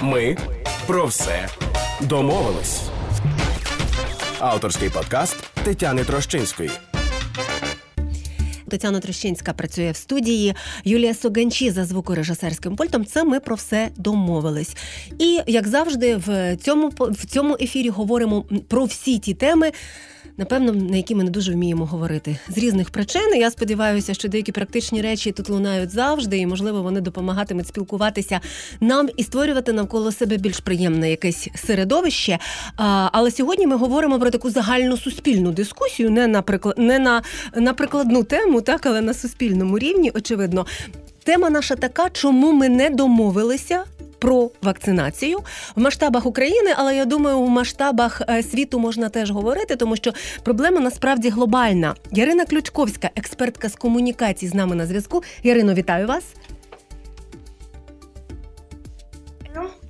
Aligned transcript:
Ми 0.00 0.36
про 0.86 1.06
все 1.06 1.48
домовились. 2.00 2.80
Авторський 4.38 4.90
подкаст 4.90 5.36
Тетяни 5.64 6.04
Трощинської. 6.04 6.70
Тетяна 8.68 9.00
Трещинська 9.00 9.52
працює 9.52 9.90
в 9.90 9.96
студії. 9.96 10.54
Юлія 10.84 11.14
Соганчі 11.14 11.70
за 11.70 11.84
звукорежисерським 11.84 12.76
пультом. 12.76 13.04
Це 13.04 13.24
ми 13.24 13.40
про 13.40 13.56
все 13.56 13.88
домовились. 13.96 14.76
І 15.18 15.40
як 15.46 15.68
завжди, 15.68 16.16
в 16.16 16.56
цьому 16.56 16.92
в 16.98 17.26
цьому 17.26 17.56
ефірі 17.60 17.88
говоримо 17.88 18.44
про 18.68 18.84
всі 18.84 19.18
ті 19.18 19.34
теми 19.34 19.72
напевно, 20.36 20.72
на 20.72 20.96
які 20.96 21.14
ми 21.14 21.24
не 21.24 21.30
дуже 21.30 21.52
вміємо 21.52 21.86
говорити 21.86 22.38
з 22.48 22.58
різних 22.58 22.90
причин. 22.90 23.34
Я 23.36 23.50
сподіваюся, 23.50 24.14
що 24.14 24.28
деякі 24.28 24.52
практичні 24.52 25.02
речі 25.02 25.32
тут 25.32 25.48
лунають 25.48 25.90
завжди, 25.90 26.38
і 26.38 26.46
можливо 26.46 26.82
вони 26.82 27.00
допомагатимуть 27.00 27.66
спілкуватися 27.66 28.40
нам 28.80 29.08
і 29.16 29.22
створювати 29.22 29.72
навколо 29.72 30.12
себе 30.12 30.36
більш 30.36 30.60
приємне 30.60 31.10
якесь 31.10 31.48
середовище. 31.54 32.38
А, 32.76 33.08
Але 33.12 33.30
сьогодні 33.30 33.66
ми 33.66 33.76
говоримо 33.76 34.18
про 34.18 34.30
таку 34.30 34.50
загальну 34.50 34.96
суспільну 34.96 35.52
дискусію, 35.52 36.10
не 36.10 36.26
на 36.26 36.42
приклад, 36.42 36.78
не 36.78 36.98
на, 36.98 37.22
на 37.56 37.74
прикладну 37.74 38.24
тему, 38.24 38.60
так 38.60 38.86
але 38.86 39.00
на 39.00 39.14
суспільному 39.14 39.78
рівні, 39.78 40.10
очевидно. 40.14 40.66
Тема 41.24 41.50
наша 41.50 41.76
така, 41.76 42.10
чому 42.10 42.52
ми 42.52 42.68
не 42.68 42.90
домовилися 42.90 43.84
про 44.24 44.50
вакцинацію 44.62 45.38
в 45.76 45.80
масштабах 45.80 46.26
України, 46.26 46.70
але 46.76 46.96
я 46.96 47.04
думаю, 47.04 47.40
в 47.40 47.48
масштабах 47.48 48.22
е, 48.28 48.42
світу 48.42 48.78
можна 48.78 49.08
теж 49.08 49.30
говорити, 49.30 49.76
тому 49.76 49.96
що 49.96 50.12
проблема 50.42 50.80
насправді 50.80 51.28
глобальна. 51.28 51.94
Ярина 52.12 52.44
Ключковська, 52.44 53.10
експертка 53.16 53.68
з 53.68 53.76
комунікації, 53.76 54.50
з 54.50 54.54
нами 54.54 54.74
на 54.74 54.86
зв'язку. 54.86 55.22
Ярино, 55.42 55.74
вітаю 55.74 56.06
вас. 56.06 56.24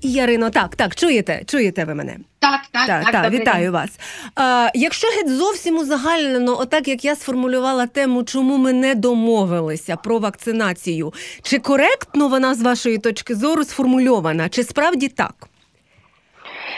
Ярино, 0.04 0.50
так, 0.50 0.76
так, 0.76 0.94
чуєте, 0.94 1.42
чуєте 1.46 1.84
ви 1.84 1.94
мене? 1.94 2.16
Так, 2.38 2.60
так, 2.72 2.86
так, 2.86 3.12
так, 3.12 3.32
вітаю 3.32 3.72
вас. 3.72 3.90
А, 4.34 4.68
Якщо 4.74 5.08
геть 5.08 5.30
зовсім 5.36 5.78
узагальнено, 5.78 6.60
отак 6.60 6.88
як 6.88 7.04
я 7.04 7.16
сформулювала 7.16 7.86
тему, 7.86 8.24
чому 8.24 8.56
ми 8.56 8.72
не 8.72 8.94
домовилися 8.94 9.96
про 9.96 10.18
вакцинацію, 10.18 11.12
чи 11.42 11.58
коректно 11.58 12.28
вона 12.28 12.54
з 12.54 12.62
вашої 12.62 12.98
точки 12.98 13.34
зору 13.34 13.64
сформульована, 13.64 14.48
чи 14.48 14.64
справді 14.64 15.08
так? 15.08 15.34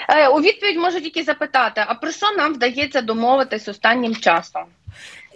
Е, 0.08 0.28
у 0.28 0.40
відповідь 0.40 0.76
можу 0.76 1.00
тільки 1.00 1.22
запитати: 1.22 1.84
а 1.86 1.94
про 1.94 2.10
що 2.10 2.26
нам 2.36 2.54
вдається 2.54 3.00
домовитись 3.02 3.68
останнім 3.68 4.16
часом? 4.16 4.62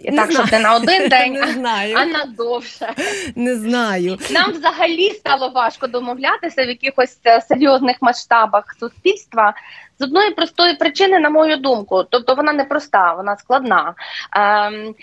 Не 0.09 0.17
так, 0.17 0.31
знаю. 0.31 0.47
щоб 0.47 0.59
не 0.59 0.59
на 0.59 0.75
один 0.75 1.09
день, 1.09 1.33
не 1.45 1.47
знаю. 1.47 1.95
а 1.97 2.05
на 2.05 2.25
довше. 2.25 2.93
Не 3.35 3.55
знаю. 3.55 4.17
Нам 4.31 4.51
взагалі 4.51 5.09
стало 5.09 5.49
важко 5.49 5.87
домовлятися 5.87 6.65
в 6.65 6.67
якихось 6.67 7.19
е, 7.25 7.41
серйозних 7.41 7.97
масштабах 8.01 8.63
суспільства 8.79 9.53
з 9.99 10.03
одної 10.03 10.31
простої 10.31 10.75
причини, 10.75 11.19
на 11.19 11.29
мою 11.29 11.57
думку. 11.57 12.03
Тобто 12.09 12.35
вона 12.35 12.53
не 12.53 12.63
проста, 12.63 13.13
вона 13.13 13.37
складна. 13.37 13.93
Ем, 14.35 14.95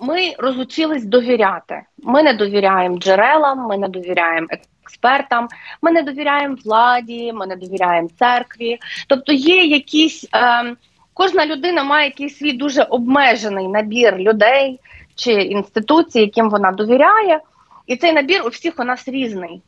ми 0.00 0.34
розучились 0.38 1.04
довіряти. 1.04 1.82
Ми 1.98 2.22
не 2.22 2.32
довіряємо 2.34 2.98
джерелам, 2.98 3.58
ми 3.58 3.78
не 3.78 3.88
довіряємо 3.88 4.46
експертам, 4.84 5.48
ми 5.82 5.90
не 5.90 6.02
довіряємо 6.02 6.56
владі, 6.64 7.32
ми 7.32 7.46
не 7.46 7.56
довіряємо 7.56 8.08
церкві. 8.18 8.78
Тобто 9.06 9.32
є 9.32 9.64
якісь. 9.64 10.28
Ем, 10.32 10.76
Кожна 11.14 11.46
людина 11.46 11.84
має 11.84 12.04
якийсь 12.04 12.38
свій 12.38 12.52
дуже 12.52 12.82
обмежений 12.82 13.68
набір 13.68 14.16
людей 14.16 14.80
чи 15.14 15.32
інституцій, 15.32 16.20
яким 16.20 16.50
вона 16.50 16.72
довіряє, 16.72 17.40
і 17.86 17.96
цей 17.96 18.12
набір 18.12 18.42
у 18.46 18.48
всіх 18.48 18.78
у 18.78 18.84
нас 18.84 19.08
різний. 19.08 19.62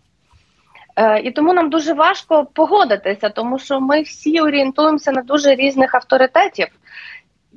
Е, 0.96 1.20
І 1.20 1.30
тому 1.30 1.52
нам 1.52 1.70
дуже 1.70 1.92
важко 1.92 2.46
погодитися, 2.52 3.28
тому 3.28 3.58
що 3.58 3.80
ми 3.80 4.02
всі 4.02 4.40
орієнтуємося 4.40 5.12
на 5.12 5.22
дуже 5.22 5.54
різних 5.54 5.94
авторитетів 5.94 6.66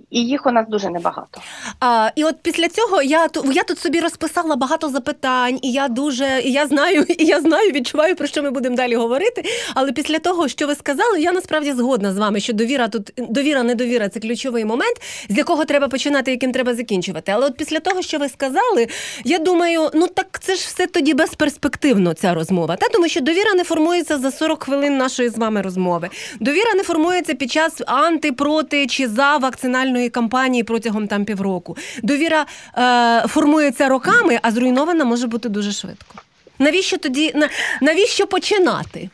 і 0.09 0.25
їх 0.25 0.45
у 0.45 0.51
нас 0.51 0.67
дуже 0.69 0.89
небагато. 0.89 1.41
А, 1.79 2.11
І 2.15 2.23
от 2.23 2.35
після 2.41 2.67
цього 2.67 3.01
я 3.01 3.27
я 3.51 3.63
тут 3.63 3.79
собі 3.79 3.99
розписала 3.99 4.55
багато 4.55 4.89
запитань, 4.89 5.59
і 5.61 5.71
я 5.71 5.87
дуже 5.87 6.41
і 6.45 6.51
я 6.51 6.67
знаю, 6.67 7.05
і 7.17 7.25
я 7.25 7.41
знаю, 7.41 7.71
відчуваю 7.71 8.15
про 8.15 8.27
що 8.27 8.43
ми 8.43 8.51
будемо 8.51 8.75
далі 8.75 8.95
говорити. 8.95 9.43
Але 9.75 9.91
після 9.91 10.19
того, 10.19 10.47
що 10.47 10.67
ви 10.67 10.75
сказали, 10.75 11.21
я 11.21 11.31
насправді 11.31 11.73
згодна 11.73 12.13
з 12.13 12.17
вами, 12.17 12.39
що 12.39 12.53
довіра 12.53 12.87
тут 12.87 13.13
довіра, 13.17 13.63
недовіра 13.63 14.09
це 14.09 14.19
ключовий 14.19 14.65
момент, 14.65 15.01
з 15.29 15.37
якого 15.37 15.65
треба 15.65 15.87
починати, 15.87 16.31
яким 16.31 16.51
треба 16.51 16.73
закінчувати. 16.73 17.31
Але 17.31 17.45
от 17.45 17.57
після 17.57 17.79
того, 17.79 18.01
що 18.01 18.17
ви 18.17 18.29
сказали, 18.29 18.87
я 19.25 19.39
думаю, 19.39 19.89
ну 19.93 20.07
так 20.07 20.39
це 20.41 20.55
ж 20.55 20.67
все 20.67 20.87
тоді 20.87 21.13
безперспективно 21.13 22.13
ця 22.13 22.33
розмова. 22.33 22.75
Та 22.75 22.87
тому, 22.87 23.07
що 23.07 23.21
довіра 23.21 23.53
не 23.53 23.63
формується 23.63 24.17
за 24.17 24.31
40 24.31 24.63
хвилин 24.63 24.97
нашої 24.97 25.29
з 25.29 25.37
вами 25.37 25.61
розмови. 25.61 26.09
Довіра 26.39 26.73
не 26.75 26.83
формується 26.83 27.33
під 27.33 27.51
час 27.51 27.81
анти, 27.85 28.31
проти 28.31 28.87
чи 28.87 29.07
за 29.07 29.37
вакцинальної 29.37 29.88
інформаційної 29.89 30.09
кампанії 30.09 30.63
протягом 30.63 31.07
там 31.07 31.25
півроку. 31.25 31.77
Довіра 32.03 32.45
е, 32.77 33.27
формується 33.27 33.89
роками, 33.89 34.39
а 34.41 34.51
зруйнована 34.51 35.05
може 35.05 35.27
бути 35.27 35.49
дуже 35.49 35.71
швидко. 35.71 36.15
Навіщо 36.59 36.97
тоді 36.97 37.33
навіщо 37.81 38.27
починати? 38.27 39.09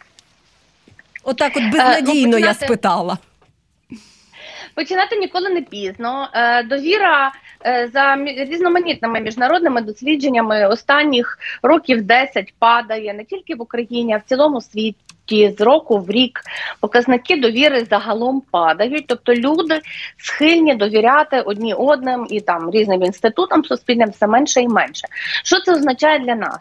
Отак, 1.24 1.52
от, 1.56 1.64
от 1.64 1.72
безнадійно 1.72 2.38
е, 2.38 2.40
ну, 2.40 2.46
я 2.48 2.54
спитала. 2.54 3.18
Починати 4.76 5.16
ніколи 5.16 5.50
не 5.50 5.62
пізно. 5.62 6.30
Е, 6.34 6.64
довіра 6.64 7.32
е, 7.66 7.90
за 7.94 8.16
різноманітними 8.26 9.20
міжнародними 9.20 9.82
дослідженнями 9.82 10.68
останніх 10.68 11.40
років 11.64 12.02
10 12.02 12.54
падає 12.60 13.14
не 13.14 13.24
тільки 13.24 13.56
в 13.56 13.62
Україні, 13.62 14.14
а 14.14 14.18
в 14.18 14.24
цілому 14.30 14.62
світі 14.62 15.05
з 15.30 15.62
року 15.62 15.98
в 15.98 16.12
рік 16.12 16.42
показники 16.80 17.38
довіри 17.38 17.86
загалом 17.90 18.42
падають, 18.52 19.08
тобто 19.08 19.34
люди 19.34 19.82
схильні 20.18 20.76
довіряти 20.76 21.42
одні 21.42 21.74
одним 21.74 22.28
і 22.30 22.42
там 22.42 22.72
різним 22.72 23.04
інститутам 23.04 23.64
суспільним 23.64 24.10
все 24.10 24.28
менше 24.28 24.62
і 24.62 24.68
менше. 24.68 25.08
Що 25.44 25.60
це 25.60 25.74
означає 25.74 26.20
для 26.20 26.36
нас? 26.36 26.58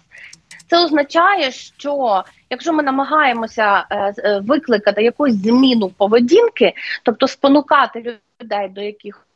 Це 0.71 0.85
означає, 0.85 1.51
що 1.53 2.25
якщо 2.51 2.73
ми 2.73 2.83
намагаємося 2.83 3.87
е, 3.91 4.15
е, 4.19 4.41
викликати 4.41 5.03
якусь 5.03 5.35
зміну 5.35 5.89
поведінки, 5.89 6.73
тобто 7.03 7.29
спонукати 7.29 8.19
людей 8.43 8.69
до 8.69 8.81
яких. 8.81 9.27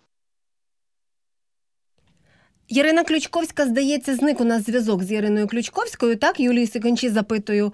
Ірина 2.69 3.05
Ключковська, 3.05 3.67
здається, 3.67 4.15
зник 4.15 4.41
у 4.41 4.45
нас 4.45 4.67
зв'язок 4.67 5.03
з 5.03 5.13
Іриною 5.13 5.49
Ключковською. 5.49 6.17
Так, 6.17 6.41
Юлії 6.41 6.67
Сиканчі 6.67 7.09
запитую. 7.09 7.73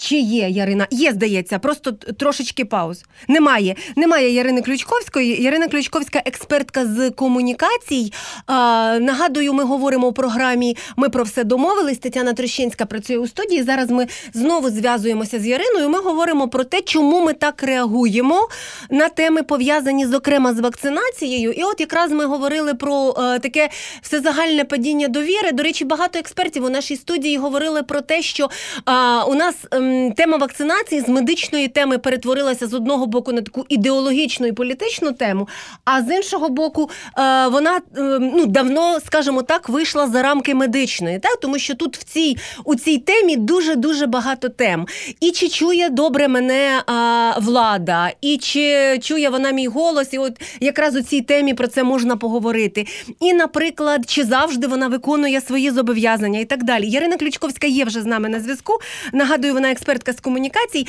Чи 0.00 0.16
є 0.16 0.48
Ярина? 0.48 0.86
Є, 0.90 1.12
здається, 1.12 1.58
просто 1.58 1.92
трошечки 1.92 2.64
пауз. 2.64 3.04
Немає. 3.28 3.76
Немає 3.96 4.32
Ярини 4.32 4.62
Ключковської. 4.62 5.42
Ярина 5.42 5.68
Ключковська, 5.68 6.22
експертка 6.24 6.86
з 6.86 7.10
комунікацій. 7.10 8.12
А, 8.46 8.98
Нагадую, 9.00 9.52
ми 9.52 9.64
говоримо 9.64 10.06
у 10.06 10.12
програмі 10.12 10.76
Ми 10.96 11.08
про 11.08 11.24
все 11.24 11.44
домовились. 11.44 11.98
Тетяна 11.98 12.32
Трещинська 12.32 12.86
працює 12.86 13.18
у 13.18 13.26
студії. 13.26 13.62
Зараз 13.62 13.90
ми 13.90 14.06
знову 14.32 14.70
зв'язуємося 14.70 15.38
з 15.38 15.46
Яриною. 15.46 15.88
Ми 15.88 16.00
говоримо 16.00 16.48
про 16.48 16.64
те, 16.64 16.80
чому 16.80 17.24
ми 17.24 17.32
так 17.32 17.62
реагуємо 17.62 18.48
на 18.90 19.08
теми, 19.08 19.42
пов'язані, 19.42 20.06
зокрема, 20.06 20.54
з 20.54 20.60
вакцинацією. 20.60 21.52
І 21.52 21.62
от 21.62 21.80
якраз 21.80 22.12
ми 22.12 22.26
говорили 22.26 22.74
про 22.74 23.14
а, 23.16 23.34
е, 23.34 23.38
таке 23.38 23.70
всезагальне 24.02 24.64
падіння 24.64 25.08
довіри. 25.08 25.52
До 25.52 25.62
речі, 25.62 25.84
багато 25.84 26.18
експертів 26.18 26.64
у 26.64 26.68
нашій 26.68 26.96
студії 26.96 27.36
говорили 27.36 27.82
про 27.82 28.00
те, 28.00 28.22
що 28.22 28.50
а, 28.84 29.24
у 29.24 29.34
нас. 29.34 29.54
Ем, 29.90 30.12
тема 30.12 30.36
вакцинації 30.36 31.00
з 31.00 31.08
медичної 31.08 31.68
теми 31.68 31.98
перетворилася 31.98 32.66
з 32.66 32.74
одного 32.74 33.06
боку 33.06 33.32
на 33.32 33.42
таку 33.42 33.64
ідеологічну 33.68 34.46
і 34.46 34.52
політичну 34.52 35.12
тему, 35.12 35.48
а 35.84 36.02
з 36.02 36.16
іншого 36.16 36.48
боку, 36.48 36.90
е, 37.18 37.48
вона 37.48 37.76
е, 37.76 37.80
ну 38.20 38.46
давно, 38.46 39.00
скажімо 39.06 39.42
так, 39.42 39.68
вийшла 39.68 40.08
за 40.08 40.22
рамки 40.22 40.54
медичної, 40.54 41.18
так 41.18 41.36
тому 41.36 41.58
що 41.58 41.74
тут 41.74 41.96
в 41.96 42.04
цій 42.04 42.36
у 42.64 42.74
цій 42.74 42.98
темі 42.98 43.36
дуже 43.36 43.76
дуже 43.76 44.06
багато 44.06 44.48
тем. 44.48 44.86
І 45.20 45.30
чи 45.30 45.48
чує 45.48 45.90
добре 45.90 46.28
мене 46.28 46.82
а, 46.86 47.34
влада, 47.40 48.10
і 48.20 48.38
чи 48.38 48.98
чує 49.02 49.28
вона 49.28 49.50
мій 49.50 49.66
голос, 49.66 50.12
і 50.12 50.18
от 50.18 50.32
якраз 50.60 50.96
у 50.96 51.02
цій 51.02 51.20
темі 51.20 51.54
про 51.54 51.68
це 51.68 51.84
можна 51.84 52.16
поговорити. 52.16 52.86
І, 53.20 53.32
наприклад, 53.32 54.04
чи 54.06 54.24
завжди 54.24 54.66
вона 54.66 54.88
виконує 54.88 55.40
свої 55.40 55.70
зобов'язання 55.70 56.40
і 56.40 56.44
так 56.44 56.64
далі. 56.64 56.88
Ярина 56.88 57.16
Ключковська 57.16 57.66
є 57.66 57.84
вже 57.84 58.00
з 58.02 58.06
нами 58.06 58.28
на 58.28 58.40
зв'язку. 58.40 58.72
Нагадую, 59.12 59.54
вона 59.54 59.68
експертка 59.80 60.12
з 60.12 60.20
комунікацій. 60.20 60.86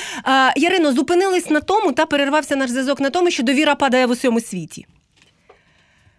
Ярино, 0.55 0.91
зупинились 0.91 1.49
на 1.49 1.59
тому 1.59 1.91
та 1.91 2.05
перервався 2.05 2.55
наш 2.55 2.69
зв'язок 2.69 2.99
на 2.99 3.09
тому, 3.09 3.31
що 3.31 3.43
довіра 3.43 3.75
падає 3.75 4.05
в 4.05 4.09
усьому 4.09 4.39
світі. 4.39 4.85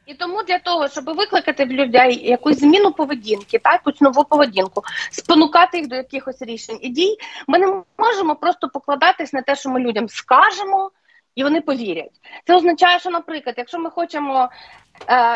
І 0.07 0.15
тому 0.15 0.43
для 0.43 0.59
того, 0.59 0.89
щоб 0.89 1.05
викликати 1.05 1.65
в 1.65 1.73
людей 1.73 2.29
якусь 2.29 2.59
зміну 2.59 2.93
поведінки, 2.93 3.59
та 3.59 3.73
якусь 3.73 4.01
нову 4.01 4.25
поведінку, 4.25 4.83
спонукати 5.11 5.79
їх 5.79 5.89
до 5.89 5.97
якихось 5.97 6.43
рішень 6.43 6.79
і 6.83 6.89
дій, 6.89 7.17
ми 7.47 7.59
не 7.59 7.83
можемо 7.99 8.37
просто 8.37 8.69
покладатись 8.69 9.33
на 9.33 9.43
те, 9.43 9.57
що 9.57 9.71
ми 9.71 9.81
людям 9.81 10.09
скажемо, 10.09 10.91
і 11.35 11.43
вони 11.43 11.61
повірять. 11.61 12.21
Це 12.47 12.57
означає, 12.57 12.99
що, 12.99 13.11
наприклад, 13.11 13.55
якщо 13.59 13.79
ми 13.79 13.91
хочемо, 13.91 14.49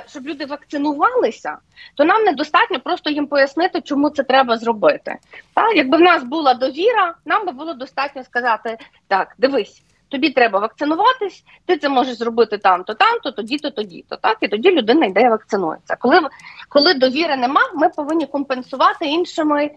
щоб 0.06 0.26
люди 0.26 0.46
вакцинувалися, 0.46 1.56
то 1.94 2.04
нам 2.04 2.24
недостатньо 2.24 2.80
просто 2.80 3.10
їм 3.10 3.26
пояснити, 3.26 3.80
чому 3.80 4.10
це 4.10 4.22
треба 4.22 4.56
зробити. 4.56 5.16
Так? 5.54 5.76
Якби 5.76 5.96
в 5.96 6.00
нас 6.00 6.24
була 6.24 6.54
довіра, 6.54 7.14
нам 7.24 7.46
би 7.46 7.52
було 7.52 7.74
достатньо 7.74 8.24
сказати: 8.24 8.78
так, 9.08 9.34
дивись. 9.38 9.82
Тобі 10.08 10.30
треба 10.30 10.58
вакцинуватись, 10.58 11.44
ти 11.66 11.78
це 11.78 11.88
можеш 11.88 12.18
зробити 12.18 12.58
там-то, 12.58 12.94
там-то, 12.94 13.30
тоді-то, 13.30 13.70
тоді-то. 13.70 14.16
Так, 14.16 14.38
і 14.40 14.48
тоді 14.48 14.70
людина 14.70 15.06
йде 15.06 15.20
і 15.22 15.28
вакцинується. 15.28 15.96
Коли 15.96 16.20
коли 16.68 16.94
довіри 16.94 17.36
нема, 17.36 17.60
ми 17.74 17.88
повинні 17.88 18.26
компенсувати 18.26 19.06
іншими 19.06 19.70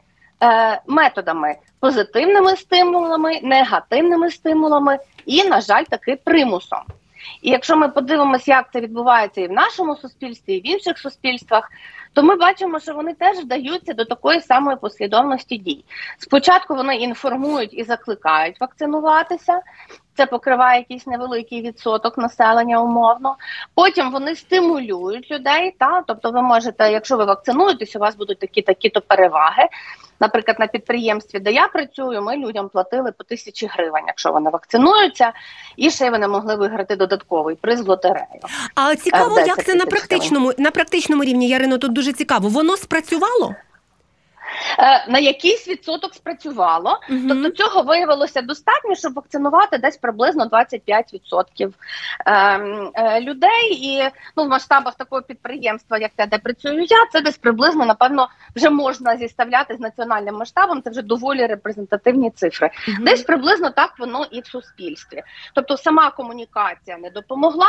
е, 0.44 0.82
методами: 0.88 1.56
позитивними 1.80 2.56
стимулами, 2.56 3.40
негативними 3.44 4.32
стимулами 4.32 5.00
і, 5.26 5.44
на 5.44 5.62
жаль, 5.62 5.84
таки 5.84 6.16
примусом. 6.24 6.80
І 7.42 7.50
якщо 7.50 7.78
ми 7.78 7.90
подивимося, 7.90 8.52
як 8.52 8.74
це 8.74 8.82
відбувається 8.82 9.42
і 9.42 9.48
в 9.48 9.52
нашому 9.52 9.96
суспільстві, 9.96 10.54
і 10.54 10.62
в 10.62 10.68
інших 10.68 11.00
суспільствах, 11.00 11.72
то 12.14 12.24
ми 12.24 12.36
бачимо, 12.36 12.80
що 12.80 12.94
вони 12.94 13.14
теж 13.14 13.38
вдаються 13.38 13.94
до 13.94 14.06
такої 14.06 14.42
самої 14.42 14.78
послідовності 14.78 15.58
дій. 15.58 15.86
Спочатку 16.18 16.76
вони 16.76 16.96
інформують 16.96 17.74
і 17.74 17.84
закликають 17.84 18.60
вакцинуватися. 18.62 19.62
Це 20.20 20.26
покриває 20.26 20.80
якийсь 20.80 21.08
невеликий 21.08 21.62
відсоток 21.62 22.18
населення 22.18 22.82
умовно. 22.82 23.36
Потім 23.76 24.12
вони 24.12 24.36
стимулюють 24.36 25.32
людей. 25.32 25.76
Та 25.80 26.04
тобто, 26.08 26.32
ви 26.32 26.42
можете, 26.42 26.92
якщо 26.92 27.18
ви 27.18 27.26
вакцинуєтесь, 27.26 27.96
у 27.96 28.00
вас 28.00 28.16
будуть 28.16 28.40
такі 28.40 28.62
такі 28.62 28.90
то 28.90 29.02
переваги. 29.02 29.64
Наприклад, 30.20 30.60
на 30.60 30.68
підприємстві, 30.68 31.40
де 31.40 31.52
я 31.52 31.68
працюю, 31.68 32.22
ми 32.22 32.38
людям 32.38 32.70
платили 32.70 33.12
по 33.12 33.24
тисячі 33.24 33.68
гривень, 33.68 34.04
якщо 34.08 34.32
вони 34.32 34.50
вакцинуються, 34.50 35.34
і 35.78 35.90
ще 35.90 36.10
вони 36.10 36.28
могли 36.28 36.56
виграти 36.56 36.96
додатковий 36.96 37.56
приз 37.56 37.82
в 37.82 37.90
лотерею. 37.90 38.26
А 38.76 38.96
цікаво, 38.96 39.40
як 39.40 39.66
це 39.66 39.76
на 39.76 39.86
практичному 39.86 40.54
на 40.58 40.72
практичному 40.72 41.24
рівні 41.24 41.48
Ярино 41.50 41.78
тут 41.78 41.94
дуже 41.94 42.14
цікаво. 42.14 42.50
Воно 42.50 42.78
спрацювало? 42.78 43.56
Е, 44.80 45.06
на 45.08 45.20
якийсь 45.20 45.68
відсоток 45.68 46.14
спрацювало, 46.14 47.00
угу. 47.10 47.20
тобто 47.30 47.50
цього 47.50 47.82
виявилося 47.82 48.42
достатньо, 48.42 48.96
щоб 48.96 49.14
вакцинувати 49.14 49.78
десь 49.78 49.98
приблизно 49.98 50.46
25% 50.46 51.74
ем, 52.26 52.92
е, 52.96 53.22
людей. 53.22 53.74
І 53.74 54.10
ну 54.38 54.44
в 54.44 54.48
масштабах 54.48 54.96
такого 54.96 55.22
підприємства, 55.22 55.98
як 55.98 56.12
те, 56.16 56.28
де 56.28 56.38
працюю 56.38 56.82
я, 56.82 57.06
це 57.12 57.22
десь 57.22 57.38
приблизно 57.38 57.86
напевно 57.86 58.30
вже 58.56 58.70
можна 58.70 59.18
зіставляти 59.18 59.76
з 59.76 59.80
національним 59.80 60.36
масштабом. 60.36 60.82
Це 60.82 60.90
вже 60.90 61.02
доволі 61.02 61.46
репрезентативні 61.46 62.32
цифри. 62.32 62.70
Угу. 62.88 62.98
Десь 63.02 63.22
приблизно 63.22 63.70
так 63.70 64.00
воно 64.00 64.26
і 64.32 64.42
в 64.42 64.46
суспільстві. 64.46 65.24
Тобто, 65.54 65.78
сама 65.78 66.12
комунікація 66.12 66.98
не 66.98 67.10
допомогла. 67.10 67.68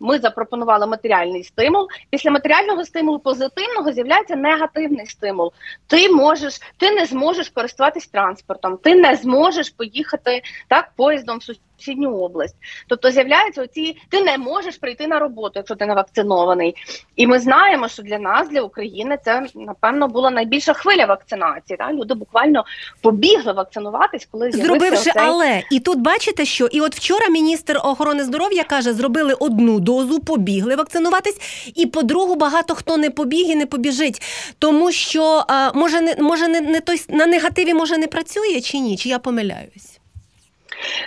Ми 0.00 0.18
запропонували 0.18 0.86
матеріальний 0.86 1.44
стимул. 1.44 1.88
Після 2.10 2.30
матеріального 2.30 2.84
стимулу 2.84 3.18
позитивного 3.18 3.92
з'являється 3.92 4.36
негативний 4.36 5.06
стимул. 5.06 5.52
Ти 5.86 6.08
можеш, 6.12 6.60
ти 6.76 6.90
не 6.90 7.06
зможеш 7.06 7.48
користуватись 7.48 8.06
транспортом, 8.06 8.76
ти 8.76 8.94
не 8.94 9.16
зможеш 9.16 9.70
поїхати 9.70 10.42
так 10.68 10.90
поїздом 10.96 11.38
в 11.38 11.42
сусідню 11.78 12.16
область. 12.16 12.56
Тобто 12.88 13.10
з'являються 13.10 13.62
оці, 13.62 13.96
ти 14.08 14.22
не 14.22 14.38
можеш 14.38 14.76
прийти 14.76 15.06
на 15.06 15.18
роботу, 15.18 15.52
якщо 15.54 15.74
ти 15.74 15.86
не 15.86 15.94
вакцинований. 15.94 16.74
І 17.16 17.26
ми 17.26 17.38
знаємо, 17.38 17.88
що 17.88 18.02
для 18.02 18.18
нас, 18.18 18.48
для 18.48 18.62
України, 18.62 19.18
це 19.24 19.46
напевно 19.54 20.08
була 20.08 20.30
найбільша 20.30 20.72
хвиля 20.72 21.04
вакцинації. 21.06 21.76
Так? 21.76 21.92
Люди 21.92 22.14
буквально 22.14 22.64
побігли 23.00 23.52
вакцинуватись, 23.52 24.28
коли 24.30 24.52
зробивши, 24.52 25.10
оцей... 25.10 25.12
але 25.16 25.62
і 25.70 25.80
тут 25.80 25.98
бачите, 25.98 26.44
що 26.44 26.66
і 26.66 26.80
от 26.80 26.94
вчора 26.94 27.28
міністр 27.28 27.80
охорони 27.84 28.24
здоров'я 28.24 28.64
каже, 28.64 28.92
зробили 28.92 29.34
одну 29.34 29.80
дозу, 29.80 30.20
побігли 30.20 30.76
вакцинуватись, 30.76 31.72
і 31.74 31.86
по 31.86 32.02
другу 32.02 32.34
багато 32.34 32.74
хто 32.74 32.96
не 32.96 33.10
побіг 33.10 33.46
і 33.46 33.56
не 33.56 33.66
побіжить, 33.66 34.22
тому 34.58 34.92
що 34.92 35.44
а, 35.48 35.72
може 35.74 36.00
не 36.00 36.16
може 36.18 36.48
не, 36.48 36.60
не 36.60 36.80
той 36.80 37.00
на 37.08 37.26
негативі 37.26 37.74
може 37.74 37.98
не 37.98 38.06
працює 38.06 38.60
чи 38.60 38.78
ні? 38.78 38.96
Чи 38.96 39.08
я 39.08 39.18
помиляюсь? 39.18 39.97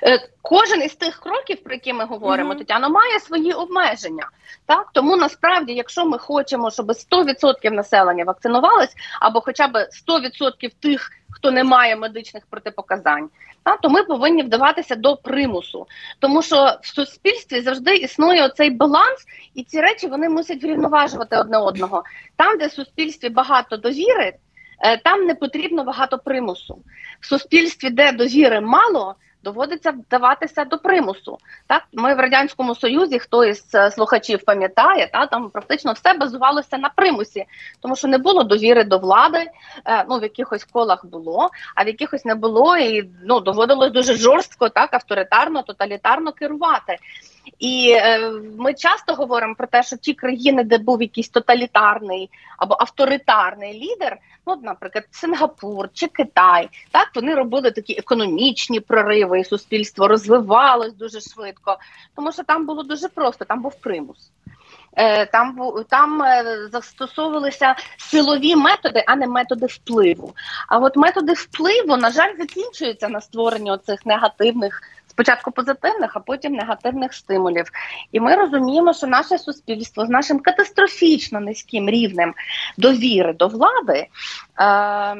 Е, 0.03 0.27
кожен 0.41 0.83
із 0.83 0.95
тих 0.95 1.19
кроків, 1.19 1.63
про 1.63 1.73
які 1.73 1.93
ми 1.93 2.05
говоримо, 2.05 2.53
mm-hmm. 2.53 2.57
Тетяно, 2.57 2.89
має 2.89 3.19
свої 3.19 3.53
обмеження. 3.53 4.29
Так 4.65 4.89
тому 4.93 5.17
насправді, 5.17 5.73
якщо 5.73 6.05
ми 6.05 6.17
хочемо, 6.17 6.71
щоб 6.71 6.89
100% 6.89 7.71
населення 7.71 8.23
вакцинувалось, 8.23 8.93
або 9.19 9.41
хоча 9.41 9.67
б 9.67 9.87
100% 10.09 10.71
тих, 10.79 11.11
хто 11.31 11.51
не 11.51 11.63
має 11.63 11.95
медичних 11.95 12.43
протипоказань, 12.49 13.29
так, 13.63 13.81
то 13.81 13.89
ми 13.89 14.03
повинні 14.03 14.43
вдаватися 14.43 14.95
до 14.95 15.17
примусу, 15.17 15.87
тому 16.19 16.41
що 16.41 16.77
в 16.81 16.87
суспільстві 16.87 17.61
завжди 17.61 17.95
існує 17.95 18.45
оцей 18.45 18.69
баланс, 18.69 19.25
і 19.55 19.63
ці 19.63 19.81
речі 19.81 20.07
вони 20.07 20.29
мусять 20.29 20.63
врівноважувати 20.63 21.37
одне 21.37 21.57
одного. 21.57 22.03
Там, 22.35 22.57
де 22.57 22.67
в 22.67 22.71
суспільстві 22.71 23.29
багато 23.29 23.77
довіри, 23.77 24.33
е, 24.83 24.97
там 24.97 25.25
не 25.25 25.35
потрібно 25.35 25.83
багато 25.83 26.17
примусу. 26.17 26.77
В 27.19 27.25
суспільстві, 27.25 27.89
де 27.89 28.11
довіри 28.11 28.61
мало 28.61 29.15
доводиться 29.43 29.91
вдаватися 29.91 30.65
до 30.65 30.77
примусу. 30.77 31.37
Так, 31.67 31.83
ми 31.93 32.15
в 32.15 32.19
радянському 32.19 32.75
союзі, 32.75 33.19
хто 33.19 33.45
із 33.45 33.75
е, 33.75 33.91
слухачів 33.91 34.45
пам'ятає, 34.45 35.09
та 35.13 35.27
там 35.27 35.49
практично 35.49 35.93
все 35.93 36.13
базувалося 36.13 36.77
на 36.77 36.89
примусі, 36.89 37.45
тому 37.81 37.95
що 37.95 38.07
не 38.07 38.17
було 38.17 38.43
довіри 38.43 38.83
до 38.83 38.97
влади. 38.97 39.45
Е, 39.85 40.05
ну 40.09 40.19
в 40.19 40.23
якихось 40.23 40.63
колах 40.63 41.05
було, 41.05 41.49
а 41.75 41.83
в 41.83 41.87
якихось 41.87 42.25
не 42.25 42.35
було, 42.35 42.77
і 42.77 43.09
ну 43.23 43.39
доводилось 43.39 43.91
дуже 43.91 44.15
жорстко, 44.15 44.69
так 44.69 44.93
авторитарно, 44.93 45.61
тоталітарно 45.63 46.31
керувати. 46.31 46.97
І 47.59 47.95
е, 47.97 48.31
ми 48.57 48.73
часто 48.73 49.13
говоримо 49.13 49.55
про 49.55 49.67
те, 49.67 49.83
що 49.83 49.97
ті 49.97 50.13
країни, 50.13 50.63
де 50.63 50.77
був 50.77 51.01
якийсь 51.01 51.29
тоталітарний 51.29 52.29
або 52.57 52.75
авторитарний 52.79 53.73
лідер, 53.73 54.17
ну, 54.47 54.59
наприклад, 54.63 55.05
Сингапур 55.11 55.89
чи 55.93 56.07
Китай, 56.07 56.69
так 56.91 57.11
вони 57.15 57.35
робили 57.35 57.71
такі 57.71 57.97
економічні 57.97 58.79
прориви, 58.79 59.39
і 59.39 59.43
суспільство 59.43 60.07
розвивалось 60.07 60.93
дуже 60.93 61.21
швидко, 61.21 61.77
тому 62.15 62.31
що 62.31 62.43
там 62.43 62.65
було 62.65 62.83
дуже 62.83 63.07
просто, 63.07 63.45
там 63.45 63.61
був 63.61 63.75
примус. 63.75 64.31
Е, 64.93 65.25
там 65.25 65.73
там 65.89 66.21
е, 66.21 66.67
застосовувалися 66.71 67.75
силові 67.97 68.55
методи, 68.55 69.03
а 69.07 69.15
не 69.15 69.27
методи 69.27 69.65
впливу. 69.65 70.33
А 70.67 70.79
от 70.79 70.97
методи 70.97 71.33
впливу, 71.33 71.97
на 71.97 72.11
жаль, 72.11 72.37
закінчуються 72.37 73.09
на 73.09 73.21
створенні 73.21 73.71
оцих 73.71 74.05
негативних 74.05 74.81
спочатку 75.11 75.51
позитивних, 75.51 76.11
а 76.15 76.19
потім 76.19 76.53
негативних 76.53 77.13
стимулів. 77.13 77.65
І 78.11 78.19
ми 78.19 78.35
розуміємо, 78.35 78.93
що 78.93 79.07
наше 79.07 79.37
суспільство 79.37 80.05
з 80.05 80.09
нашим 80.09 80.39
катастрофічно 80.39 81.39
низьким 81.39 81.89
рівнем 81.89 82.33
довіри 82.77 83.33
до 83.33 83.47
влади. 83.47 84.07
Е, 84.61 85.15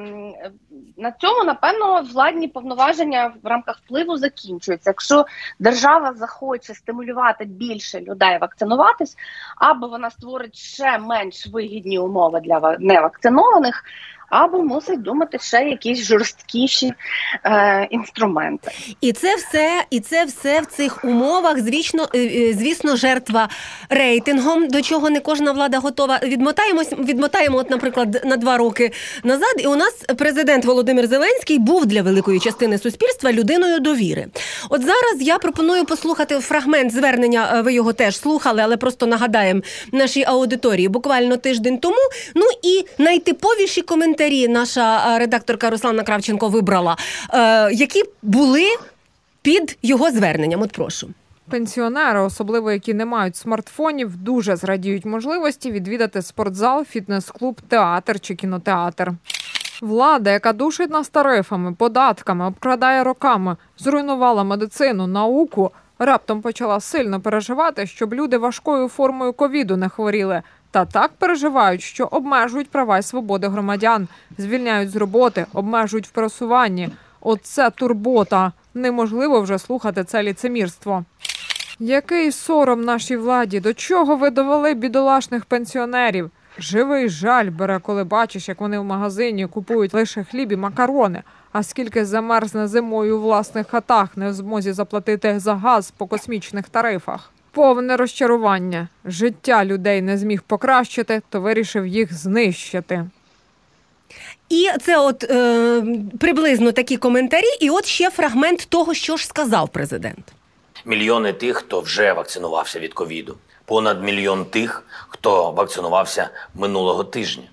на 0.97 1.11
цьому, 1.19 1.43
напевно, 1.43 2.01
владні 2.13 2.47
повноваження 2.47 3.33
в 3.43 3.47
рамках 3.47 3.79
впливу 3.85 4.17
закінчуються. 4.17 4.89
Якщо 4.89 5.25
держава 5.59 6.13
захоче 6.13 6.73
стимулювати 6.73 7.45
більше 7.45 7.99
людей 7.99 8.37
вакцинуватись, 8.41 9.15
або 9.57 9.87
вона 9.87 10.09
створить 10.09 10.55
ще 10.55 10.97
менш 10.97 11.47
вигідні 11.47 11.99
умови 11.99 12.39
для 12.39 12.77
невакцинованих, 12.79 13.83
або 14.31 14.63
мусить 14.63 15.01
думати 15.01 15.37
ще 15.41 15.69
якісь 15.69 16.03
жорсткіші 16.03 16.93
е, 17.45 17.87
інструменти. 17.91 18.71
І 19.01 19.13
це 19.13 19.35
все, 19.35 19.83
і 19.89 19.99
це 19.99 20.25
все 20.25 20.61
в 20.61 20.65
цих 20.65 21.05
умовах. 21.05 21.59
Звісно, 21.59 22.07
е, 22.15 22.19
е, 22.19 22.53
звісно, 22.53 22.95
жертва 22.95 23.49
рейтингом, 23.89 24.67
до 24.67 24.81
чого 24.81 25.09
не 25.09 25.19
кожна 25.19 25.51
влада 25.51 25.79
готова. 25.79 26.19
Відмотаємось, 26.23 26.93
відмотаємо, 26.93 27.57
от, 27.57 27.69
наприклад, 27.69 28.21
на 28.25 28.37
два 28.37 28.57
роки 28.57 28.91
назад. 29.31 29.55
І 29.59 29.67
у 29.67 29.75
нас 29.75 29.93
президент 30.17 30.65
Володимир 30.65 31.07
Зеленський 31.07 31.59
був 31.59 31.85
для 31.85 32.01
великої 32.01 32.39
частини 32.39 32.77
суспільства 32.77 33.31
людиною 33.31 33.79
довіри. 33.79 34.27
От 34.69 34.81
зараз 34.81 35.21
я 35.21 35.37
пропоную 35.37 35.85
послухати 35.85 36.39
фрагмент 36.39 36.91
звернення. 36.91 37.53
Е, 37.55 37.61
ви 37.61 37.73
його 37.73 37.93
теж 37.93 38.17
слухали, 38.17 38.61
але 38.61 38.77
просто 38.77 39.05
нагадаємо 39.05 39.61
нашій 39.91 40.23
аудиторії 40.23 40.87
буквально 40.87 41.37
тиждень 41.37 41.77
тому. 41.77 42.01
Ну 42.35 42.45
і 42.63 42.85
найтиповіші 42.97 43.81
коментарі 43.81 44.47
наша 44.47 45.17
редакторка 45.19 45.69
Руслана 45.69 46.03
Кравченко 46.03 46.49
вибрала, 46.49 46.97
е, 47.33 47.69
які 47.73 48.03
були 48.21 48.65
під 49.41 49.77
його 49.81 50.11
зверненням. 50.11 50.61
От 50.61 50.71
прошу. 50.71 51.09
Пенсіонери, 51.51 52.19
особливо 52.19 52.71
які 52.71 52.93
не 52.93 53.05
мають 53.05 53.35
смартфонів, 53.35 54.17
дуже 54.17 54.55
зрадіють 54.55 55.05
можливості 55.05 55.71
відвідати 55.71 56.21
спортзал, 56.21 56.85
фітнес-клуб, 56.85 57.61
театр 57.67 58.19
чи 58.19 58.35
кінотеатр. 58.35 59.11
Влада, 59.81 60.31
яка 60.31 60.53
душить 60.53 60.89
нас 60.89 61.09
тарифами, 61.09 61.73
податками, 61.73 62.45
обкрадає 62.45 63.03
роками, 63.03 63.57
зруйнувала 63.77 64.43
медицину, 64.43 65.07
науку. 65.07 65.71
Раптом 65.99 66.41
почала 66.41 66.79
сильно 66.79 67.21
переживати, 67.21 67.87
щоб 67.87 68.13
люди 68.13 68.37
важкою 68.37 68.87
формою 68.87 69.33
ковіду 69.33 69.77
не 69.77 69.89
хворіли. 69.89 70.41
Та 70.71 70.85
так 70.85 71.11
переживають, 71.17 71.81
що 71.81 72.05
обмежують 72.05 72.69
права 72.69 72.97
й 72.97 73.01
свободи 73.01 73.47
громадян, 73.47 74.07
звільняють 74.37 74.91
з 74.91 74.95
роботи, 74.95 75.45
обмежують 75.53 76.07
в 76.07 76.11
просуванні. 76.11 76.89
Оце 77.21 77.69
турбота. 77.69 78.51
Неможливо 78.73 79.41
вже 79.41 79.59
слухати 79.59 80.03
це 80.03 80.23
ліцемірство. 80.23 81.05
Який 81.83 82.31
сором 82.31 82.81
нашій 82.81 83.17
владі? 83.17 83.59
До 83.59 83.73
чого 83.73 84.15
ви 84.15 84.29
довели 84.29 84.73
бідолашних 84.73 85.45
пенсіонерів? 85.45 86.31
Живий 86.57 87.09
жаль 87.09 87.49
бере, 87.49 87.79
коли 87.79 88.03
бачиш, 88.03 88.49
як 88.49 88.61
вони 88.61 88.79
в 88.79 88.83
магазині 88.83 89.47
купують 89.47 89.93
лише 89.93 90.23
хліб 90.23 90.51
і 90.51 90.55
макарони. 90.55 91.23
А 91.51 91.63
скільки 91.63 92.05
замерзне 92.05 92.67
зимою 92.67 93.17
у 93.17 93.21
власних 93.21 93.67
хатах, 93.67 94.17
не 94.17 94.29
в 94.29 94.33
змозі 94.33 94.71
заплатити 94.71 95.39
за 95.39 95.55
газ 95.55 95.93
по 95.97 96.07
космічних 96.07 96.69
тарифах. 96.69 97.31
Повне 97.51 97.97
розчарування. 97.97 98.87
Життя 99.05 99.65
людей 99.65 100.01
не 100.01 100.17
зміг 100.17 100.41
покращити, 100.41 101.21
то 101.29 101.41
вирішив 101.41 101.87
їх 101.87 102.13
знищити. 102.13 103.05
І 104.49 104.67
це 104.81 104.97
от 104.97 105.23
е, 105.23 105.83
приблизно 106.19 106.71
такі 106.71 106.97
коментарі, 106.97 107.57
і 107.61 107.69
от 107.69 107.85
ще 107.85 108.09
фрагмент 108.09 108.65
того, 108.69 108.93
що 108.93 109.17
ж 109.17 109.27
сказав 109.27 109.69
президент. 109.69 110.33
Мільйони 110.85 111.33
тих, 111.33 111.57
хто 111.57 111.81
вже 111.81 112.13
вакцинувався 112.13 112.79
від 112.79 112.93
ковіду, 112.93 113.37
понад 113.65 114.03
мільйон 114.03 114.45
тих, 114.45 114.83
хто 115.07 115.51
вакцинувався 115.51 116.29
минулого 116.55 117.03
тижня. 117.03 117.43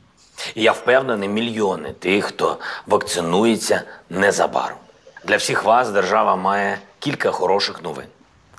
І 0.55 0.63
я 0.63 0.73
впевнений, 0.73 1.29
мільйони 1.29 1.93
тих, 1.93 2.25
хто 2.25 2.59
вакцинується 2.87 3.83
незабаром. 4.11 4.79
Для 5.25 5.37
всіх 5.37 5.65
вас 5.65 5.91
держава 5.91 6.37
має 6.37 6.79
кілька 6.99 7.31
хороших 7.31 7.83
новин. 7.83 8.07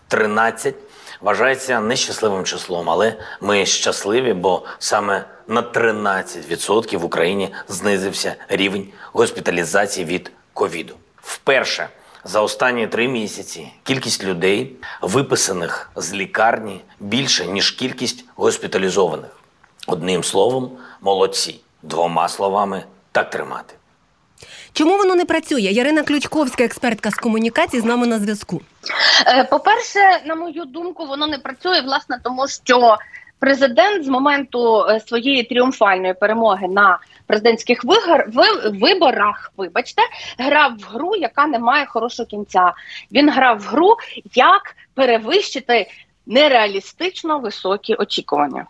13 0.08 0.76
вважається 1.22 1.80
нещасливим 1.80 2.46
числом, 2.46 2.90
але 2.90 3.14
ми 3.42 3.66
щасливі, 3.66 4.34
бо 4.34 4.66
саме 4.80 5.26
на 5.48 5.62
13% 5.62 6.98
в 6.98 7.06
Україні 7.06 7.54
знизився 7.68 8.36
рівень 8.48 8.88
госпіталізації 9.14 10.06
від 10.06 10.32
ковіду. 10.54 10.96
Вперше 11.22 11.90
за 12.24 12.42
останні 12.42 12.88
три 12.88 13.08
місяці 13.08 13.72
кількість 13.84 14.24
людей, 14.24 14.76
виписаних 15.02 15.92
з 15.96 16.14
лікарні, 16.14 16.82
більше 17.00 17.46
ніж 17.46 17.72
кількість 17.72 18.26
госпіталізованих. 18.36 19.30
Одним 19.88 20.24
словом, 20.24 20.72
молодці. 21.02 21.60
Двома 21.84 22.30
словами 22.30 22.84
так 23.12 23.30
тримати. 23.30 23.74
Чому 24.74 24.98
воно 24.98 25.16
не 25.16 25.26
працює? 25.26 25.62
Ярина 25.62 26.04
Ключковська, 26.04 26.64
експертка 26.64 27.12
з 27.12 27.16
комунікації, 27.16 27.82
з 27.82 27.86
нами 27.86 28.08
на 28.08 28.20
зв'язку. 28.20 28.62
Е, 29.28 29.44
По-перше, 29.44 30.00
на 30.26 30.36
мою 30.36 30.66
думку, 30.66 31.06
воно 31.06 31.28
не 31.28 31.38
працює, 31.38 31.82
власне, 31.82 32.20
тому 32.24 32.48
що 32.48 32.98
президент 33.40 34.06
з 34.06 34.08
моменту 34.08 34.86
е, 34.90 35.00
своєї 35.08 35.44
тріумфальної 35.44 36.14
перемоги 36.14 36.68
на 36.68 37.00
президентських 37.30 37.80
виборах, 38.74 39.52
вибачте, 39.58 40.02
грав 40.38 40.78
в 40.78 40.84
гру, 40.84 41.16
яка 41.16 41.48
не 41.48 41.60
має 41.60 41.86
хорошого 41.86 42.28
кінця. 42.28 42.74
Він 43.12 43.30
грав 43.30 43.60
в 43.60 43.64
гру, 43.64 43.98
як 44.34 44.76
перевищити 44.94 45.92
нереалістично 46.26 47.40
високі 47.40 47.96
очікування. 47.96 48.66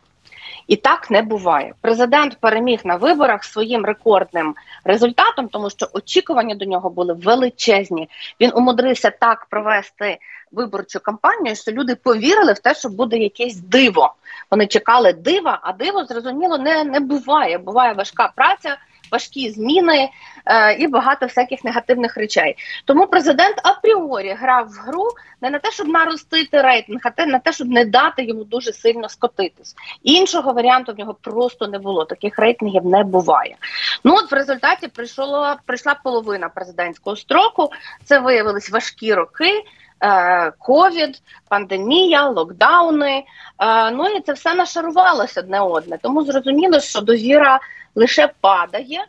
І 0.69 0.75
так 0.75 1.11
не 1.11 1.21
буває. 1.21 1.73
Президент 1.81 2.37
переміг 2.39 2.79
на 2.83 2.95
виборах 2.95 3.43
своїм 3.43 3.85
рекордним 3.85 4.55
результатом, 4.83 5.47
тому 5.47 5.69
що 5.69 5.87
очікування 5.93 6.55
до 6.55 6.65
нього 6.65 6.89
були 6.89 7.13
величезні. 7.13 8.09
Він 8.41 8.51
умудрився 8.55 9.09
так 9.09 9.45
провести 9.45 10.17
виборчу 10.51 10.99
кампанію, 10.99 11.55
що 11.55 11.71
люди 11.71 11.95
повірили 11.95 12.53
в 12.53 12.59
те, 12.59 12.75
що 12.75 12.89
буде 12.89 13.17
якесь 13.17 13.55
диво. 13.55 14.13
Вони 14.51 14.67
чекали 14.67 15.13
дива, 15.13 15.59
а 15.61 15.73
диво 15.73 16.05
зрозуміло 16.05 16.57
не, 16.57 16.83
не 16.83 16.99
буває. 16.99 17.57
Буває 17.57 17.93
важка 17.93 18.31
праця. 18.35 18.77
Важкі 19.11 19.51
зміни 19.51 20.09
е, 20.45 20.73
і 20.73 20.87
багато 20.87 21.25
всяких 21.25 21.63
негативних 21.63 22.17
речей. 22.17 22.55
Тому 22.85 23.07
президент 23.07 23.55
апріорі 23.63 24.33
грав 24.39 24.67
в 24.67 24.71
гру 24.87 25.07
не 25.41 25.49
на 25.49 25.59
те, 25.59 25.71
щоб 25.71 25.87
наростити 25.87 26.61
рейтинг, 26.61 26.99
а 27.03 27.09
те 27.09 27.25
на 27.25 27.39
те, 27.39 27.51
щоб 27.53 27.67
не 27.67 27.85
дати 27.85 28.23
йому 28.23 28.43
дуже 28.43 28.73
сильно 28.73 29.09
скотитись. 29.09 29.75
Іншого 30.03 30.53
варіанту 30.53 30.93
в 30.93 30.99
нього 30.99 31.13
просто 31.21 31.67
не 31.67 31.79
було. 31.79 32.05
Таких 32.05 32.39
рейтингів 32.39 32.85
не 32.85 33.03
буває. 33.03 33.55
Ну 34.03 34.15
от 34.15 34.31
в 34.31 34.35
результаті 34.35 34.87
прийшло 34.87 35.55
прийшла 35.65 35.95
половина 36.03 36.49
президентського 36.49 37.15
строку. 37.15 37.69
Це 38.03 38.19
виявились 38.19 38.69
важкі 38.69 39.13
роки. 39.13 39.63
е, 40.03 40.51
Ковід, 40.59 41.21
пандемія, 41.49 42.29
локдауни. 42.29 43.23
Е, 43.59 43.91
Ну 43.91 44.07
і 44.07 44.21
це 44.21 44.33
все 44.33 44.55
нашарувалося 44.55 45.39
одне 45.41 45.61
одне. 45.61 45.97
Тому 45.97 46.23
зрозуміло, 46.23 46.79
що 46.79 47.01
довіра 47.01 47.59
лише 47.95 48.29
падає. 48.41 49.05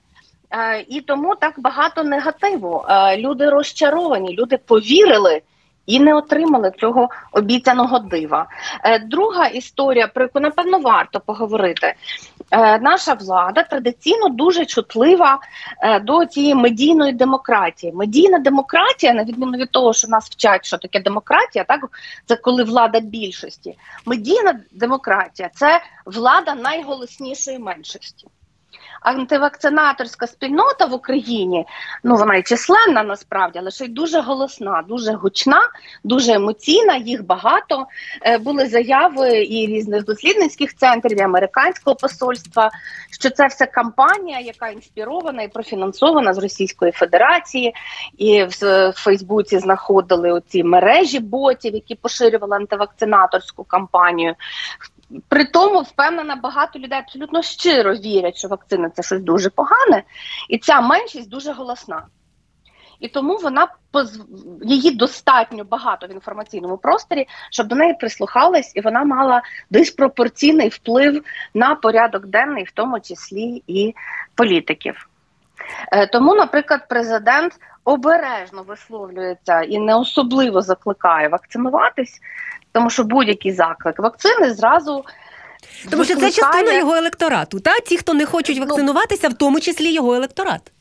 Е, 0.51 0.85
І 0.89 1.01
тому 1.01 1.35
так 1.35 1.55
багато 1.57 2.05
негативу. 2.05 2.85
Е, 2.89 3.17
Люди 3.17 3.51
розчаровані, 3.51 4.35
люди 4.35 4.57
повірили 4.57 5.43
і 5.87 6.01
не 6.01 6.15
отримали 6.15 6.73
цього 6.79 7.09
обіцяного 7.33 7.99
дива. 7.99 8.47
Е, 8.85 8.99
Друга 8.99 9.47
історія, 9.47 10.07
про 10.07 10.23
яку 10.23 10.41
напевно 10.41 10.79
варто 10.79 11.21
поговорити. 11.21 11.95
Наша 12.81 13.15
влада 13.15 13.63
традиційно 13.63 14.29
дуже 14.29 14.67
чутлива 14.67 15.39
до 16.03 16.27
цієї 16.27 16.55
медійної 16.55 17.13
демократії. 17.13 17.93
Медійна 17.93 18.39
демократія, 18.39 19.15
на 19.15 19.25
відміну 19.25 19.59
від 19.59 19.71
того, 19.71 19.93
що 19.93 20.09
нас 20.09 20.31
вчать, 20.31 20.65
що 20.65 20.79
таке 20.79 21.01
демократія, 21.01 21.65
так 21.65 21.81
це 22.27 22.37
коли 22.37 22.65
влада 22.65 23.01
більшості. 23.01 23.79
Медійна 24.07 24.61
демократія 24.73 25.51
це 25.55 25.81
влада 26.07 26.55
найголоснішої 26.55 27.59
меншості 27.59 28.27
антивакцинаторська 29.00 30.26
спільнота 30.26 30.85
в 30.85 30.92
Україні, 30.95 31.66
ну 32.04 32.16
вона 32.16 32.37
і 32.37 32.42
численна 32.42 33.02
насправді, 33.02 33.59
але 33.59 33.71
ще 33.71 33.85
й 33.85 33.88
дуже 33.88 34.21
голосна, 34.21 34.85
дуже 34.88 35.12
гучна, 35.12 35.61
дуже 36.04 36.33
емоційна. 36.33 36.97
Їх 36.97 37.26
багато. 37.26 37.87
Е, 38.23 38.38
Були 38.38 38.66
заяви 38.66 39.45
і 39.45 39.66
різних 39.66 40.04
дослідницьких 40.04 40.76
центрів, 40.76 41.19
і 41.19 41.23
американського 41.23 41.97
посольства, 41.97 42.71
що 43.11 43.30
це 43.30 43.47
все 43.47 43.66
кампанія, 43.66 44.40
яка 44.40 44.69
інспірована 44.69 45.42
і 45.42 45.49
профінансована 45.49 46.35
з 46.35 46.38
Російської 46.38 46.92
Федерації, 46.92 47.75
і 48.19 48.45
в 48.45 48.61
в 48.90 48.92
Фейсбуці 48.97 49.59
знаходили 49.59 50.33
оці 50.33 50.64
мережі 50.64 51.19
ботів, 51.19 51.75
які 51.75 51.95
поширювали 51.95 52.57
антивакцинаторську 52.57 53.64
кампанію. 53.64 54.35
При 55.29 55.45
тому 55.45 55.81
впевнена, 55.83 56.37
багато 56.37 56.79
людей 56.79 56.99
абсолютно 56.99 57.43
щиро 57.43 57.95
вірять, 57.95 58.37
що 58.37 58.49
вакцина 58.49 58.90
це 58.90 59.02
щось 59.02 59.23
дуже 59.23 59.50
погане, 59.50 60.02
і 60.49 60.59
ця 60.59 60.81
меншість 60.81 61.29
дуже 61.29 61.52
голосна. 61.52 62.07
І 63.00 63.09
тому 63.09 63.37
вона 63.37 63.69
її 64.62 64.90
достатньо 64.90 65.64
багато 65.64 66.07
в 66.07 66.12
інформаційному 66.12 66.76
просторі, 66.76 67.26
щоб 67.50 67.67
до 67.69 67.75
неї 67.75 67.95
прислухались, 67.95 68.73
і 68.75 68.81
вона 68.81 69.05
мала 69.05 69.43
диспропорційний 69.71 70.69
вплив 70.69 71.25
на 71.55 71.75
порядок 71.75 72.26
денний, 72.26 72.64
в 72.64 72.71
тому 72.71 73.00
числі 73.00 73.62
і 73.67 73.95
політиків. 74.35 75.09
Е, 75.93 76.07
Тому, 76.07 76.35
наприклад, 76.35 76.88
президент 76.88 77.52
обережно 77.85 78.62
висловлюється 78.62 79.61
і 79.61 79.79
не 79.79 79.97
особливо 79.97 80.62
закликає 80.62 81.29
вакцинуватись, 81.29 82.21
тому 82.73 82.91
що 82.91 83.05
будь-який 83.05 83.53
заклик 83.53 83.99
вакцини 83.99 84.55
зразу. 84.55 85.05
Тому 85.91 86.05
що 86.05 86.17
це 86.17 86.31
частина 86.31 86.73
його 86.73 86.95
електорату. 86.95 87.61
Та 87.61 87.81
ті, 87.81 87.97
хто 87.97 88.15
не 88.15 88.27
хочуть 88.27 88.57
Ну, 88.61 88.67
вакцинуватися, 88.67 89.29
в 89.29 89.35
тому 89.35 89.61
числі 89.61 89.93
його 89.93 90.15
електорат. 90.15 90.73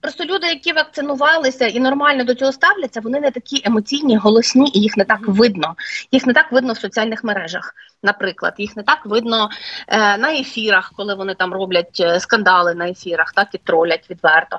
Просто 0.00 0.24
люди, 0.24 0.46
які 0.46 0.72
вакцинувалися 0.72 1.66
і 1.66 1.80
нормально 1.80 2.24
до 2.24 2.34
цього 2.34 2.52
ставляться, 2.52 3.00
вони 3.00 3.20
не 3.20 3.30
такі 3.30 3.62
емоційні, 3.64 4.16
голосні, 4.16 4.70
і 4.74 4.80
їх 4.80 4.96
не 4.96 5.04
так 5.04 5.20
видно. 5.22 5.74
Їх 6.12 6.26
не 6.26 6.32
так 6.32 6.52
видно 6.52 6.72
в 6.72 6.78
соціальних 6.78 7.24
мережах, 7.24 7.74
наприклад. 8.04 8.54
Їх 8.58 8.76
не 8.76 8.82
так 8.82 9.06
видно 9.06 9.50
е, 9.88 10.18
на 10.18 10.32
ефірах, 10.32 10.92
коли 10.96 11.14
вони 11.14 11.34
там 11.34 11.52
роблять 11.52 12.00
е, 12.00 12.20
скандали 12.20 12.74
на 12.74 12.88
ефірах, 12.88 13.32
так 13.32 13.48
і 13.52 13.58
тролять 13.58 14.10
відверто. 14.10 14.58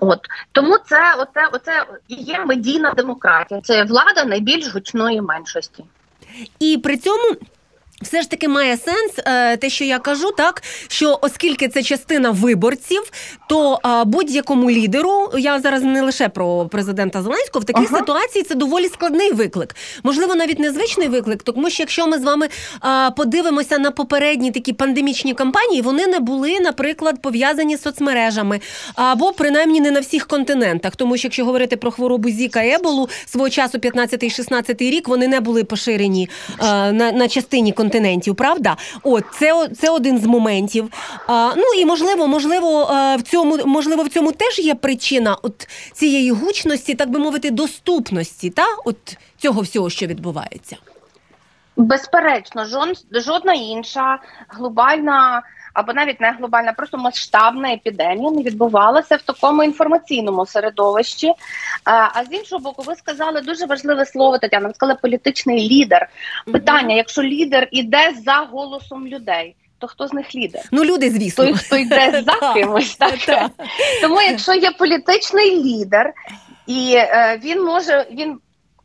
От 0.00 0.20
тому 0.52 0.78
це 0.86 1.14
оце, 1.18 1.48
оце 1.52 1.84
є 2.08 2.44
медійна 2.44 2.90
демократія. 2.90 3.60
Це 3.60 3.84
влада 3.84 4.24
найбільш 4.24 4.74
гучної 4.74 5.20
меншості. 5.20 5.84
І 6.58 6.78
при 6.78 6.96
цьому. 6.96 7.36
Все 8.02 8.22
ж 8.22 8.30
таки 8.30 8.48
має 8.48 8.76
сенс 8.76 9.12
е, 9.26 9.56
те, 9.56 9.70
що 9.70 9.84
я 9.84 9.98
кажу, 9.98 10.30
так 10.30 10.62
що 10.88 11.18
оскільки 11.22 11.68
це 11.68 11.82
частина 11.82 12.30
виборців, 12.30 13.02
то 13.48 13.80
е, 13.86 14.04
будь-якому 14.04 14.70
лідеру, 14.70 15.30
я 15.38 15.60
зараз 15.60 15.82
не 15.82 16.02
лише 16.02 16.28
про 16.28 16.66
президента 16.66 17.22
Зеленського, 17.22 17.62
в 17.62 17.64
такій 17.64 17.86
Ага. 17.88 17.98
ситуації 17.98 18.44
це 18.44 18.54
доволі 18.54 18.88
складний 18.88 19.32
виклик. 19.32 19.76
Можливо, 20.02 20.34
навіть 20.34 20.58
незвичний 20.58 21.08
виклик, 21.08 21.42
тому 21.42 21.70
що 21.70 21.82
якщо 21.82 22.06
ми 22.06 22.18
з 22.18 22.22
вами 22.22 22.48
е, 22.84 23.10
подивимося 23.10 23.78
на 23.78 23.90
попередні 23.90 24.50
такі 24.50 24.72
пандемічні 24.72 25.34
кампанії, 25.34 25.82
вони 25.82 26.06
не 26.06 26.20
були, 26.20 26.60
наприклад, 26.60 27.22
пов'язані 27.22 27.76
з 27.76 27.82
соцмережами 27.82 28.60
або 28.94 29.32
принаймні 29.32 29.80
не 29.80 29.90
на 29.90 30.00
всіх 30.00 30.26
континентах. 30.26 30.96
Тому 30.96 31.16
що 31.16 31.26
якщо 31.26 31.44
говорити 31.44 31.76
про 31.76 31.90
хворобу 31.90 32.28
Зіка 32.28 32.64
Еболу 32.64 33.08
свого 33.26 33.50
часу, 33.50 33.78
15-16 33.78 34.90
рік, 34.90 35.08
вони 35.08 35.28
не 35.28 35.40
були 35.40 35.64
поширені 35.64 36.28
на, 36.60 36.92
на 36.92 37.28
частині 37.28 37.72
континентів. 37.72 37.83
Континентів, 37.84 38.36
правда? 38.36 38.76
От 39.02 39.24
це, 39.32 39.68
це 39.68 39.90
один 39.90 40.18
з 40.18 40.26
моментів. 40.26 40.90
А, 41.26 41.52
ну 41.56 41.64
і 41.78 41.86
можливо, 41.86 42.26
можливо, 42.26 42.90
е, 42.92 43.16
в 43.16 43.22
цьому 43.22 43.58
можливо 43.66 44.02
в 44.02 44.08
цьому 44.08 44.32
теж 44.32 44.58
є 44.58 44.74
причина 44.74 45.36
от 45.42 45.68
цієї 45.92 46.30
гучності, 46.30 46.94
так 46.94 47.10
би 47.10 47.18
мовити, 47.18 47.50
доступності, 47.50 48.50
та 48.50 48.66
от 48.84 48.96
цього 49.38 49.60
всього, 49.60 49.90
що 49.90 50.06
відбувається. 50.06 50.76
Безперечно, 51.76 52.64
жон, 52.64 52.92
жодна 53.12 53.52
інша 53.52 54.18
глобальна 54.48 55.42
або 55.74 55.92
навіть 55.92 56.20
не 56.20 56.30
глобальна, 56.30 56.72
просто 56.72 56.98
масштабна 56.98 57.72
епідемія 57.72 58.30
не 58.30 58.42
відбувалася 58.42 59.16
в 59.16 59.22
такому 59.22 59.64
інформаційному 59.64 60.46
середовищі. 60.46 61.26
Е, 61.28 61.34
А 61.86 62.24
з 62.30 62.32
іншого 62.32 62.62
боку, 62.62 62.82
ви 62.82 62.94
сказали 62.94 63.40
дуже 63.40 63.66
важливе 63.66 64.06
слово, 64.06 64.38
Тетяна. 64.38 64.68
Ви 64.68 64.74
сказали 64.74 64.98
політичний 65.02 65.68
лідер. 65.68 66.08
Питання: 66.52 66.94
якщо 66.94 67.22
лідер 67.22 67.68
іде 67.70 68.12
за 68.24 68.34
голосом 68.34 69.06
людей, 69.06 69.56
то 69.78 69.86
хто 69.86 70.08
з 70.08 70.12
них 70.12 70.34
лідер? 70.34 70.62
Ну, 70.72 70.84
люди, 70.84 71.10
звісно. 71.10 71.44
Той, 71.44 71.54
хто 71.54 71.76
йде 71.76 72.22
за 72.26 72.52
кимось, 72.54 72.96
так? 72.96 73.18
так. 73.26 73.50
Тому, 74.02 74.20
якщо 74.20 74.54
є 74.54 74.70
політичний 74.70 75.64
лідер, 75.64 76.12
і 76.66 76.94
е, 76.96 77.40
він 77.44 77.64
може 77.64 78.06
він 78.10 78.38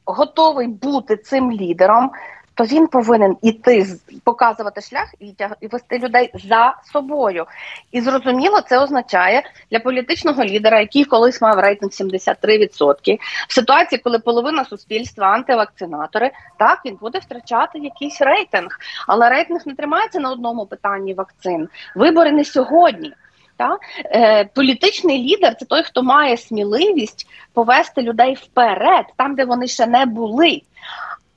готовий 0.05 0.67
бути 0.67 1.17
цим 1.17 1.51
лідером, 1.51 2.11
то 2.59 2.65
він 2.65 2.87
повинен 2.87 3.37
іти 3.41 3.87
показувати 4.23 4.81
шлях 4.81 5.13
і 5.19 5.33
і 5.61 5.67
вести 5.67 5.99
людей 5.99 6.31
за 6.33 6.75
собою. 6.93 7.45
І 7.91 8.01
зрозуміло, 8.01 8.61
це 8.61 8.79
означає 8.79 9.43
для 9.71 9.79
політичного 9.79 10.43
лідера, 10.43 10.79
який 10.79 11.05
колись 11.05 11.41
мав 11.41 11.59
рейтинг 11.59 11.91
73%, 11.91 13.17
в 13.49 13.53
ситуації, 13.53 14.01
коли 14.03 14.19
половина 14.19 14.65
суспільства 14.65 15.27
антивакцинатори, 15.27 16.31
так 16.57 16.81
він 16.85 16.95
буде 16.95 17.19
втрачати 17.19 17.79
якийсь 17.79 18.21
рейтинг. 18.21 18.79
Але 19.07 19.29
рейтинг 19.29 19.61
не 19.65 19.75
тримається 19.75 20.19
на 20.19 20.31
одному 20.31 20.65
питанні 20.65 21.13
вакцин. 21.13 21.69
Вибори 21.95 22.31
не 22.31 22.45
сьогодні. 22.45 23.13
Та? 23.57 23.77
Е, 24.05 24.45
політичний 24.45 25.23
лідер 25.23 25.55
це 25.55 25.65
той, 25.65 25.83
хто 25.83 26.03
має 26.03 26.37
сміливість 26.37 27.27
повести 27.53 28.01
людей 28.01 28.33
вперед, 28.33 29.05
там, 29.17 29.35
де 29.35 29.45
вони 29.45 29.67
ще 29.67 29.87
не 29.87 30.05
були, 30.05 30.61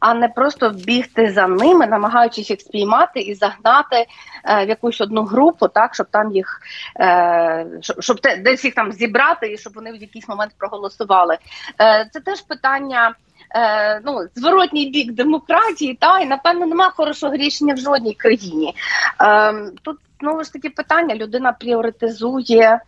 а 0.02 0.14
не 0.14 0.28
просто 0.28 0.70
бігти 0.70 1.30
за 1.30 1.46
ними, 1.46 1.86
намагаючись 1.86 2.50
їх 2.50 2.60
спіймати 2.60 3.20
і 3.20 3.34
загнати 3.34 3.96
е, 4.44 4.66
в 4.66 4.68
якусь 4.68 5.00
одну 5.00 5.22
групу, 5.22 5.68
так 5.68 5.94
щоб 5.94 6.06
там 6.10 6.32
їх 6.32 6.60
е, 7.00 7.66
щоб, 7.80 8.02
щоб 8.02 8.20
те, 8.20 8.36
десь 8.36 8.64
їх 8.64 8.74
там 8.74 8.92
зібрати 8.92 9.52
і 9.52 9.58
щоб 9.58 9.72
вони 9.74 9.92
в 9.92 9.96
якийсь 9.96 10.28
момент 10.28 10.52
проголосували. 10.58 11.38
Е, 11.80 12.08
це 12.12 12.20
теж 12.20 12.40
питання. 12.40 13.14
Е, 13.54 14.00
ну, 14.04 14.28
зворотній 14.34 14.90
бік 14.90 15.12
демократії, 15.12 15.94
та 15.94 16.18
і 16.18 16.26
напевно 16.26 16.66
нема 16.66 16.90
хорошого 16.90 17.34
рішення 17.34 17.74
в 17.74 17.78
жодній 17.78 18.14
країні. 18.14 18.74
Е, 19.20 19.54
тут 19.82 19.98
знову 20.20 20.44
ж 20.44 20.52
таки 20.52 20.70
питання: 20.70 21.14
людина 21.14 21.52
пріоритизує 21.52 22.80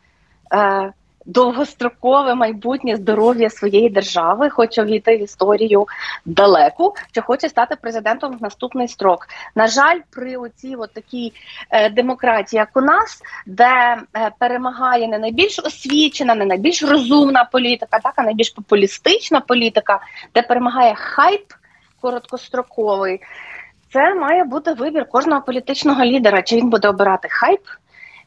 е, 0.55 0.93
довгострокове 1.27 2.35
майбутнє 2.35 2.97
здоров'я 2.97 3.51
своєї 3.51 3.91
держави, 3.91 4.51
хоче 4.51 4.85
війти 4.85 5.17
в 5.17 5.23
історію 5.23 5.87
далеку, 6.25 6.95
чи 7.13 7.21
хоче 7.21 7.49
стати 7.49 7.77
президентом 7.77 8.39
в 8.39 8.43
наступний 8.43 8.89
строк. 8.89 9.27
На 9.55 9.67
жаль, 9.67 10.01
при 10.11 10.37
оцій 10.37 10.75
от 10.77 10.93
такій 10.93 11.33
е, 11.71 11.91
демократії, 11.91 12.59
як 12.59 12.77
у 12.77 12.81
нас, 12.81 13.23
де 13.47 13.97
е, 14.17 14.31
перемагає 14.39 15.09
не 15.09 15.19
найбільш 15.19 15.59
освічена, 15.59 16.35
не 16.35 16.45
найбільш 16.45 16.83
розумна 16.83 17.45
політика, 17.45 17.99
так 17.99 18.13
а 18.17 18.23
найбільш 18.23 18.51
популістична 18.51 19.41
політика, 19.41 20.01
де 20.35 20.43
перемагає 20.43 20.95
хайп 20.95 21.53
короткостроковий. 22.01 23.21
Це 23.93 24.15
має 24.15 24.45
бути 24.45 24.73
вибір 24.73 25.09
кожного 25.09 25.43
політичного 25.43 26.05
лідера. 26.05 26.43
Чи 26.43 26.57
він 26.57 26.71
буде 26.71 26.89
обирати 26.89 27.29
хайп, 27.31 27.61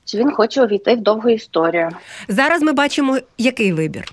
чи 0.07 0.17
він 0.17 0.31
хоче 0.31 0.63
увійти 0.63 0.95
в 0.95 1.01
довгу 1.01 1.29
історію. 1.29 1.89
Зараз 2.27 2.61
ми 2.61 2.73
бачимо, 2.73 3.17
який 3.37 3.73
вибір. 3.73 4.03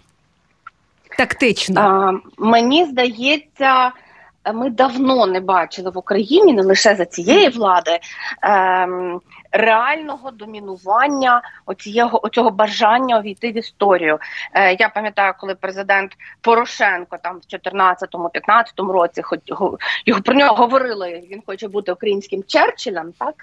Тактично. 1.18 1.80
А, 1.80 2.12
мені 2.38 2.84
здається, 2.84 3.92
ми 4.54 4.70
давно 4.70 5.26
не 5.26 5.40
бачили 5.40 5.90
в 5.90 5.98
Україні, 5.98 6.52
не 6.52 6.62
лише 6.62 6.94
за 6.94 7.04
цієї 7.04 7.48
влади, 7.48 7.98
ем, 8.42 9.20
реального 9.52 10.30
домінування 10.30 11.42
оцієго, 11.66 12.26
оцього 12.26 12.50
бажання 12.50 13.18
увійти 13.18 13.50
в 13.52 13.56
історію. 13.56 14.18
Е, 14.54 14.74
я 14.80 14.88
пам'ятаю, 14.88 15.32
коли 15.38 15.54
президент 15.54 16.12
Порошенко 16.40 17.16
там 17.22 17.36
в 17.38 17.54
14-15 17.54 18.92
році, 18.92 19.22
хоч 19.22 19.40
го- 19.50 19.78
його 20.06 20.20
про 20.22 20.34
нього 20.34 20.56
говорили, 20.56 21.22
він 21.30 21.42
хоче 21.46 21.68
бути 21.68 21.92
українським 21.92 22.42
Черчиллем, 22.46 23.12
так? 23.18 23.34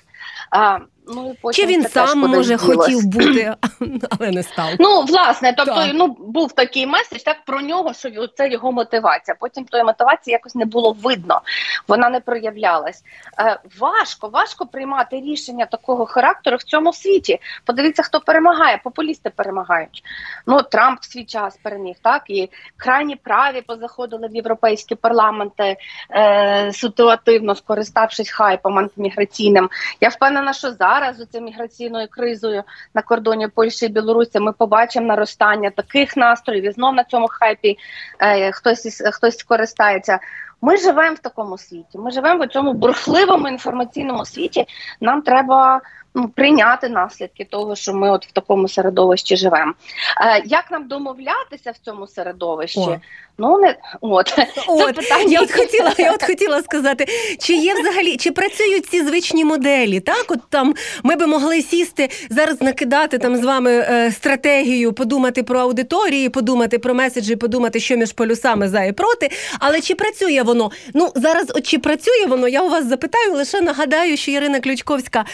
А, 0.52 0.80
ну, 1.15 1.32
і 1.32 1.38
потім 1.41 1.63
Чи 1.65 1.71
він 1.71 1.88
сам 1.88 2.19
може 2.19 2.58
хотів 2.58 3.00
бути, 3.06 3.56
але 4.10 4.32
не 4.32 4.43
став. 4.43 4.69
Ну, 4.80 5.02
власне, 5.02 5.54
тобто, 5.58 5.76
Так. 5.76 5.91
ну 5.93 6.08
був 6.19 6.52
такий 6.52 6.88
меседж 6.88 7.21
так 7.21 7.45
про 7.45 7.62
нього, 7.62 7.93
що 7.93 8.28
це 8.28 8.50
його 8.50 8.71
мотивація. 8.71 9.36
Потім 9.39 9.65
тої 9.65 9.84
мотивації 9.84 10.32
якось 10.32 10.56
не 10.56 10.65
було 10.65 10.91
видно, 11.04 11.41
вона 11.88 12.10
не 12.10 12.19
проявлялась. 12.19 13.04
Е, 13.39 13.60
важко, 13.80 14.28
важко 14.28 14.65
приймати 14.65 15.15
рішення 15.15 15.65
такого 15.65 16.06
характеру 16.06 16.58
в 16.58 16.63
цьому 16.63 16.93
світі. 16.93 17.39
Подивіться, 17.65 18.04
хто 18.04 18.19
перемагає. 18.19 18.82
Популісти 18.84 19.30
перемагають. 19.30 20.04
Ну 20.47 20.62
Трамп 20.62 21.02
в 21.02 21.06
свій 21.06 21.26
час 21.26 21.58
переміг, 21.63 21.95
так 22.02 22.24
і 22.28 22.50
крайні 22.78 23.15
праві 23.15 23.62
позаходили 23.62 24.28
в 24.28 24.36
європейські 24.36 24.95
парламенти 24.95 25.78
е, 26.12 26.71
ситуативно 26.74 27.56
скориставшись 27.56 28.30
хайпом 28.30 28.80
антиміграційним. 28.80 29.69
Я 30.02 30.10
впевнена, 30.10 30.54
що 30.54 30.71
зараз 30.71 31.01
з 31.14 31.26
цим 31.26 31.44
міграційною 31.44 32.08
кризою 32.12 32.64
на 32.94 33.02
кордоні 33.02 33.48
Польщі 33.48 33.86
і 33.86 33.90
Білорусі 33.90 34.40
ми 34.40 34.52
побачимо 34.54 35.08
наростання 35.08 35.70
таких 35.70 36.18
настроїв 36.18 36.66
і 36.66 36.72
знов 36.72 36.96
на 36.96 37.04
цьому 37.04 37.28
хайпі 37.28 37.78
е, 38.20 38.52
хтось 38.52 39.04
хтось 39.12 39.38
скористається. 39.38 40.20
Ми 40.62 40.78
живемо 40.78 41.15
в 41.15 41.19
такому 41.19 41.58
світі. 41.58 41.97
Ми 41.97 42.12
живемо 42.12 42.45
в 42.45 42.47
цьому 42.47 42.74
бурхливому 42.74 43.47
інформаційному 43.47 44.26
світі. 44.26 44.65
Нам 45.02 45.21
треба 45.21 45.82
ну, 46.15 46.30
прийняти 46.30 46.89
наслідки 46.89 47.45
того, 47.45 47.76
що 47.76 47.93
ми 47.93 48.12
от 48.12 48.26
в 48.26 48.32
такому 48.32 48.67
середовищі 48.67 49.38
живемо. 49.38 49.74
Е, 50.21 50.43
як 50.45 50.71
нам 50.71 50.88
домовлятися 50.88 51.71
в 51.71 51.78
цьому 51.78 52.08
середовищі? 52.08 52.80
О. 52.80 53.00
Ну 53.38 53.58
не 53.58 53.76
от 54.02 54.28
це 54.28 54.93
питання. 54.93 55.26
я 55.28 55.41
от 55.41 55.52
хотіла, 55.52 55.93
я 55.97 56.12
от 56.12 56.24
хотіла 56.24 56.62
сказати, 56.62 57.06
чи 57.39 57.54
є 57.54 57.74
взагалі, 57.74 58.17
чи 58.17 58.32
працюють 58.32 58.86
ці 58.86 59.04
звичні 59.04 59.45
моделі? 59.45 60.00
Так, 60.00 60.26
от 60.28 60.39
там 60.50 60.74
ми 61.04 61.15
би 61.15 61.28
могли 61.28 61.62
сісти 61.62 62.10
зараз, 62.30 62.62
накидати 62.62 63.17
там 63.17 63.38
з 63.38 63.43
вами 63.43 63.71
е, 63.71 64.12
стратегію, 64.12 64.93
подумати 64.93 65.43
про 65.43 65.60
аудиторії, 65.60 66.30
подумати 66.30 66.80
про 66.80 66.93
меседжі, 66.93 67.36
подумати, 67.36 67.80
що 67.80 67.97
між 67.97 68.13
полюсами 68.13 68.69
за 68.69 68.84
і 68.84 68.91
проти. 68.91 69.30
Але 69.60 69.82
чи 69.82 69.95
працює 69.95 70.41
воно? 70.52 70.72
Ну 70.94 71.12
зараз, 71.16 71.52
от 71.56 71.64
чи 71.68 71.80
працює 71.80 72.26
воно? 72.28 72.48
Я 72.48 72.62
у 72.62 72.70
вас 72.70 72.86
запитаю. 72.86 73.34
Лише 73.34 73.62
нагадаю, 73.62 74.18
що 74.18 74.32
Ірина 74.32 74.60
Ключковська, 74.60 75.26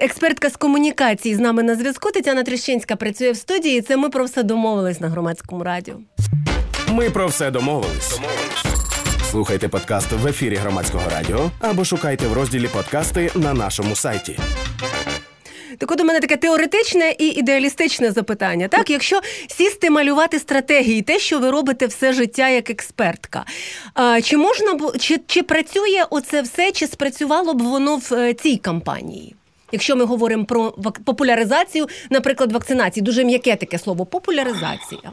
експертка 0.00 0.50
з 0.50 0.56
комунікації, 0.56 1.34
з 1.34 1.38
нами 1.38 1.62
на 1.62 1.74
зв'язку. 1.74 2.10
Тетяна 2.10 2.42
Трещинська 2.42 2.96
працює 2.96 3.30
в 3.30 3.36
студії. 3.36 3.82
Це 3.82 3.96
ми 3.96 4.08
про 4.08 4.24
все 4.24 4.42
домовились 4.42 5.00
на 5.00 5.08
громадському 5.08 5.64
радіо. 5.64 5.94
Ми 6.88 7.10
про 7.10 7.26
все 7.26 7.50
домовились. 7.50 8.20
Слухайте 9.30 9.68
подкаст 9.68 10.12
в 10.12 10.26
ефірі 10.26 10.56
громадського 10.56 11.04
радіо 11.10 11.50
або 11.60 11.84
шукайте 11.84 12.26
в 12.26 12.32
розділі 12.32 12.68
подкасти 12.68 13.30
на 13.34 13.54
нашому 13.54 13.96
сайті. 13.96 14.38
Так 15.78 15.90
от 15.90 16.00
у 16.00 16.04
мене 16.04 16.20
таке 16.20 16.36
теоретичне 16.36 17.14
і 17.18 17.26
ідеалістичне 17.26 18.12
запитання. 18.12 18.68
Так, 18.68 18.90
якщо 18.90 19.20
сісти 19.46 19.90
малювати 19.90 20.38
стратегії, 20.38 21.02
те, 21.02 21.18
що 21.18 21.38
ви 21.38 21.50
робите 21.50 21.86
все 21.86 22.12
життя 22.12 22.48
як 22.48 22.70
експертка, 22.70 23.44
чи 24.22 24.36
можна 24.36 24.78
чи, 24.98 25.20
чи 25.26 25.42
працює 25.42 26.04
оце 26.10 26.42
все, 26.42 26.72
чи 26.72 26.86
спрацювало 26.86 27.54
б 27.54 27.62
воно 27.62 27.96
в 27.96 28.14
е, 28.14 28.34
цій 28.34 28.56
кампанії? 28.56 29.34
Якщо 29.72 29.96
ми 29.96 30.04
говоримо 30.04 30.44
про 30.44 30.70
популяризацію, 31.04 31.88
наприклад, 32.10 32.52
вакцинації, 32.52 33.04
дуже 33.04 33.24
м'яке 33.24 33.56
таке 33.56 33.78
слово 33.78 34.06
популяризація. 34.06 35.12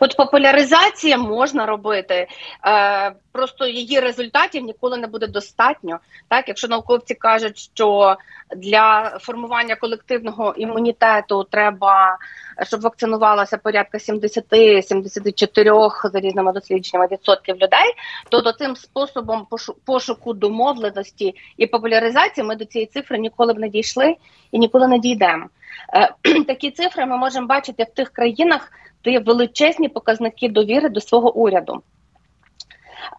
От 0.00 0.16
популяризація 0.16 1.18
можна 1.18 1.66
робити, 1.66 2.26
е, 2.66 3.12
просто 3.32 3.66
її 3.66 4.00
результатів 4.00 4.64
ніколи 4.64 4.96
не 4.96 5.06
буде 5.06 5.26
достатньо. 5.26 5.98
Так, 6.28 6.48
якщо 6.48 6.68
науковці 6.68 7.14
кажуть, 7.14 7.70
що 7.74 8.16
для 8.56 9.18
формування 9.20 9.76
колективного 9.76 10.54
імунітету 10.56 11.44
треба, 11.44 12.18
щоб 12.62 12.80
вакцинувалося 12.80 13.58
порядка 13.58 13.98
70-74 13.98 16.10
за 16.12 16.20
різними 16.20 16.52
дослідженнями 16.52 17.08
відсотків 17.12 17.54
людей, 17.54 17.94
то 18.28 18.40
до 18.40 18.52
цим 18.52 18.76
способом 18.76 19.46
пошу- 19.50 19.74
пошуку 19.84 20.34
домовленості 20.34 21.34
і 21.56 21.66
популяризації 21.66 22.46
ми 22.46 22.56
до 22.56 22.64
цієї 22.64 22.86
цифри 22.86 23.18
ніколи 23.18 23.52
б 23.52 23.58
не 23.58 23.68
дійшли 23.68 24.16
і 24.52 24.58
ніколи 24.58 24.88
не 24.88 24.98
дійдемо. 24.98 25.46
Е, 25.94 26.44
Такі 26.46 26.70
цифри 26.70 27.06
ми 27.06 27.16
можемо 27.16 27.46
бачити 27.46 27.84
в 27.84 27.94
тих 27.94 28.10
країнах, 28.10 28.72
де 29.04 29.10
є 29.10 29.20
величезні 29.20 29.88
показники 29.88 30.48
довіри 30.48 30.88
до 30.88 31.00
свого 31.00 31.34
уряду. 31.34 31.82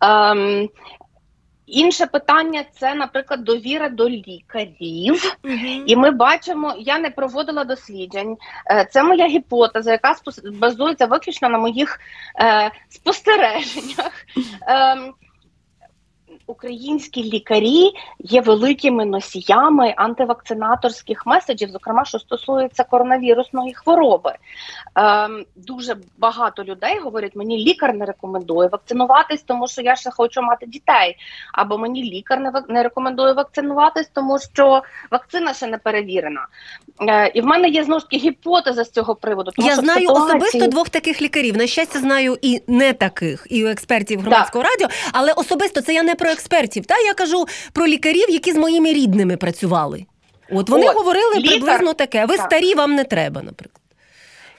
Ем, 0.01 0.69
Інше 1.67 2.05
питання 2.05 2.63
це, 2.71 2.95
наприклад, 2.95 3.43
довіра 3.43 3.89
до 3.89 4.09
лікарів. 4.09 5.37
І 5.85 5.95
ми 5.95 6.11
бачимо, 6.11 6.75
я 6.79 6.99
не 6.99 7.09
проводила 7.09 7.63
досліджень. 7.63 8.37
Е, 8.71 8.85
Це 8.91 9.03
моя 9.03 9.27
гіпотеза, 9.27 9.91
яка 9.91 10.15
базується 10.53 11.05
виключно 11.05 11.49
на 11.49 11.57
моїх 11.57 11.99
е, 12.39 12.71
спостереженнях. 12.89 14.11
Ем, 14.67 15.13
Українські 16.47 17.23
лікарі 17.23 17.91
є 18.19 18.41
великими 18.41 19.05
носіями 19.05 19.93
антивакцинаторських 19.97 21.25
меседжів, 21.25 21.69
зокрема, 21.69 22.05
що 22.05 22.19
стосується 22.19 22.83
коронавірусної 22.83 23.73
хвороби. 23.73 24.33
Ем, 24.95 25.45
дуже 25.55 25.95
багато 26.17 26.63
людей 26.63 26.99
говорять, 26.99 27.35
мені 27.35 27.57
лікар 27.57 27.93
не 27.93 28.05
рекомендує 28.05 28.69
вакцинуватись, 28.69 29.41
тому 29.41 29.67
що 29.67 29.81
я 29.81 29.95
ще 29.95 30.11
хочу 30.11 30.41
мати 30.41 30.65
дітей. 30.65 31.15
Або 31.53 31.77
мені 31.77 32.03
лікар 32.03 32.39
не, 32.39 32.51
не 32.69 32.83
рекомендує 32.83 33.33
вакцинуватись, 33.33 34.09
тому 34.13 34.39
що 34.53 34.83
вакцина 35.11 35.53
ще 35.53 35.67
не 35.67 35.77
перевірена. 35.77 36.47
Е, 37.09 37.27
і 37.33 37.41
в 37.41 37.45
мене 37.45 37.69
є 37.69 37.83
знову 37.83 37.99
ж 37.99 38.05
таки 38.05 38.17
гіпотеза 38.17 38.83
з 38.83 38.91
цього 38.91 39.15
приводу. 39.15 39.51
Тому 39.55 39.67
Я 39.67 39.73
що 39.73 39.81
знаю 39.83 40.07
ситуації- 40.07 40.37
особисто 40.37 40.67
двох 40.67 40.89
таких 40.89 41.21
лікарів. 41.21 41.57
На 41.57 41.67
щастя, 41.67 41.99
знаю 41.99 42.37
і 42.41 42.61
не 42.67 42.93
таких, 42.93 43.47
і 43.49 43.65
у 43.65 43.67
експертів 43.67 44.21
громадського 44.21 44.63
радіо. 44.63 44.87
Але 45.13 45.33
особисто 45.33 45.81
це 45.81 45.93
я 45.93 46.03
не 46.03 46.15
про 46.15 46.29
експертів. 46.37 46.85
Та 46.85 46.97
я 46.97 47.13
кажу 47.13 47.45
про 47.73 47.87
лікарів, 47.87 48.29
які 48.29 48.51
з 48.53 48.55
моїми 48.57 48.93
рідними 48.93 49.37
працювали. 49.37 50.05
От 50.51 50.69
вони 50.69 50.89
От, 50.89 50.95
говорили 50.95 51.35
лікар- 51.35 51.49
приблизно 51.49 51.93
таке. 51.93 52.25
Ви 52.25 52.37
так. 52.37 52.45
старі, 52.45 52.73
вам 52.75 52.95
не 52.95 53.03
треба, 53.03 53.41
наприклад. 53.41 53.81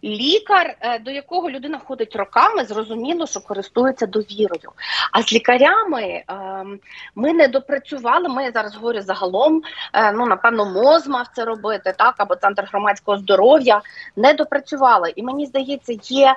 Лікар, 0.05 0.75
е, 0.81 0.99
до 0.99 1.11
якого 1.11 1.51
людина 1.51 1.81
ходить 1.85 2.17
роками, 2.17 2.65
зрозуміло, 2.65 3.27
що 3.27 3.41
користується 3.41 4.07
довірою. 4.07 4.73
А 5.13 5.23
з 5.23 5.33
лікарями 5.33 6.23
ем, 6.29 6.79
ми 7.15 7.33
не 7.33 7.49
допрацювали. 7.49 8.29
Ми 8.29 8.45
я 8.45 8.51
зараз 8.53 8.75
говорю 8.75 9.01
загалом. 9.03 9.63
е, 9.95 10.13
Ну 10.13 10.27
напевно, 10.27 10.65
МОЗ 10.65 11.07
мав 11.09 11.27
це 11.37 11.45
робити, 11.45 11.95
так 11.99 12.15
або 12.19 12.37
центр 12.37 12.65
громадського 12.73 13.19
здоров'я 13.19 13.81
не 14.17 14.33
допрацювали. 14.35 15.13
І 15.17 15.23
мені 15.23 15.47
здається, 15.47 15.99
є 16.03 16.35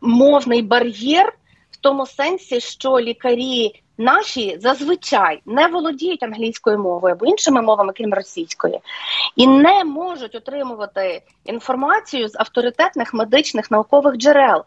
мовний 0.00 0.62
бар'єр 0.62 1.32
тому 1.80 2.06
сенсі, 2.06 2.60
що 2.60 3.00
лікарі 3.00 3.82
наші 3.98 4.58
зазвичай 4.60 5.40
не 5.46 5.66
володіють 5.66 6.22
англійською 6.22 6.78
мовою 6.78 7.14
або 7.14 7.26
іншими 7.26 7.62
мовами, 7.62 7.92
крім 7.96 8.14
російської, 8.14 8.80
і 9.36 9.46
не 9.46 9.84
можуть 9.84 10.34
отримувати 10.34 11.22
інформацію 11.44 12.28
з 12.28 12.36
авторитетних 12.36 13.14
медичних 13.14 13.70
наукових 13.70 14.16
джерел. 14.16 14.64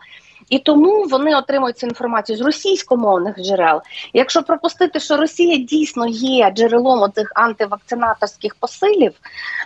І 0.54 0.60
тому 0.60 1.04
вони 1.04 1.36
отримують 1.36 1.78
цю 1.78 1.88
інформацію 1.88 2.38
з 2.38 2.42
російськомовних 2.42 3.40
джерел. 3.40 3.82
Якщо 4.14 4.44
пропустити, 4.44 5.00
що 5.00 5.18
Росія 5.18 5.58
дійсно 5.58 6.08
є 6.08 6.52
джерелом 6.52 7.02
оцих 7.02 7.32
антивакцинаторських 7.36 8.56
посилів, 8.56 9.14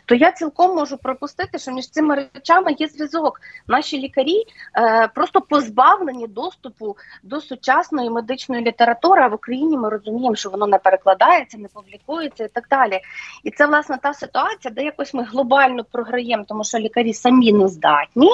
то 0.06 0.16
я 0.16 0.32
цілком 0.32 0.76
можу 0.76 0.98
пропустити, 0.98 1.60
що 1.60 1.72
між 1.72 1.90
цими 1.90 2.28
речами 2.34 2.76
є 2.80 2.88
зв'язок. 2.88 3.40
Наші 3.68 3.98
лікарі 3.98 4.44
е, 4.78 5.08
просто 5.16 5.42
позбавлені 5.42 6.28
доступу 6.28 6.98
до 7.24 7.42
сучасної 7.42 8.10
медичної 8.10 8.66
літератури. 8.66 9.22
А 9.22 9.28
в 9.28 9.34
Україні 9.34 9.78
ми 9.78 9.90
розуміємо, 9.90 10.36
що 10.36 10.50
воно 10.50 10.68
не 10.68 10.78
перекладається, 10.78 11.58
не 11.58 11.68
публікується 11.68 12.44
і 12.44 12.48
так 12.48 12.68
далі. 12.70 13.00
І 13.44 13.52
це 13.52 13.66
власне 13.66 13.98
та 14.04 14.14
ситуація, 14.14 14.74
де 14.74 14.84
якось 14.84 15.14
ми 15.14 15.24
глобально 15.24 15.84
програємо, 15.92 16.46
тому 16.48 16.64
що 16.64 16.78
лікарі 16.78 17.14
самі 17.14 17.54
не 17.54 17.68
здатні, 17.68 18.30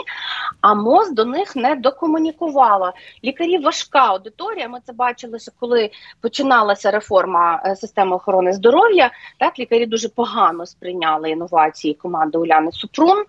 а 0.62 0.74
МОЗ 0.74 1.12
до 1.12 1.26
них 1.26 1.56
не 1.56 1.76
докомунікувала. 2.44 2.94
Лікарі 3.24 3.58
важка 3.58 4.00
аудиторія. 4.00 4.68
Ми 4.68 4.80
це 4.86 4.94
бачили, 4.94 5.40
що 5.40 5.52
коли 5.60 5.92
починалася 6.22 6.92
реформа 6.92 7.62
е, 7.66 7.76
системи 7.76 8.16
охорони 8.16 8.54
здоров'я, 8.54 9.12
так 9.38 9.60
лікарі 9.60 9.86
дуже 9.86 10.10
погано 10.10 10.66
сприйняли 10.66 11.30
інновації 11.30 11.94
команди 11.94 12.38
Уляни 12.38 12.72
Супрун. 12.72 13.26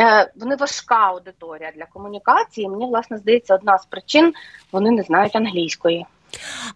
Е, 0.00 0.32
Вони 0.36 0.56
важка 0.56 0.96
аудиторія 0.96 1.72
для 1.76 1.86
комунікації. 1.86 2.68
Мені 2.68 2.86
власне 2.86 3.18
здається, 3.18 3.54
одна 3.54 3.78
з 3.78 3.86
причин 3.86 4.32
вони 4.72 4.90
не 4.90 5.02
знають 5.02 5.36
англійської. 5.36 6.06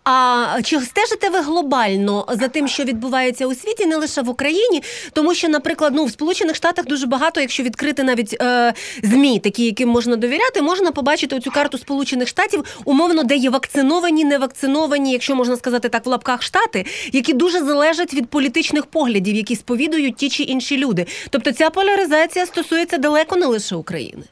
А 0.05 0.61
чи 0.65 0.81
стежите 0.81 1.29
ви 1.31 1.41
глобально 1.41 2.27
за 2.29 2.49
тим, 2.49 2.69
що 2.69 2.85
відбувається 2.85 3.47
у 3.47 3.55
світі, 3.55 3.87
не 3.87 3.97
лише 3.97 4.23
в 4.23 4.29
Україні? 4.29 4.83
Тому 5.13 5.35
що, 5.35 5.49
наприклад, 5.49 5.93
ну 5.97 6.05
в 6.05 6.11
Сполучених 6.11 6.57
Штатах 6.57 6.85
дуже 6.87 7.07
багато, 7.07 7.41
якщо 7.41 7.63
відкрити 7.63 8.03
навіть 8.03 8.37
е, 8.43 8.75
змі, 9.03 9.39
такі, 9.39 9.65
яким 9.65 9.89
можна 9.89 10.17
довіряти, 10.17 10.63
можна 10.63 10.93
побачити 10.93 11.37
оцю 11.37 11.51
карту 11.51 11.79
Сполучених 11.79 12.29
Штатів, 12.29 12.65
умовно, 12.85 13.23
де 13.23 13.37
є 13.37 13.51
вакциновані, 13.51 14.25
невакциновані, 14.25 15.13
якщо 15.13 15.35
можна 15.35 15.57
сказати 15.57 15.89
так, 15.89 16.07
в 16.07 16.09
лапках 16.09 16.43
штати, 16.43 16.87
які 17.13 17.33
дуже 17.33 17.59
залежать 17.65 18.15
від 18.15 18.29
політичних 18.29 18.87
поглядів, 18.87 19.35
які 19.35 19.57
сповідують 19.57 20.17
ті 20.17 20.29
чи 20.29 20.43
інші 20.43 20.77
люди. 20.77 21.07
Тобто 21.31 21.53
ця 21.53 21.71
поляризація 21.71 22.47
стосується 22.47 22.99
далеко 22.99 23.37
не 23.37 23.47
лише 23.47 23.75
України. 23.75 24.23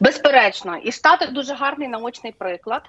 Безперечно, 0.00 0.76
і 0.76 0.92
штати 0.92 1.26
дуже 1.26 1.54
гарний 1.54 1.88
наочний 1.88 2.32
приклад, 2.32 2.82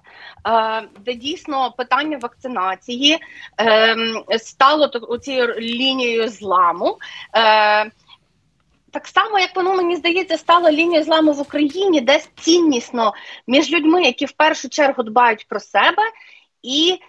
е, 0.47 0.83
де 0.99 1.13
дійсно 1.13 1.71
питання 1.71 2.17
вакцинації 2.17 3.19
е, 3.61 3.95
стало 4.39 5.17
цією 5.17 5.55
лінією 5.59 6.29
зламу. 6.29 6.97
Е, 7.35 7.91
так 8.91 9.07
само, 9.07 9.39
як 9.39 9.55
воно 9.55 9.73
мені 9.73 9.95
здається, 9.95 10.37
стало 10.37 10.69
лінією 10.69 11.03
зламу 11.03 11.33
в 11.33 11.39
Україні, 11.39 12.01
десь 12.01 12.29
ціннісно 12.35 13.13
між 13.47 13.71
людьми, 13.71 14.03
які 14.03 14.25
в 14.25 14.31
першу 14.31 14.69
чергу 14.69 15.03
дбають 15.03 15.47
про 15.47 15.59
себе 15.59 16.03
і. 16.63 16.99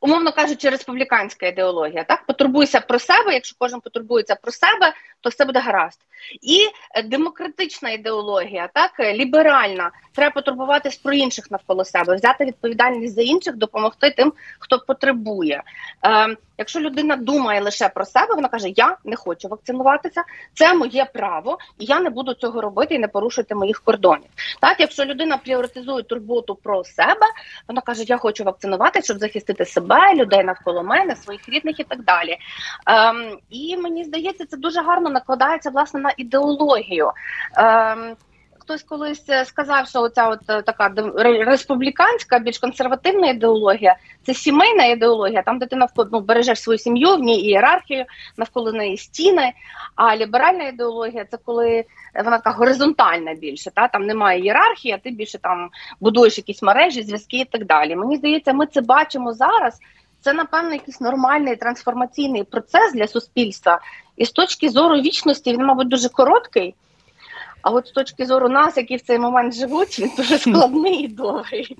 Умовно 0.00 0.32
кажучи, 0.32 0.68
республіканська 0.68 1.46
ідеологія, 1.46 2.04
так 2.04 2.26
потурбуйся 2.26 2.80
про 2.80 2.98
себе. 2.98 3.34
Якщо 3.34 3.56
кожен 3.58 3.80
потурбується 3.80 4.34
про 4.34 4.52
себе, 4.52 4.92
то 5.26 5.30
все 5.30 5.44
буде 5.44 5.60
гаразд. 5.60 5.98
І 6.42 6.68
е, 6.94 7.02
демократична 7.02 7.90
ідеологія, 7.90 8.68
так 8.74 8.90
е, 9.00 9.14
ліберальна, 9.14 9.90
треба 10.14 10.34
потурбуватись 10.34 10.96
про 10.96 11.12
інших 11.12 11.50
навколо 11.50 11.84
себе, 11.84 12.16
взяти 12.16 12.44
відповідальність 12.44 13.14
за 13.14 13.22
інших, 13.22 13.56
допомогти 13.56 14.10
тим, 14.10 14.32
хто 14.58 14.78
потребує. 14.78 15.62
Е, 16.06 16.36
Якщо 16.58 16.80
людина 16.80 17.16
думає 17.16 17.60
лише 17.60 17.88
про 17.88 18.04
себе, 18.04 18.34
вона 18.34 18.48
каже: 18.48 18.68
Я 18.76 18.96
не 19.04 19.16
хочу 19.16 19.48
вакцинуватися, 19.48 20.24
це 20.54 20.74
моє 20.74 21.04
право, 21.04 21.58
і 21.78 21.84
я 21.84 22.00
не 22.00 22.10
буду 22.10 22.34
цього 22.34 22.60
робити 22.60 22.94
і 22.94 22.98
не 22.98 23.08
порушувати 23.08 23.54
моїх 23.54 23.80
кордонів. 23.80 24.28
Так, 24.60 24.80
якщо 24.80 25.04
людина 25.04 25.36
пріоритизує 25.36 26.02
турботу 26.02 26.54
про 26.54 26.84
себе, 26.84 27.26
вона 27.68 27.80
каже: 27.80 28.04
Я 28.06 28.16
хочу 28.16 28.44
вакцинуватися, 28.44 29.04
щоб 29.04 29.18
захистити 29.18 29.64
себе, 29.64 30.14
людей 30.14 30.44
навколо 30.44 30.82
мене, 30.82 31.16
своїх 31.16 31.48
рідних 31.48 31.80
і 31.80 31.84
так 31.84 32.04
далі. 32.04 32.36
Ем, 32.86 33.38
І 33.50 33.76
мені 33.76 34.04
здається, 34.04 34.46
це 34.46 34.56
дуже 34.56 34.82
гарно 34.82 35.10
накладається 35.16 35.70
власне 35.70 36.00
на 36.00 36.12
ідеологію. 36.16 37.12
Ем, 37.56 38.16
Хтось 38.66 38.82
колись 38.82 39.28
е, 39.28 39.44
сказав, 39.44 39.88
що 39.88 40.00
оця 40.02 40.28
от 40.28 40.40
е, 40.48 40.62
така 40.62 40.92
республіканська, 41.46 42.38
більш 42.38 42.58
консервативна 42.58 43.30
ідеологія 43.30 43.96
це 44.22 44.34
сімейна 44.34 44.84
ідеологія, 44.84 45.42
там 45.42 45.58
де 45.58 45.66
ти 45.66 45.76
навколо 45.76 46.08
ну, 46.12 46.20
бережеш 46.20 46.62
свою 46.62 46.78
сім'ю, 46.78 47.16
в 47.16 47.20
ній 47.20 47.40
ієрархію, 47.40 48.04
навколо 48.36 48.72
неї 48.72 48.96
стіни. 48.96 49.52
А 49.94 50.16
ліберальна 50.16 50.64
ідеологія 50.64 51.24
це 51.24 51.38
коли 51.44 51.70
е, 51.70 51.86
вона 52.14 52.38
така 52.38 52.50
горизонтальна 52.50 53.34
більше. 53.34 53.70
Та 53.70 53.88
там 53.88 54.06
немає 54.06 54.40
ієрархії, 54.40 54.94
а 54.94 54.98
ти 54.98 55.10
більше 55.10 55.38
там 55.38 55.70
будуєш 56.00 56.38
якісь 56.38 56.62
мережі, 56.62 57.02
зв'язки 57.02 57.36
і 57.38 57.44
так 57.44 57.64
далі. 57.64 57.96
Мені 57.96 58.16
здається, 58.16 58.52
ми 58.52 58.66
це 58.66 58.80
бачимо 58.80 59.32
зараз. 59.32 59.78
Це, 60.26 60.32
напевно, 60.32 60.72
якийсь 60.72 61.00
нормальний 61.00 61.56
трансформаційний 61.56 62.44
процес 62.44 62.92
для 62.92 63.06
суспільства. 63.06 63.80
І 64.16 64.24
з 64.24 64.30
точки 64.30 64.68
зору 64.68 64.96
вічності 64.96 65.52
він, 65.52 65.64
мабуть, 65.64 65.88
дуже 65.88 66.08
короткий. 66.08 66.74
А 67.62 67.70
от 67.70 67.86
з 67.86 67.90
точки 67.90 68.26
зору 68.26 68.48
нас, 68.48 68.76
які 68.76 68.96
в 68.96 69.00
цей 69.00 69.18
момент 69.18 69.54
живуть, 69.54 69.98
він 69.98 70.10
дуже 70.16 70.38
складний 70.38 70.94
і 70.94 71.08
довгий. 71.08 71.76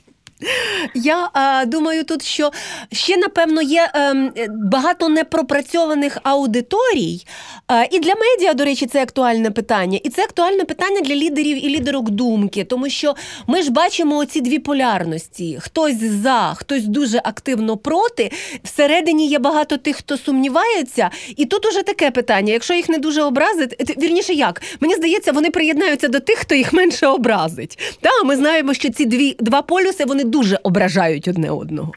Я 0.94 1.30
е, 1.34 1.66
думаю, 1.66 2.04
тут 2.04 2.24
що 2.24 2.50
ще 2.92 3.16
напевно 3.16 3.62
є 3.62 3.90
е, 3.94 4.30
багато 4.48 5.08
непропрацьованих 5.08 6.18
аудиторій. 6.22 7.26
Е, 7.70 7.88
і 7.90 7.98
для 7.98 8.14
медіа, 8.14 8.54
до 8.54 8.64
речі, 8.64 8.86
це 8.86 9.02
актуальне 9.02 9.50
питання. 9.50 10.00
І 10.04 10.08
це 10.08 10.24
актуальне 10.24 10.64
питання 10.64 11.00
для 11.00 11.14
лідерів 11.14 11.64
і 11.64 11.68
лідерок 11.68 12.10
думки, 12.10 12.64
тому 12.64 12.88
що 12.88 13.14
ми 13.46 13.62
ж 13.62 13.70
бачимо 13.70 14.24
ці 14.24 14.40
дві 14.40 14.58
полярності: 14.58 15.58
хтось 15.60 16.00
за, 16.00 16.54
хтось 16.56 16.84
дуже 16.84 17.20
активно 17.24 17.76
проти. 17.76 18.30
Всередині 18.64 19.28
є 19.28 19.38
багато 19.38 19.76
тих, 19.76 19.96
хто 19.96 20.16
сумнівається. 20.16 21.10
І 21.36 21.44
тут 21.44 21.66
уже 21.66 21.82
таке 21.82 22.10
питання: 22.10 22.52
якщо 22.52 22.74
їх 22.74 22.88
не 22.88 22.98
дуже 22.98 23.22
образить, 23.22 23.90
е, 23.90 23.94
вірніше 24.02 24.32
як 24.32 24.62
мені 24.80 24.94
здається, 24.94 25.32
вони 25.32 25.50
приєднаються 25.50 26.08
до 26.08 26.20
тих, 26.20 26.38
хто 26.38 26.54
їх 26.54 26.72
менше 26.72 27.06
образить. 27.06 27.78
Та 28.00 28.10
ми 28.24 28.36
знаємо, 28.36 28.74
що 28.74 28.90
ці 28.90 29.04
дві 29.04 29.36
два 29.38 29.62
полюси 29.62 30.04
вони 30.04 30.24
дуже 30.26 30.58
ображають 30.62 31.28
одне 31.28 31.50
одного. 31.50 31.92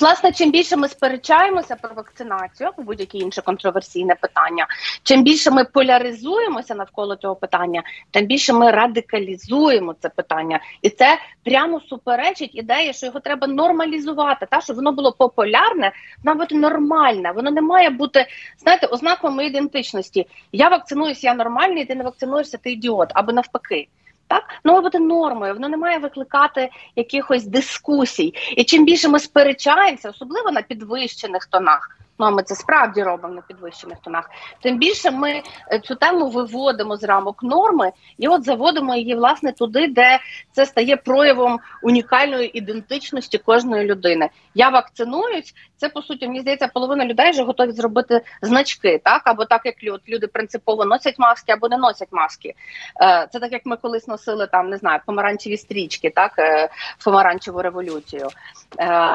Власне, 0.00 0.32
чим 0.32 0.50
більше 0.50 0.76
ми 0.76 0.88
сперечаємося 0.88 1.76
про 1.76 1.94
вакцинацію 1.94 2.68
або 2.68 2.82
будь-яке 2.82 3.18
інше 3.18 3.42
контроверсійне 3.42 4.14
питання, 4.14 4.66
чим 5.02 5.22
більше 5.22 5.50
ми 5.50 5.64
поляризуємося 5.64 6.74
навколо 6.74 7.16
цього 7.16 7.36
питання, 7.36 7.82
тим 8.10 8.26
більше 8.26 8.52
ми 8.52 8.70
радикалізуємо 8.70 9.94
це 10.00 10.08
питання, 10.08 10.60
і 10.82 10.90
це 10.90 11.18
прямо 11.44 11.80
суперечить 11.80 12.54
ідеї, 12.54 12.92
що 12.92 13.06
його 13.06 13.20
треба 13.20 13.46
нормалізувати, 13.46 14.46
та 14.50 14.60
щоб 14.60 14.76
воно 14.76 14.92
було 14.92 15.12
популярне, 15.12 15.92
воно 16.24 16.46
нормальне. 16.50 17.32
Воно 17.32 17.50
не 17.50 17.62
має 17.62 17.90
бути 17.90 18.26
знаєте, 18.58 18.86
ознакою 18.86 19.32
моєї 19.32 19.50
ідентичності. 19.50 20.26
Я 20.52 20.68
вакцинуюся, 20.68 21.26
я 21.26 21.34
нормальний, 21.34 21.84
ти 21.84 21.94
не 21.94 22.04
вакцинуєшся, 22.04 22.58
ти 22.58 22.72
ідіот 22.72 23.08
або 23.14 23.32
навпаки. 23.32 23.88
Так, 24.32 24.44
ну 24.64 24.80
бути 24.80 24.98
нормою, 24.98 25.54
воно 25.54 25.68
не 25.68 25.76
має 25.76 25.98
викликати 25.98 26.70
якихось 26.96 27.44
дискусій. 27.44 28.34
І 28.56 28.64
чим 28.64 28.84
більше 28.84 29.08
ми 29.08 29.18
сперечаємося, 29.18 30.10
особливо 30.10 30.50
на 30.50 30.62
підвищених 30.62 31.46
тонах, 31.46 31.98
ну 32.22 32.36
ми 32.36 32.42
це 32.42 32.54
справді 32.54 33.02
робимо 33.02 33.34
на 33.34 33.40
підвищених 33.40 33.98
тонах, 34.04 34.30
тим 34.60 34.78
більше 34.78 35.10
ми 35.10 35.42
е, 35.72 35.78
цю 35.78 35.94
тему 35.94 36.28
виводимо 36.28 36.96
з 36.96 37.04
рамок 37.04 37.42
норми 37.42 37.92
і 38.18 38.28
от 38.28 38.44
заводимо 38.44 38.94
її 38.94 39.14
власне 39.14 39.52
туди, 39.52 39.88
де 39.88 40.18
це 40.52 40.66
стає 40.66 40.96
проявом 40.96 41.60
унікальної 41.82 42.58
ідентичності 42.58 43.38
кожної 43.38 43.84
людини. 43.84 44.30
Я 44.54 44.68
вакцинуюсь. 44.68 45.54
Це 45.76 45.88
по 45.88 46.02
суті 46.02 46.26
мені 46.26 46.40
здається, 46.40 46.68
половина 46.68 47.04
людей 47.04 47.30
вже 47.30 47.42
готові 47.42 47.72
зробити 47.72 48.20
значки, 48.42 49.00
так 49.04 49.22
або 49.24 49.44
так, 49.44 49.60
як 49.64 49.84
люд, 49.84 50.00
люди 50.08 50.26
принципово 50.26 50.84
носять 50.84 51.18
маски 51.18 51.52
або 51.52 51.68
не 51.68 51.76
носять 51.76 52.08
маски. 52.12 52.54
Е, 53.02 53.28
Це 53.32 53.40
так, 53.40 53.52
як 53.52 53.66
ми 53.66 53.76
колись 53.76 54.08
носили 54.08 54.46
там, 54.46 54.70
не 54.70 54.76
знаю, 54.76 55.00
помаранчеві 55.06 55.56
стрічки, 55.56 56.10
так 56.10 56.32
е, 56.38 56.68
помаранчеву 57.04 57.62
революцію, 57.62 58.28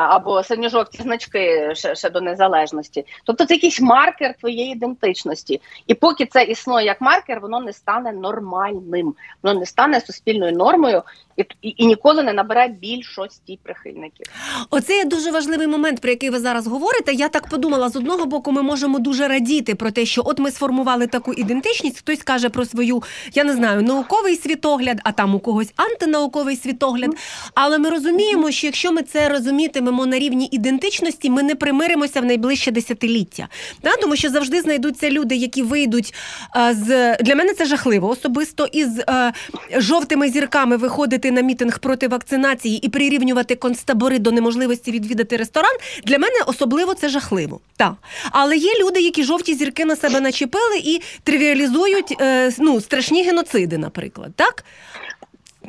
або 0.10 0.43
синьо-жовті 0.43 1.04
значки 1.04 1.72
ще, 1.76 1.96
ще 1.96 2.10
до 2.10 2.22
незалежності. 2.22 2.96
Тобто 3.23 3.45
це 3.45 3.53
якийсь 3.53 3.81
маркер 3.81 4.33
твоєї 4.39 4.71
ідентичності. 4.71 5.62
І 5.88 5.93
поки 5.93 6.25
це 6.25 6.43
існує 6.43 6.86
як 6.86 7.01
маркер, 7.01 7.39
воно 7.39 7.60
не 7.60 7.73
стане 7.73 8.12
нормальним, 8.12 9.15
воно 9.43 9.60
не 9.60 9.65
стане 9.65 10.01
суспільною 10.01 10.53
нормою 10.53 11.03
і, 11.38 11.73
і, 11.78 11.86
ніколи 11.86 12.23
не 12.23 12.34
набере 12.34 12.67
більшості 12.67 13.60
прихильників. 13.63 14.26
Оце 14.69 14.97
є 14.97 15.06
дуже 15.06 15.32
важливий 15.32 15.67
момент, 15.67 16.02
про 16.02 16.10
який 16.10 16.30
ви 16.30 16.39
зараз 16.39 16.67
говорите. 16.67 17.13
Я 17.13 17.28
так 17.28 17.47
подумала, 17.50 17.89
з 17.89 17.95
одного 17.95 18.26
боку, 18.26 18.52
ми 18.52 18.62
можемо 18.62 19.00
дуже 19.00 19.28
радіти 19.28 19.76
про 19.76 19.91
те, 19.91 20.06
що 20.06 20.21
от 20.26 20.39
ми 20.39 20.52
сформували 20.52 21.08
таку 21.08 21.34
ідентичність. 21.34 21.97
Хтось 21.97 22.23
каже 22.23 22.50
про 22.50 22.65
свою, 22.65 23.04
я 23.34 23.43
не 23.43 23.54
знаю, 23.54 23.82
науковий 23.82 24.36
світогляд, 24.36 25.00
а 25.04 25.12
там 25.12 25.36
у 25.36 25.39
когось 25.39 25.73
антинауковий 25.76 26.56
світогляд. 26.56 27.12
Але 27.54 27.78
ми 27.78 27.89
розуміємо, 27.89 28.52
що 28.52 28.67
якщо 28.67 28.91
ми 28.91 29.02
це 29.02 29.30
розумітимемо 29.30 30.06
на 30.06 30.19
рівні 30.19 30.50
ідентичності, 30.52 31.30
ми 31.30 31.43
не 31.43 31.56
примиримося 31.56 32.21
в 32.21 32.26
найближче 32.26 32.71
десятиліття. 32.71 33.47
Да? 33.84 33.95
Тому 33.95 34.15
що 34.15 34.30
завжди 34.30 34.62
знайдуться 34.62 35.10
люди, 35.10 35.36
які 35.36 35.63
вийдуть 35.63 36.13
а, 36.52 36.73
з 36.73 37.17
для 37.17 37.36
мене 37.36 37.54
це 37.54 37.65
жахливо 37.65 38.10
особисто 38.10 38.65
із 38.65 39.00
а, 39.08 39.32
жовтими 39.78 40.30
зірками 40.30 40.78
виходити 40.78 41.27
на 41.32 41.42
мітинг 41.42 41.80
проти 41.80 42.08
вакцинації 42.08 42.86
і 42.86 42.90
прирівнювати 42.90 43.56
концтабори 43.56 44.20
до 44.20 44.32
неможливості 44.32 44.92
відвідати 44.92 45.38
ресторан. 45.38 45.78
Для 46.04 46.18
мене 46.18 46.36
особливо 46.48 46.94
це 46.94 47.10
жахливо. 47.10 47.60
Так. 47.78 47.94
Але 48.32 48.58
є 48.58 48.72
люди, 48.80 49.02
які 49.02 49.24
жовті 49.24 49.54
зірки 49.54 49.86
на 49.86 49.96
себе 49.96 50.20
начепили 50.20 50.78
і 50.78 51.02
тривіалізують 51.24 52.16
е, 52.22 52.52
ну, 52.60 52.82
страшні 52.82 53.24
геноциди, 53.24 53.78
наприклад. 53.78 54.32
Так? 54.36 54.63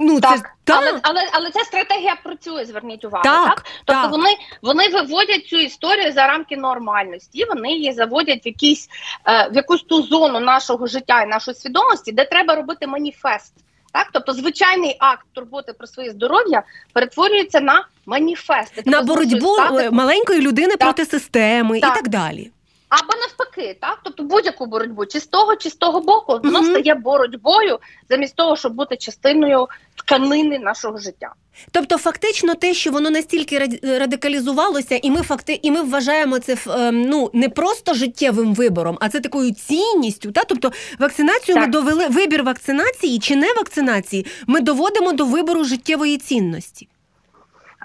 Ну, 0.00 0.20
Так, 0.20 0.36
це, 0.36 0.42
та. 0.64 0.78
але, 0.78 1.00
але 1.02 1.28
але 1.32 1.50
ця 1.50 1.60
стратегія 1.60 2.16
працює, 2.24 2.64
зверніть 2.64 3.04
увагу. 3.04 3.24
Так, 3.24 3.48
Так, 3.48 3.64
тобто 3.84 4.02
так. 4.02 4.10
вони 4.10 4.36
вони 4.62 4.88
виводять 4.88 5.46
цю 5.46 5.56
історію 5.56 6.12
за 6.12 6.26
рамки 6.26 6.56
нормальності. 6.56 7.44
Вони 7.44 7.72
її 7.72 7.92
заводять 7.92 8.44
в 8.44 8.46
якісь 8.46 8.88
е, 9.26 9.48
в 9.52 9.56
якусь 9.56 9.82
ту 9.82 10.02
зону 10.02 10.40
нашого 10.40 10.86
життя 10.86 11.22
і 11.22 11.26
нашої 11.26 11.54
свідомості, 11.54 12.12
де 12.12 12.24
треба 12.24 12.54
робити 12.54 12.86
маніфест. 12.86 13.52
Так, 13.92 14.08
тобто 14.12 14.32
звичайний 14.32 14.96
акт 14.98 15.26
турботи 15.32 15.72
про 15.72 15.86
своє 15.86 16.10
здоров'я 16.10 16.62
перетворюється 16.92 17.60
на 17.60 17.86
маніфест. 18.06 18.86
На 18.86 19.02
боротьбу 19.02 19.54
стати- 19.54 19.84
е, 19.84 19.90
маленької 19.90 20.40
людини 20.40 20.68
Так. 20.76 20.78
проти 20.80 21.06
системи 21.06 21.80
Так. 21.80 21.92
і 21.92 21.94
так 21.94 22.08
далі. 22.08 22.50
Або 22.88 23.12
навпаки, 23.20 23.78
так 23.80 24.00
тобто 24.04 24.22
будь-яку 24.22 24.66
боротьбу, 24.66 25.06
чи 25.06 25.20
з 25.20 25.26
того, 25.26 25.56
чи 25.56 25.70
з 25.70 25.74
того 25.74 26.00
боку, 26.00 26.40
воно 26.44 26.64
стає 26.64 26.94
боротьбою 26.94 27.78
замість 28.08 28.36
того, 28.36 28.56
щоб 28.56 28.74
бути 28.74 28.96
частиною 28.96 29.68
тканини 29.96 30.58
нашого 30.58 30.98
життя. 30.98 31.32
Тобто, 31.70 31.98
фактично, 31.98 32.54
те, 32.54 32.74
що 32.74 32.90
воно 32.90 33.10
настільки 33.10 33.58
радикалізувалося, 33.82 35.00
і 35.02 35.10
ми 35.10 35.22
факти, 35.22 35.60
і 35.62 35.70
ми 35.70 35.82
вважаємо 35.82 36.38
це 36.38 36.56
ем, 36.66 37.02
ну 37.02 37.30
не 37.32 37.48
просто 37.48 37.94
життєвим 37.94 38.54
вибором, 38.54 38.98
а 39.00 39.08
це 39.08 39.20
такою 39.20 39.54
цінністю. 39.54 40.32
Та 40.32 40.44
тобто, 40.44 40.72
вакцинацію 40.98 41.58
ми 41.58 41.66
довели 41.66 42.06
вибір 42.08 42.42
вакцинації 42.42 43.18
чи 43.18 43.36
не 43.36 43.52
вакцинації. 43.52 44.26
Ми 44.46 44.60
доводимо 44.60 45.12
до 45.12 45.24
вибору 45.24 45.64
життєвої 45.64 46.18
цінності. 46.18 46.88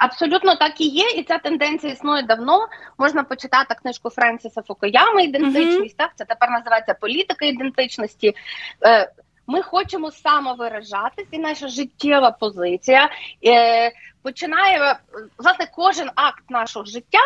Абсолютно 0.04 0.56
так 0.56 0.82
і 0.82 0.88
є, 0.88 1.10
і 1.10 1.24
ця 1.24 1.38
тенденція 1.38 1.94
існує 1.94 2.24
давно. 2.24 2.68
Можна 2.98 3.24
почитати 3.24 3.76
книжку 3.82 4.10
Френсіса 4.10 4.62
Фукуями 4.62 5.24
«Ідентичність». 5.24 5.98
Так, 5.98 6.12
це 6.16 6.26
тепер 6.26 6.50
називається 6.50 6.94
політика 6.94 7.46
ідентичності. 7.46 8.34
Е, 8.86 9.12
Ми 9.48 9.62
хочемо 9.62 10.12
самовиражатись, 10.12 11.28
і 11.32 11.40
наша 11.40 11.68
життєва 11.68 12.32
позиція 12.32 13.10
е, 13.46 13.92
починає 14.22 15.00
власне 15.38 15.68
кожен 15.76 16.10
акт 16.16 16.44
нашого 16.50 16.86
життя. 16.86 17.20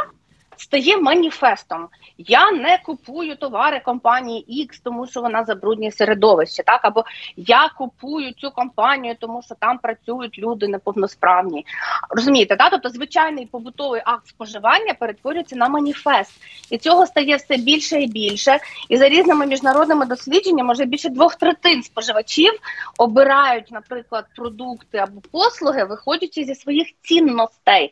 Стає 0.57 0.97
маніфестом. 0.97 1.87
Я 2.17 2.51
не 2.51 2.79
купую 2.85 3.35
товари 3.35 3.79
компанії 3.79 4.67
X, 4.69 4.79
тому 4.83 5.07
що 5.07 5.21
вона 5.21 5.43
забруднює 5.43 5.91
середовище, 5.91 6.63
так 6.63 6.85
або 6.85 7.03
я 7.37 7.69
купую 7.77 8.33
цю 8.33 8.51
компанію, 8.51 9.15
тому 9.19 9.41
що 9.41 9.55
там 9.55 9.77
працюють 9.77 10.39
люди 10.39 10.67
неповносправні. 10.67 11.65
Розумієте, 12.09 12.55
так? 12.55 12.71
Тобто 12.71 12.89
звичайний 12.89 13.45
побутовий 13.45 14.01
акт 14.05 14.27
споживання 14.27 14.93
перетворюється 14.93 15.55
на 15.55 15.69
маніфест, 15.69 16.41
і 16.69 16.77
цього 16.77 17.05
стає 17.05 17.35
все 17.35 17.57
більше 17.57 18.01
і 18.01 18.07
більше. 18.07 18.59
І 18.89 18.97
за 18.97 19.09
різними 19.09 19.45
міжнародними 19.45 20.05
дослідженнями, 20.05 20.73
вже 20.73 20.85
більше 20.85 21.09
двох 21.09 21.35
третин 21.35 21.83
споживачів 21.83 22.53
обирають, 22.97 23.71
наприклад, 23.71 24.25
продукти 24.35 24.97
або 24.97 25.21
послуги, 25.31 25.83
виходячи 25.83 26.43
зі 26.43 26.55
своїх 26.55 26.87
цінностей. 27.01 27.91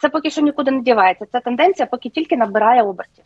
Це 0.00 0.08
поки 0.08 0.30
що 0.30 0.40
нікуди 0.40 0.70
не 0.70 0.80
дівається. 0.80 1.26
Ця 1.32 1.40
тенденція 1.40 1.86
поки 1.86 2.08
тільки 2.08 2.36
набирає 2.36 2.82
обертів. 2.82 3.24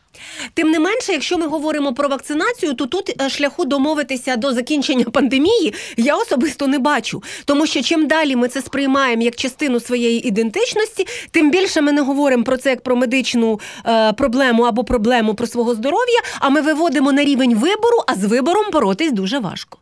Тим 0.54 0.70
не 0.70 0.78
менше, 0.78 1.12
якщо 1.12 1.38
ми 1.38 1.46
говоримо 1.46 1.94
про 1.94 2.08
вакцинацію, 2.08 2.74
то 2.74 2.86
тут 2.86 3.22
е, 3.22 3.28
шляху 3.28 3.64
домовитися 3.64 4.36
до 4.36 4.52
закінчення 4.52 5.04
пандемії 5.12 5.74
я 5.96 6.16
особисто 6.16 6.66
не 6.66 6.78
бачу. 6.78 7.22
Тому 7.44 7.66
що 7.66 7.82
чим 7.82 8.06
далі 8.06 8.36
ми 8.36 8.48
це 8.48 8.62
сприймаємо 8.62 9.22
як 9.22 9.36
частину 9.36 9.80
своєї 9.80 10.28
ідентичності, 10.28 11.06
тим 11.30 11.50
більше 11.50 11.80
ми 11.80 11.92
не 11.92 12.00
говоримо 12.00 12.44
про 12.44 12.56
це 12.56 12.70
як 12.70 12.82
про 12.82 12.96
медичну 12.96 13.60
е, 13.86 14.12
проблему 14.12 14.62
або 14.62 14.84
проблему 14.84 15.34
про 15.34 15.46
свого 15.46 15.74
здоров'я, 15.74 16.20
а 16.40 16.48
ми 16.48 16.60
виводимо 16.60 17.12
на 17.12 17.24
рівень 17.24 17.54
вибору, 17.54 17.98
а 18.06 18.14
з 18.14 18.24
вибором 18.24 18.70
боротись 18.72 19.12
дуже 19.12 19.38
важко. 19.38 19.78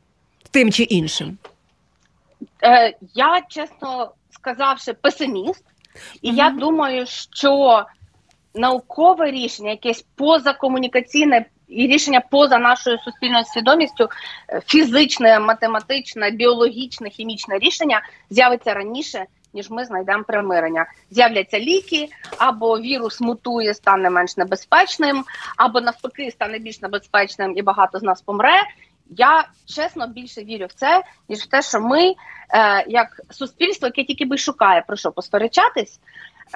Тим 0.50 0.72
чи 0.72 0.82
іншим. 0.82 1.38
Е, 2.62 2.94
я, 3.14 3.42
чесно 3.48 4.10
сказавши, 4.30 4.92
песиміст, 4.92 5.64
і 6.22 6.34
я 6.34 6.50
думаю, 6.50 7.06
що 7.06 7.84
наукове 8.54 9.30
рішення, 9.30 9.70
якесь 9.70 10.04
позакомунікаційне 10.16 11.46
і 11.68 11.86
рішення 11.86 12.20
поза 12.30 12.58
нашою 12.58 12.98
суспільною 12.98 13.44
свідомістю, 13.44 14.08
е, 14.48 14.60
фізичне, 14.66 15.40
математичне, 15.40 16.30
біологічне, 16.30 17.10
хімічне 17.10 17.58
рішення 17.58 18.02
з'явиться 18.30 18.74
раніше. 18.74 19.24
Ніж 19.54 19.70
ми 19.70 19.84
знайдемо 19.84 20.24
примирення, 20.24 20.86
з'являться 21.10 21.60
ліки, 21.60 22.08
або 22.38 22.78
вірус 22.78 23.20
мутує, 23.20 23.74
стане 23.74 24.10
менш 24.10 24.36
небезпечним, 24.36 25.24
або 25.56 25.80
навпаки 25.80 26.30
стане 26.30 26.58
більш 26.58 26.82
небезпечним, 26.82 27.52
і 27.56 27.62
багато 27.62 27.98
з 27.98 28.02
нас 28.02 28.22
помре. 28.22 28.62
Я 29.10 29.48
чесно 29.66 30.06
більше 30.06 30.44
вірю 30.44 30.66
в 30.66 30.72
це, 30.72 31.02
ніж 31.28 31.38
в 31.38 31.46
те, 31.46 31.62
що 31.62 31.80
ми, 31.80 32.14
е, 32.54 32.84
як 32.88 33.20
суспільство, 33.30 33.86
яке 33.86 34.04
тільки 34.04 34.24
би 34.24 34.38
шукає 34.38 34.84
про 34.86 34.96
що 34.96 35.12
посперечатись, 35.12 36.00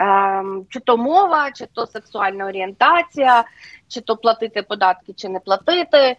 е, 0.00 0.42
чи 0.68 0.81
то 0.81 0.96
мова, 0.96 1.50
чи 1.50 1.66
то 1.66 1.87
сексуальна 1.87 2.46
орієнтація, 2.46 3.44
чи 3.88 4.00
то 4.00 4.16
платити 4.16 4.62
податки, 4.62 5.12
чи 5.12 5.29
не 5.29 5.40
платити. 5.40 5.98
Е, 5.98 6.16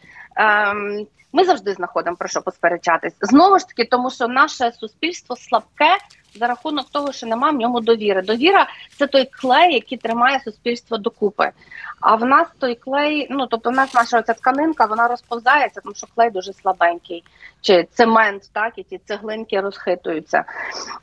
ми 1.33 1.45
завжди 1.45 1.73
знаходимо 1.73 2.15
про 2.15 2.27
що 2.27 2.41
посперечатись. 2.41 3.13
Знову 3.21 3.59
ж 3.59 3.67
таки, 3.67 3.85
тому 3.85 4.09
що 4.09 4.27
наше 4.27 4.71
суспільство 4.71 5.35
слабке 5.35 5.97
за 6.35 6.47
рахунок 6.47 6.85
того, 6.91 7.11
що 7.11 7.27
немає 7.27 7.53
в 7.53 7.59
ньому 7.59 7.79
довіри. 7.79 8.21
Довіра 8.21 8.67
це 8.97 9.07
той 9.07 9.25
клей, 9.25 9.73
який 9.73 9.97
тримає 9.97 10.41
суспільство 10.45 10.97
докупи. 10.97 11.51
А 11.99 12.15
в 12.15 12.25
нас 12.25 12.47
той 12.59 12.75
клей, 12.75 13.27
ну 13.29 13.47
тобто 13.47 13.69
в 13.69 13.73
нас 13.73 13.93
наша 13.93 14.21
ця 14.21 14.33
тканинка, 14.33 14.85
вона 14.85 15.07
розповзається, 15.07 15.81
тому 15.81 15.95
що 15.95 16.07
клей 16.15 16.29
дуже 16.29 16.53
слабенький, 16.53 17.23
чи 17.61 17.87
цемент, 17.93 18.49
так 18.53 18.73
і 18.75 18.83
ті 18.83 18.99
цеглинки 19.05 19.61
розхитуються. 19.61 20.43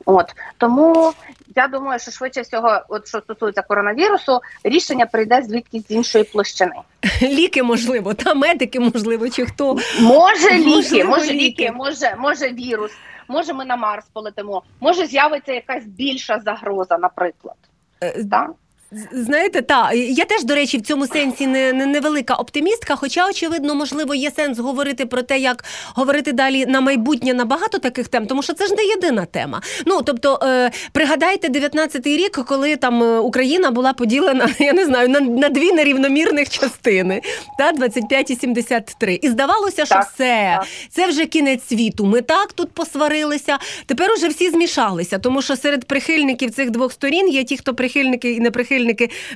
От 0.05 0.25
тому 0.57 1.13
я 1.55 1.67
думаю, 1.67 1.99
що 1.99 2.11
швидше 2.11 2.41
всього, 2.41 2.81
от 2.89 3.07
що 3.07 3.19
стосується 3.19 3.61
коронавірусу, 3.61 4.39
рішення 4.63 5.05
прийде 5.05 5.41
звідки 5.41 5.79
з 5.79 5.91
іншої 5.91 6.23
площини. 6.23 6.75
Ліки, 7.21 7.63
можливо, 7.63 8.13
та 8.13 8.33
медики, 8.33 8.79
можливо, 8.79 9.29
чи 9.29 9.45
хто. 9.45 9.77
Може 10.19 10.59
ліки, 10.59 11.03
може 11.03 11.33
ліки. 11.33 11.71
може, 11.71 12.15
може 12.19 12.47
вірус, 12.53 12.91
може 13.27 13.53
ми 13.53 13.65
на 13.65 13.75
Марс 13.75 14.05
полетимо, 14.13 14.63
може 14.79 15.05
з'явиться 15.05 15.53
якась 15.53 15.85
більша 15.85 16.39
загроза, 16.39 16.97
наприклад. 16.97 17.55
Е, 18.01 18.23
Так? 18.23 18.51
Знаєте, 19.11 19.61
та 19.61 19.93
я 19.93 20.25
теж, 20.25 20.43
до 20.43 20.55
речі, 20.55 20.77
в 20.77 20.81
цьому 20.81 21.07
сенсі 21.07 21.47
не, 21.47 21.73
не 21.73 21.85
невелика 21.85 22.33
оптимістка. 22.33 22.95
Хоча, 22.95 23.29
очевидно, 23.29 23.75
можливо, 23.75 24.15
є 24.15 24.31
сенс 24.31 24.59
говорити 24.59 25.05
про 25.05 25.21
те, 25.21 25.39
як 25.39 25.65
говорити 25.95 26.31
далі 26.31 26.65
на 26.65 26.81
майбутнє 26.81 27.33
на 27.33 27.45
багато 27.45 27.77
таких 27.79 28.07
тем, 28.07 28.27
тому 28.27 28.43
що 28.43 28.53
це 28.53 28.67
ж 28.67 28.73
не 28.73 28.83
єдина 28.83 29.25
тема. 29.25 29.61
Ну 29.85 30.01
тобто, 30.01 30.39
е, 30.43 30.71
пригадайте 30.91 31.47
19-й 31.47 32.17
рік, 32.17 32.31
коли 32.31 32.75
там 32.75 33.03
е, 33.03 33.19
Україна 33.19 33.71
була 33.71 33.93
поділена, 33.93 34.49
я 34.59 34.73
не 34.73 34.85
знаю, 34.85 35.09
на, 35.09 35.19
на 35.19 35.49
дві 35.49 35.71
нерівномірних 35.71 36.49
частини, 36.49 37.21
та 37.57 37.71
25 37.71 38.31
і 38.31 38.35
73. 38.35 39.19
І 39.21 39.29
здавалося, 39.29 39.85
що 39.85 39.95
Так, 39.95 40.11
все, 40.13 40.57
так. 40.59 40.67
це 40.89 41.07
вже 41.07 41.25
кінець 41.25 41.67
світу. 41.67 42.05
Ми 42.05 42.21
так 42.21 42.53
тут 42.53 42.71
посварилися. 42.71 43.57
Тепер 43.85 44.11
уже 44.11 44.27
всі 44.27 44.49
змішалися, 44.49 45.19
тому 45.19 45.41
що 45.41 45.55
серед 45.55 45.85
прихильників 45.85 46.51
цих 46.51 46.69
двох 46.69 46.93
сторін 46.93 47.29
є 47.29 47.43
ті, 47.43 47.57
хто 47.57 47.75
прихильники 47.75 48.31
і 48.31 48.39
не 48.39 48.51
прихильники 48.51 48.78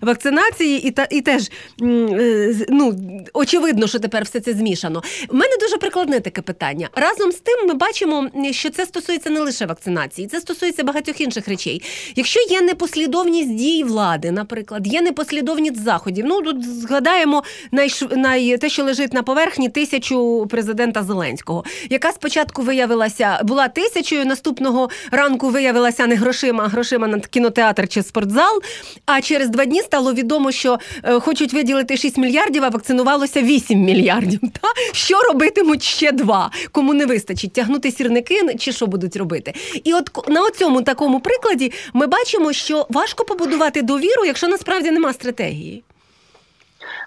вакцинації, 0.01 0.87
і 0.87 0.91
та 0.91 1.07
і 1.11 1.21
теж 1.21 1.51
е, 1.81 2.65
ну 2.69 2.95
очевидно, 3.33 3.87
що 3.87 3.99
тепер 3.99 4.23
все 4.23 4.39
це 4.39 4.53
змішано. 4.53 5.03
У 5.29 5.35
мене 5.35 5.51
дуже 5.61 5.77
прикладне 5.77 6.19
таке 6.19 6.41
питання. 6.41 6.89
Разом 6.95 7.31
з 7.31 7.35
тим, 7.35 7.67
ми 7.67 7.73
бачимо, 7.73 8.29
що 8.51 8.69
це 8.69 8.85
стосується 8.85 9.29
не 9.29 9.39
лише 9.39 9.65
вакцинації, 9.65 10.27
це 10.27 10.39
стосується 10.39 10.83
багатьох 10.83 11.21
інших 11.21 11.47
речей. 11.47 11.81
Якщо 12.15 12.39
є 12.49 12.61
непослідовність 12.61 13.55
дій 13.55 13.83
влади, 13.83 14.31
наприклад, 14.31 14.87
є 14.87 15.01
непослідовність 15.01 15.83
заходів. 15.83 16.25
Ну 16.27 16.41
тут 16.41 16.63
згадаємо 16.79 17.43
найш... 17.71 18.03
най... 18.11 18.57
те, 18.57 18.69
що 18.69 18.83
лежить 18.83 19.13
на 19.13 19.23
поверхні 19.23 19.69
тисячу 19.69 20.47
президента 20.49 21.03
Зеленського, 21.03 21.63
яка 21.89 22.11
спочатку 22.11 22.61
виявилася 22.61 23.39
була 23.43 23.67
тисячою. 23.67 24.25
Наступного 24.25 24.89
ранку 25.11 25.49
виявилася 25.49 26.07
не 26.07 26.15
грошима, 26.15 26.63
а 26.63 26.67
грошима 26.67 27.07
на 27.07 27.19
кінотеатр 27.19 27.87
чи 27.87 28.03
спортзал. 28.03 28.61
А 29.05 29.21
через 29.21 29.32
два 29.39 29.65
дні 29.65 29.81
стало 29.81 30.13
відомо, 30.13 30.51
що 30.51 30.79
е, 31.03 31.19
хочуть 31.19 31.53
виділити 31.53 31.97
6 31.97 32.17
мільярдів, 32.17 32.63
а 32.63 32.69
вакцинувалося 32.69 33.41
8 33.41 33.79
мільярдів. 33.79 34.39
Та 34.39 34.67
що 34.93 35.21
робитимуть 35.21 35.83
ще 35.83 36.11
два? 36.11 36.51
Кому 36.71 36.93
не 36.93 37.05
вистачить 37.05 37.53
тягнути 37.53 37.91
сірники 37.91 38.55
чи 38.59 38.71
що 38.71 38.87
будуть 38.87 39.15
робити? 39.15 39.53
І 39.83 39.93
от 39.93 40.29
на 40.29 40.49
цьому 40.49 40.81
такому 40.81 41.19
прикладі 41.19 41.71
ми 41.93 42.07
бачимо, 42.07 42.53
що 42.53 42.87
важко 42.89 43.25
побудувати 43.25 43.81
довіру, 43.81 44.25
якщо 44.25 44.47
насправді 44.47 44.91
нема 44.91 45.13
стратегії. 45.13 45.83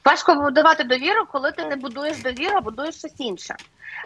Важко 0.04 0.34
будувати 0.34 0.84
довіру, 0.84 1.26
коли 1.32 1.52
ти 1.52 1.64
не 1.64 1.76
будуєш 1.76 2.16
довіру, 2.18 2.52
а 2.56 2.60
будуєш 2.60 2.94
щось 2.94 3.14
інше. 3.18 3.54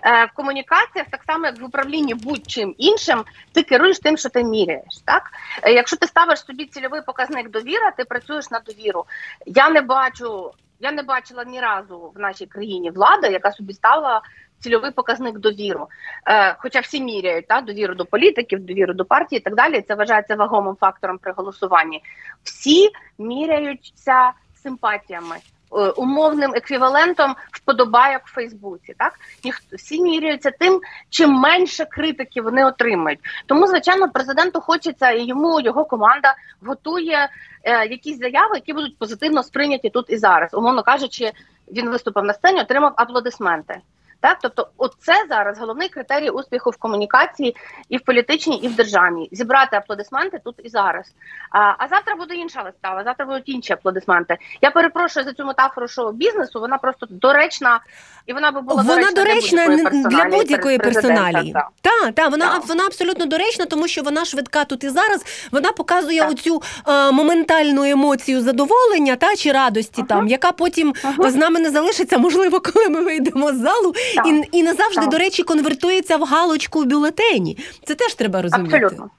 Е, 0.05 0.25
в 0.25 0.31
комунікаціях, 0.35 1.07
так 1.11 1.23
само 1.27 1.47
як 1.47 1.61
в 1.61 1.65
управлінні 1.65 2.15
будь-чим 2.15 2.75
іншим, 2.79 3.25
ти 3.53 3.63
керуєш 3.63 3.99
тим, 3.99 4.17
що 4.17 4.29
ти 4.29 4.45
міряєш. 4.45 4.99
Так? 5.05 5.23
Е, 5.63 5.73
якщо 5.73 5.97
ти 5.97 6.07
ставиш 6.07 6.45
собі 6.45 6.67
цільовий 6.67 7.03
показник 7.03 7.51
довіра, 7.51 7.91
ти 7.91 8.05
працюєш 8.05 8.51
на 8.51 8.61
довіру. 8.61 9.05
Я 9.47 9.71
не 9.71 9.81
бачу, 9.81 10.51
я 10.81 10.93
не 10.93 11.03
бачила 11.03 11.45
ні 11.45 11.61
разу 11.61 12.13
в 12.17 12.19
нашій 12.19 12.47
країні 12.47 12.91
влади, 12.91 13.29
яка 13.29 13.53
собі 13.53 13.73
ставила 13.73 14.23
цільовий 14.61 14.91
показник 14.91 15.39
довіру. 15.39 15.89
Е, 16.27 16.57
хоча 16.59 16.81
всі 16.81 17.01
міряють 17.01 17.49
та, 17.49 17.61
довіру 17.61 17.95
до 17.95 18.07
політиків, 18.07 18.61
довіру 18.61 18.95
до 18.95 19.05
партії 19.05 19.41
і 19.41 19.43
так 19.43 19.55
далі. 19.55 19.85
Це 19.89 19.95
вважається 19.95 20.37
вагомим 20.37 20.77
фактором 20.81 21.19
при 21.19 21.33
голосуванні. 21.33 22.03
Всі 22.43 22.91
міряються 23.19 24.33
симпатіями. 24.63 25.37
Е, 25.73 25.91
Умовним 25.91 26.55
еквівалентом 26.55 27.35
вподобайок 27.53 28.23
в 28.25 28.35
Фейсбуці, 28.35 28.95
так 28.99 29.13
ніхто 29.45 29.77
всі 29.77 30.03
міряються 30.03 30.51
тим, 30.51 30.81
чим 31.11 31.31
менше 31.31 31.85
критики 31.85 32.43
вони 32.43 32.65
отримають. 32.65 33.21
Тому, 33.47 33.67
звичайно, 33.67 34.11
президенту 34.11 34.61
хочеться 34.61 35.11
і 35.11 35.25
йому 35.25 35.61
його 35.61 35.85
команда 35.85 36.35
готує 36.67 37.29
е, 37.63 37.87
якісь 37.87 38.19
заяви, 38.19 38.55
які 38.55 38.73
будуть 38.73 38.99
позитивно 38.99 39.43
сприйняті 39.43 39.91
тут 39.91 40.07
і 40.09 40.17
зараз. 40.17 40.55
Умовно 40.55 40.83
кажучи, 40.83 41.33
він 41.73 41.91
виступив 41.91 42.25
на 42.25 42.35
сцені, 42.35 42.61
отримав 42.61 42.93
аплодисменти. 42.97 43.81
Так, 44.21 44.39
тобто, 44.43 44.69
оце 44.77 45.15
зараз 45.29 45.59
головний 45.59 45.89
критерій 45.89 46.31
успіху 46.31 46.71
в 46.71 46.77
комунікації 46.77 47.57
і 47.89 47.97
в 47.97 48.01
політичній, 48.01 48.57
і 48.57 48.69
в 48.69 48.75
державній 48.77 49.29
зібрати 49.33 49.77
аплодисменти 49.77 50.41
тут 50.45 50.55
і 50.65 50.69
зараз. 50.69 51.07
А, 51.51 51.59
а 51.79 51.89
завтра 51.89 52.17
буде 52.17 52.35
інша 52.35 52.63
вистава. 52.63 53.05
Завтра 53.05 53.27
будуть 53.27 53.49
інші 53.49 53.73
аплодисменти. 53.73 54.37
Я 54.63 54.71
перепрошую 54.71 55.27
за 55.27 55.33
цю 55.33 55.45
метафору 55.45 55.89
шоу 55.89 56.13
бізнесу. 56.13 56.61
Вона 56.61 56.79
просто 56.79 57.07
доречна, 57.11 57.81
і 58.27 58.33
вона 58.33 58.51
би 58.51 58.61
була 58.61 58.83
Вона 58.83 59.11
доречна 59.11 59.67
для 60.11 60.25
будь-якої 60.25 60.79
персоналії. 60.79 61.53
Так. 61.53 61.69
Так, 61.81 62.15
та, 62.15 62.29
вона, 62.29 62.53
Так. 62.53 62.67
вона 62.67 62.87
абсолютно 62.87 63.27
доречна, 63.27 63.67
тому 63.67 63.89
що 63.89 64.03
вона 64.03 64.25
швидка 64.25 64.65
тут 64.65 64.85
і 64.85 64.89
зараз. 64.89 65.49
Вона 65.53 65.73
показує 65.73 66.21
Так. 66.21 66.31
оцю 66.31 66.63
е, 66.89 67.11
моментальну 67.13 67.85
емоцію 67.85 68.41
задоволення 68.41 69.17
та 69.17 69.37
чи 69.37 69.53
радості, 69.53 70.01
Ага. 70.01 70.07
там, 70.09 70.29
яка 70.29 70.53
потім 70.53 70.95
Ага. 71.05 71.31
з 71.31 71.35
нами 71.35 71.61
не 71.61 71.71
залишиться, 71.71 72.19
можливо, 72.19 72.61
коли 72.61 72.89
ми 72.89 73.03
вийдемо 73.05 73.53
з 73.53 73.57
залу. 73.57 73.95
І, 74.27 74.49
і 74.53 74.63
не 74.63 74.75
завжди, 74.75 75.01
Так. 75.01 75.11
до 75.11 75.19
речі, 75.19 75.43
конвертується 75.43 76.17
в 76.17 76.23
галочку 76.23 76.81
в 76.81 76.87
бюлетені. 76.87 77.59
Це 77.85 77.95
теж 77.95 78.15
треба 78.15 78.43
розуміти. 78.43 78.77
Абсолютно. 78.77 79.11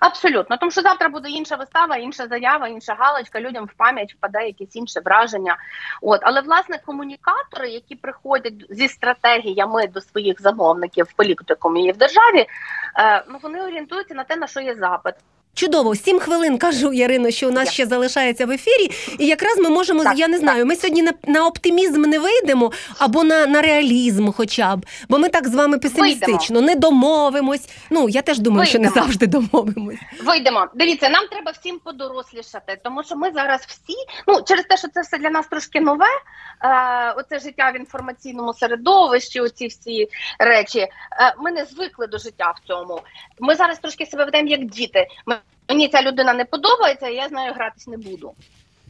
Абсолютно, 0.00 0.56
тому 0.56 0.72
що 0.72 0.80
завтра 0.80 1.08
буде 1.08 1.28
інша 1.28 1.56
вистава, 1.56 1.96
інша 1.96 2.26
заява, 2.26 2.68
інша 2.68 2.94
галочка. 2.98 3.40
Людям 3.40 3.64
в 3.64 3.72
пам'ять 3.76 4.14
впаде 4.14 4.46
якесь 4.46 4.76
інше 4.76 5.00
враження. 5.04 5.56
От, 6.02 6.20
але 6.22 6.40
власне 6.40 6.78
комунікатори, 6.86 7.68
які 7.70 7.94
приходять 7.94 8.54
зі 8.70 8.88
стратегіями 8.88 9.86
до 9.86 10.00
своїх 10.00 10.42
замовників 10.42 11.06
в 11.10 11.12
політикумі 11.12 11.86
і 11.86 11.92
в 11.92 11.96
державі, 11.96 12.46
е, 12.98 13.24
ну 13.28 13.38
вони 13.42 13.62
орієнтуються 13.62 14.14
на 14.14 14.24
те, 14.24 14.36
на 14.36 14.46
що 14.46 14.60
є 14.60 14.74
запит. 14.74 15.14
Чудово, 15.54 15.94
сім 15.96 16.18
хвилин 16.20 16.58
кажу 16.58 16.92
Ярино, 16.92 17.30
що 17.30 17.48
у 17.48 17.50
нас 17.50 17.66
Я. 17.66 17.72
ще 17.72 17.86
залишається 17.86 18.46
в 18.46 18.50
ефірі, 18.50 18.90
і 19.18 19.26
якраз 19.26 19.58
ми 19.58 19.68
можемо 19.70 20.04
Так, 20.04 20.18
я 20.18 20.28
не 20.28 20.38
знаю. 20.38 20.66
Ми 20.66 20.76
сьогодні 20.76 21.02
на, 21.02 21.12
на 21.24 21.46
оптимізм 21.46 22.00
не 22.02 22.18
вийдемо 22.18 22.72
або 22.98 23.24
на, 23.24 23.46
на 23.46 23.62
реалізм, 23.62 24.30
хоча 24.32 24.76
б, 24.76 24.86
бо 25.08 25.18
ми 25.18 25.28
так 25.28 25.48
з 25.48 25.54
вами 25.54 25.78
песимістично 25.78 26.60
не 26.60 26.74
домовимось. 26.74 27.68
Ну 27.90 28.08
я 28.08 28.22
теж 28.22 28.38
думаю, 28.38 28.66
що 28.66 28.78
не 28.78 28.88
завжди 28.88 29.26
домовимось. 29.26 29.98
Вийдемо. 30.24 30.66
Дивіться, 30.74 31.08
нам 31.08 31.26
треба 31.28 31.50
всім 31.52 31.78
подорослішати, 31.78 32.80
тому 32.84 33.04
що 33.04 33.16
ми 33.16 33.30
зараз 33.30 33.60
всі, 33.60 33.96
ну 34.26 34.42
через 34.48 34.64
те, 34.64 34.76
що 34.76 34.88
це 34.88 35.00
все 35.00 35.18
для 35.18 35.30
нас 35.30 35.46
трошки 35.46 35.80
нове. 35.80 36.06
Е, 36.64 37.12
оце 37.16 37.38
життя 37.38 37.72
в 37.74 37.76
інформаційному 37.76 38.54
середовищі, 38.54 39.40
оці 39.40 39.66
всі 39.66 40.08
речі. 40.38 40.78
Е, 40.78 40.88
ми 41.38 41.50
не 41.50 41.64
звикли 41.64 42.06
до 42.06 42.18
життя 42.18 42.54
в 42.56 42.68
цьому. 42.68 43.00
Ми 43.40 43.54
зараз 43.54 43.78
трошки 43.78 44.06
себе 44.06 44.24
ведемо 44.24 44.48
як 44.48 44.64
діти. 44.64 45.06
Ми- 45.26 45.36
Мені 45.72 45.88
ця 45.88 46.02
людина 46.02 46.32
не 46.34 46.44
подобається, 46.44 47.08
і 47.08 47.14
я 47.14 47.28
з 47.28 47.32
нею 47.32 47.52
гратись 47.52 47.86
не 47.86 47.96
буду. 47.96 48.32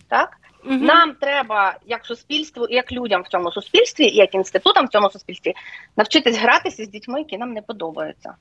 Так? 0.09 0.37
Мгм. 0.65 0.85
Нам 0.85 1.15
треба, 1.15 1.77
як 1.87 2.07
суспільству, 2.07 2.67
і 2.67 2.75
як 2.75 2.93
людям 2.93 3.23
в 3.23 3.29
цьому 3.29 3.53
суспільстві, 3.53 4.05
і 4.05 4.17
як 4.17 4.35
інститутам 4.35 4.87
в 4.87 4.89
цьому 4.89 5.11
суспільстві, 5.11 5.55
навчитись 5.97 6.39
гратися 6.39 6.85
з 6.85 6.89
дітьми, 6.89 7.19
які 7.19 7.39
нам 7.39 7.53
не 7.53 7.63
подобаються. 7.63 8.35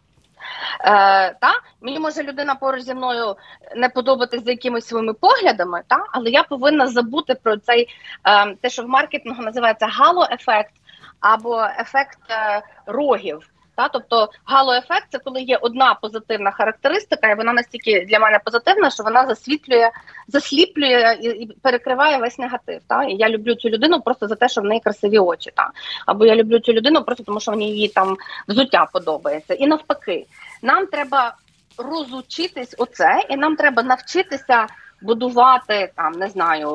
Е, 0.79 1.33
та? 1.33 1.51
Мені 1.81 1.99
може 1.99 2.23
людина 2.23 2.55
поруч 2.55 2.81
зі 2.81 2.93
мною 2.93 3.35
не 3.75 3.89
подобатись 3.89 4.43
за 4.43 4.51
якимись 4.51 4.85
своїми 4.85 5.13
поглядами, 5.13 5.81
та? 5.87 6.05
але 6.11 6.29
я 6.29 6.43
повинна 6.43 6.87
забути 6.87 7.35
про 7.35 7.57
цей 7.57 7.87
е, 8.27 8.55
те, 8.55 8.69
що 8.69 8.83
в 8.83 8.87
маркетингу 8.87 9.43
називається 9.43 9.87
гало-ефект 9.87 10.73
або 11.19 11.67
ефект 11.79 12.19
е, 12.29 12.61
рогів. 12.85 13.49
Та? 13.81 13.89
Тобто 13.89 14.29
гало-ефект 14.45 15.07
це 15.09 15.19
коли 15.19 15.41
є 15.41 15.57
одна 15.57 15.93
позитивна 15.93 16.51
характеристика, 16.51 17.31
і 17.31 17.35
вона 17.35 17.53
настільки 17.53 18.05
для 18.09 18.19
мене 18.19 18.39
позитивна, 18.45 18.89
що 18.89 19.03
вона 19.03 19.27
засвітлює, 19.27 19.89
засліплює 20.27 21.17
і, 21.21 21.27
і 21.27 21.47
перекриває 21.61 22.17
весь 22.17 22.39
негатив. 22.39 22.81
Та? 22.87 23.03
І 23.03 23.15
я 23.15 23.29
люблю 23.29 23.55
цю 23.55 23.69
людину 23.69 24.01
просто 24.01 24.27
за 24.27 24.35
те, 24.35 24.49
що 24.49 24.61
в 24.61 24.65
неї 24.65 24.81
красиві 24.81 25.19
очі. 25.19 25.51
Та? 25.55 25.69
Або 26.05 26.25
я 26.25 26.35
люблю 26.35 26.59
цю 26.59 26.73
людину 26.73 27.03
просто 27.03 27.23
тому, 27.23 27.39
що 27.39 27.51
мені 27.51 27.71
її 27.71 27.87
там 27.87 28.17
взуття 28.47 28.87
подобається. 28.93 29.53
І 29.53 29.67
навпаки, 29.67 30.25
нам 30.61 30.87
треба 30.87 31.35
розучитись 31.77 32.75
оце, 32.77 33.21
і 33.29 33.37
нам 33.37 33.55
треба 33.55 33.83
навчитися 33.83 34.67
будувати 35.01 35.91
там, 35.95 36.11
не 36.11 36.27
знаю, 36.27 36.69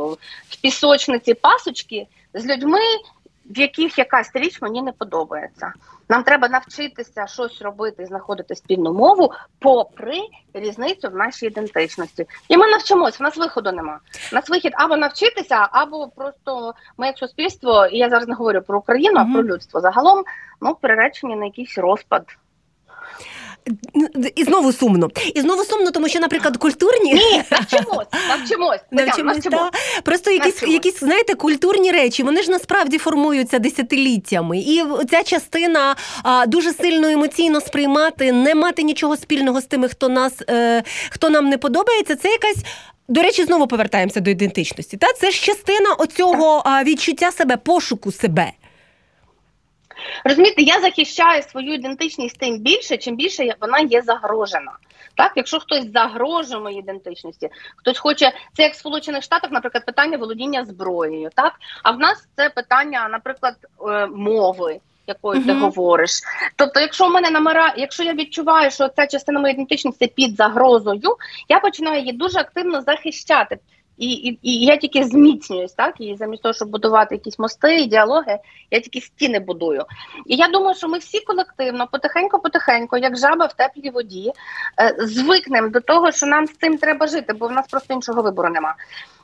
в 0.49 0.61
пісочниці 0.63 1.35
пасочки 1.35 2.07
з 2.35 2.47
людьми, 2.47 2.81
в 3.45 3.59
яких 3.59 3.99
якась 3.99 4.31
річ 4.35 4.63
мені 4.63 4.83
не 4.83 4.93
подобається. 4.93 5.73
Нам 6.09 6.23
треба 6.23 6.49
навчитися 6.49 7.27
щось 7.27 7.63
робити 7.63 8.03
і 8.03 8.07
знаходити 8.07 8.55
спільну 8.55 8.93
мову, 8.93 9.33
попри 9.59 10.21
різницю 10.55 11.09
в 11.09 11.15
нашій 11.15 11.47
ідентичності. 11.47 12.27
І 12.49 12.57
ми 12.57 12.67
навчимось, 12.67 13.21
в 13.21 13.23
нас 13.23 13.37
виходу 13.37 13.73
нема. 13.73 14.01
У 14.33 14.35
нас 14.35 14.49
вихід 14.49 14.73
або 14.77 14.97
навчитися, 14.97 15.69
або 15.73 16.09
просто 16.09 16.75
ми 16.99 17.07
як 17.07 17.19
суспільство, 17.19 17.87
і 17.87 17.99
я 17.99 18.11
зараз 18.11 18.29
не 18.29 18.35
говорю 18.35 18.63
про 18.63 18.79
Україну, 18.79 19.21
а 19.21 19.33
про 19.33 19.45
людство 19.45 19.81
загалом, 19.81 20.25
ну 20.61 20.75
приречені 20.75 21.37
на 21.37 21.45
якийсь 21.45 21.79
розпад. 21.79 22.27
І 24.35 24.45
знову 24.45 24.73
сумно. 24.73 25.11
І 25.35 25.41
знову 25.41 25.65
сумно, 25.65 25.91
тому 25.91 26.09
що, 26.09 26.21
наприклад, 26.21 26.57
культурні 26.57 27.15
Ні, 27.15 27.43
навчимось, 27.51 28.07
навчимось. 28.29 28.81
Навчимось, 28.91 29.39
та. 29.39 29.71
Просто 30.05 30.31
якісь, 30.31 30.55
Навчимось. 30.55 30.75
якісь, 30.75 31.01
знаєте, 31.01 31.35
культурні 31.35 31.93
речі, 31.93 32.23
вони 32.23 32.43
ж 32.43 32.51
насправді 32.51 32.99
формуються 32.99 33.59
десятиліттями. 33.59 34.59
І 34.59 34.83
ця 35.11 35.23
частина 35.23 35.97
а, 36.23 36.47
дуже 36.47 36.73
сильно 36.73 37.09
емоційно 37.09 37.61
сприймати, 37.61 38.33
не 38.33 38.55
мати 38.55 38.83
нічого 38.83 39.17
спільного 39.17 39.61
з 39.61 39.65
тими, 39.65 39.89
хто 39.89 40.09
нас, 40.09 40.33
е, 40.51 40.83
хто 41.11 41.31
нам 41.31 41.49
не 41.49 41.59
подобається, 41.59 42.17
це 42.17 42.29
якась. 42.29 42.59
До 43.09 43.23
речі, 43.23 43.45
знову 43.45 43.67
повертаємося 43.67 44.21
до 44.21 44.31
ідентичності. 44.31 44.97
Та 44.97 45.07
це 45.13 45.31
ж 45.31 45.45
частина 45.45 45.95
оцього 45.95 46.63
а, 46.65 46.85
відчуття 46.85 47.33
себе, 47.33 47.57
пошуку 47.57 48.13
себе. 48.13 48.53
Розумієте, 50.25 50.63
я 50.63 50.81
захищаю 50.81 51.43
свою 51.43 51.75
ідентичність 51.75 52.39
тим 52.39 52.59
більше, 52.59 52.97
чим 52.97 53.17
більше 53.17 53.55
вона 53.61 53.79
є 53.79 54.03
загрожена. 54.03 54.73
Так, 55.15 55.33
якщо 55.37 55.61
хтось 55.61 55.93
загрожує 55.93 56.61
моїй 56.61 56.79
ідентичності, 56.79 57.49
хтось 57.77 57.99
хоче, 57.99 58.33
це 58.55 58.63
як 58.63 58.73
в 58.73 58.77
Сполучених 58.77 59.23
Штатах, 59.23 59.51
наприклад, 59.51 59.87
питання 59.87 60.19
володіння 60.19 60.65
зброєю, 60.65 61.31
так 61.35 61.53
а 61.83 61.91
в 61.91 61.99
нас 61.99 62.29
це 62.37 62.51
питання, 62.51 63.09
наприклад, 63.09 63.55
е, 63.89 64.07
мови. 64.07 64.81
Якою 65.09 65.45
ти 65.45 65.53
Мгм. 65.53 65.63
говориш, 65.63 66.11
тобто, 66.57 66.81
якщо 66.81 67.09
в 67.09 67.11
мене 67.11 67.31
намира, 67.31 67.75
якщо 67.77 68.03
я 68.03 68.15
відчуваю, 68.15 68.71
що 68.71 68.89
ця 68.89 69.07
частина 69.07 69.41
моєї 69.41 69.55
ідентичності 69.55 70.07
під 70.07 70.37
загрозою, 70.37 71.17
я 71.49 71.61
починаю 71.61 72.01
її 72.01 72.13
дуже 72.13 72.39
активно 72.39 72.83
захищати. 72.83 73.59
І, 73.99 74.11
і, 74.11 74.39
і 74.43 74.65
я 74.65 74.77
тільки 74.77 75.05
зміцнююсь, 75.05 75.73
так 75.73 75.95
і 75.99 76.17
замість 76.17 76.43
того, 76.43 76.53
щоб 76.53 76.69
будувати 76.69 77.15
якісь 77.15 77.39
мости 77.39 77.81
і 77.81 77.87
діалоги, 77.87 78.39
я 78.71 78.81
тільки 78.81 79.01
стіни 79.01 79.39
будую. 79.39 79.85
І 80.27 80.37
я 80.37 80.49
думаю, 80.49 80.75
що 80.75 80.89
ми 80.89 80.99
всі 80.99 81.21
колективно, 81.21 81.87
потихеньку-потихеньку, 81.93 82.97
як 82.97 83.17
жаба 83.17 83.47
в 83.47 83.53
теплій 83.53 83.91
воді, 83.91 84.33
е, 84.81 85.07
звикнемо 85.07 85.69
до 85.69 85.81
того, 85.81 86.13
що 86.13 86.27
нам 86.27 86.47
з 86.47 86.53
цим 86.53 86.79
треба 86.79 87.07
жити, 87.07 87.33
бо 87.33 87.49
в 87.49 87.53
нас 87.53 87.67
просто 87.69 87.95
іншого 87.95 88.23
вибору 88.23 88.49
нема. 88.49 88.75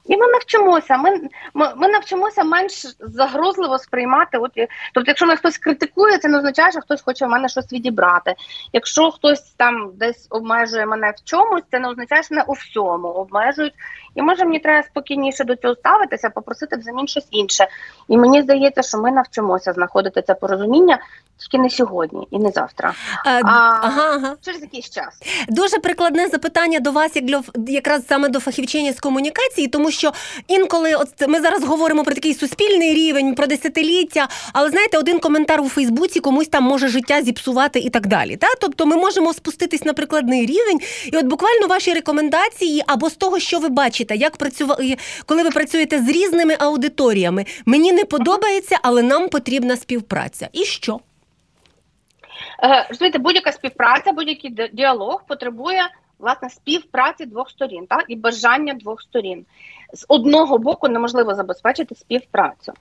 І 0.07 0.17
ми 0.17 0.27
навчимося. 0.27 0.97
Ми, 0.97 1.21
ми, 1.55 1.73
ми 1.77 1.89
навчимося 1.89 2.45
менш 2.45 2.87
загрозливо 3.01 3.79
сприймати. 3.79 4.39
От 4.39 4.51
тобто, 4.95 5.11
якщо 5.11 5.27
мене 5.27 5.37
хтось 5.37 5.59
критикує, 5.59 6.19
це 6.19 6.29
не 6.29 6.39
означає, 6.39 6.71
що 6.71 6.81
хтось 6.81 7.03
хоче 7.03 7.27
в 7.27 7.29
мене 7.29 7.49
щось 7.49 7.73
відібрати. 7.73 8.35
Якщо 8.73 9.11
хтось 9.11 9.41
там 9.41 9.91
десь 9.95 10.27
обмежує 10.31 10.87
мене 10.87 11.11
в 11.11 11.25
чомусь, 11.25 11.63
це 11.71 11.79
не 11.79 11.89
означає, 11.89 12.23
що 12.23 12.35
мене 12.35 12.45
у 12.49 12.53
всьому 12.53 13.09
обмежують. 13.09 13.75
І 14.15 14.23
може 14.23 14.45
мені 14.45 14.59
треба 14.59 14.83
спокійніше 14.83 15.45
до 15.45 15.57
цього 15.57 15.75
ставитися, 15.75 16.31
попросити 16.31 16.77
взамін 16.77 17.09
щось 17.09 17.29
інше. 17.31 17.67
І 18.09 18.19
мені 18.19 18.43
здається, 18.43 18.83
що 18.83 18.99
ми 18.99 19.13
навчимося 19.13 19.73
знаходити 19.73 20.23
це 20.23 20.35
порозуміння 20.35 20.99
тільки 21.37 21.59
не 21.59 21.71
сьогодні 21.71 22.29
і 22.31 22.39
не 22.39 22.51
завтра. 22.51 22.95
Е, 23.27 23.41
А, 23.45 23.51
ага, 23.83 24.15
ага. 24.15 24.37
Через 24.41 24.63
якийсь 24.63 24.91
час. 24.91 25.21
Дуже 25.49 25.79
прикладне 25.79 26.29
запитання 26.29 26.81
до 26.81 26.93
вас, 26.93 27.17
як 27.17 27.25
для 27.25 27.43
якраз 27.69 28.07
саме 28.07 28.29
до 28.29 28.41
фахівчині 28.41 28.93
з 28.93 29.01
комунікації, 29.01 29.69
тому 29.69 29.91
що 29.93 30.13
інколи, 30.49 30.95
от 30.95 31.09
ми 31.29 31.41
зараз 31.41 31.65
говоримо 31.65 32.05
про 32.05 32.15
такий 32.15 32.35
суспільний 32.35 32.95
рівень, 32.95 33.35
про 33.35 33.47
десятиліття, 33.47 34.29
але 34.53 34.71
знаєте, 34.71 34.99
один 34.99 35.19
коментар 35.19 35.61
у 35.61 35.69
Фейсбуці 35.69 36.21
комусь 36.21 36.49
там 36.49 36.65
може 36.65 36.89
життя 36.89 37.23
зіпсувати 37.23 37.79
і 37.79 37.91
так 37.91 38.07
далі. 38.07 38.37
Та? 38.37 38.47
Тобто 38.61 38.87
ми 38.87 38.97
можемо 38.97 39.33
спуститись 39.33 39.85
на 39.85 39.93
прикладний 39.93 40.47
рівень, 40.47 40.81
і 41.13 41.17
от 41.17 41.27
буквально 41.27 41.67
ваші 41.67 41.95
рекомендації 41.95 42.85
або 42.87 43.11
з 43.11 43.15
того, 43.15 43.39
що 43.39 43.59
ви 43.59 43.69
бачите, 43.69 44.17
як 44.17 44.37
працювати, 44.37 44.99
коли 45.27 45.43
ви 45.43 45.51
працюєте 45.51 45.99
з 45.99 46.09
різними 46.09 46.57
аудиторіями. 46.59 47.45
Мені 47.67 47.93
не 47.93 48.05
подобається, 48.05 48.79
але 48.83 49.03
нам 49.03 49.29
потрібна 49.29 49.77
співпраця. 49.77 50.49
І 50.53 50.65
що? 50.65 51.01
Е, 52.65 52.87
Розумієте, 52.89 53.19
будь-яка 53.19 53.53
співпраця, 53.53 54.13
будь-який 54.13 54.71
діалог 54.73 55.23
потребує 55.29 55.89
власне 56.23 56.51
співпраці 56.51 57.27
двох 57.27 57.51
сторін, 57.51 57.87
так 57.87 58.05
і 58.09 58.17
бажання 58.17 58.75
двох 58.75 59.03
сторін. 59.03 59.47
З 59.93 60.05
одного 60.09 60.59
боку 60.59 60.89
неможливо 60.89 61.35
забезпечити 61.35 61.95
співпрацю. 61.95 62.73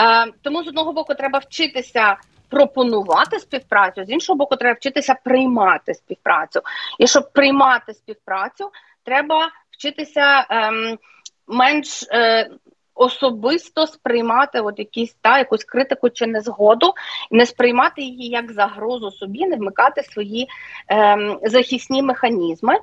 Е, 0.00 0.32
тому 0.42 0.64
з 0.64 0.68
одного 0.68 0.92
боку 0.92 1.14
треба 1.14 1.38
вчитися. 1.38 2.16
Пропонувати 2.50 3.38
співпрацю 3.38 4.04
з 4.04 4.10
іншого 4.10 4.36
боку, 4.36 4.56
треба 4.56 4.76
вчитися 4.76 5.14
приймати 5.24 5.94
співпрацю. 5.94 6.60
І 6.98 7.06
щоб 7.06 7.32
приймати 7.32 7.94
співпрацю, 7.94 8.70
треба 9.04 9.50
вчитися 9.70 10.46
ем, 10.50 10.98
менш 11.46 12.04
е, 12.12 12.50
особисто 12.98 13.86
сприймати 13.86 14.60
от 14.60 14.78
якісь 14.78 15.16
та 15.20 15.38
якусь 15.38 15.64
критику 15.64 16.10
чи 16.10 16.26
незгоду, 16.26 16.92
не 17.30 17.46
сприймати 17.46 18.02
її 18.02 18.28
як 18.28 18.52
загрозу 18.52 19.10
собі, 19.10 19.46
не 19.46 19.56
вмикати 19.56 20.02
свої 20.02 20.48
ем, 20.88 21.38
захисні 21.42 22.02
механізми. 22.02 22.74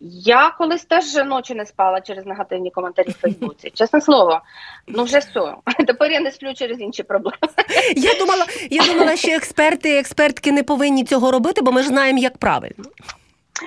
Я 0.00 0.50
колись 0.58 0.84
теж 0.84 1.14
ночі 1.14 1.54
не 1.54 1.66
спала 1.66 2.00
через 2.00 2.26
негативні 2.26 2.70
коментарі 2.70 3.10
в 3.10 3.14
Фейсбуці. 3.20 3.70
Чесне 3.74 4.00
слово, 4.00 4.40
ну 4.86 5.04
вже 5.04 5.18
все. 5.18 5.54
Тепер 5.86 6.12
я 6.12 6.20
не 6.20 6.30
сплю 6.30 6.54
через 6.54 6.80
інші 6.80 7.02
проблеми. 7.02 7.36
Я 7.96 8.14
думала, 8.18 8.46
я 8.70 8.82
думала, 8.84 9.16
що 9.16 9.30
експерти 9.30 9.90
і 9.90 9.98
експертки 9.98 10.52
не 10.52 10.62
повинні 10.62 11.04
цього 11.04 11.30
робити, 11.30 11.62
бо 11.62 11.72
ми 11.72 11.82
ж 11.82 11.88
знаємо, 11.88 12.18
як 12.18 12.38
правильно. 12.38 12.84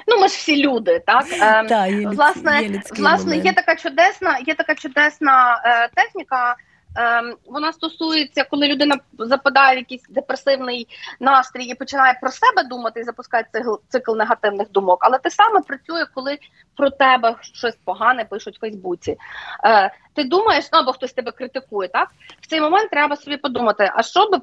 Ну 0.08 0.20
ми 0.20 0.28
ж 0.28 0.34
всі 0.34 0.68
люди, 0.68 1.04
так 1.06 1.26
ем, 1.42 1.68
Та, 1.68 1.88
є 1.88 2.08
власне, 2.08 2.62
є 2.62 2.82
власне, 2.98 3.38
є 3.38 3.54
така 3.54 3.76
чудесна, 3.76 4.40
є 4.48 4.56
така 4.56 4.76
чудесна 4.76 5.62
е, 5.66 5.90
техніка. 5.96 6.56
Ем, 6.96 7.36
вона 7.46 7.74
стосується, 7.74 8.44
коли 8.44 8.68
людина 8.68 8.98
западає 9.20 9.76
в 9.76 9.80
якийсь 9.80 10.04
депресивний 10.10 10.88
настрій 11.20 11.64
і 11.64 11.76
починає 11.76 12.18
про 12.22 12.32
себе 12.32 12.64
думати 12.64 13.00
і 13.00 13.04
запускає 13.04 13.46
цикл, 13.52 13.74
цикл 13.90 14.16
негативних 14.16 14.72
думок. 14.72 15.00
Але 15.02 15.18
те 15.18 15.30
саме 15.30 15.62
працює, 15.62 16.06
коли 16.14 16.38
про 16.78 16.90
тебе 16.90 17.36
щось 17.42 17.78
погане 17.86 18.26
пишуть 18.26 18.58
в 18.58 18.60
Фейсбуці. 18.60 19.18
Е, 19.66 19.92
ти 20.14 20.24
думаєш, 20.24 20.70
ну 20.74 20.80
або 20.80 20.94
хтось 20.94 21.14
тебе 21.14 21.32
критикує, 21.32 21.90
так 21.90 22.10
в 22.42 22.48
цей 22.48 22.62
момент 22.62 22.90
треба 22.90 23.16
собі 23.16 23.38
подумати: 23.38 23.92
а 23.96 24.04
що 24.04 24.30
би 24.30 24.40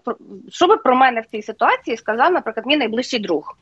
що 0.51 0.67
би 0.67 0.77
про 0.77 0.97
мене 0.97 1.21
в 1.21 1.27
цій 1.27 1.43
ситуації 1.43 1.97
сказав, 1.97 2.33
наприклад, 2.33 2.67
мій 2.67 2.77
найближчий 2.77 3.21
друг. 3.21 3.57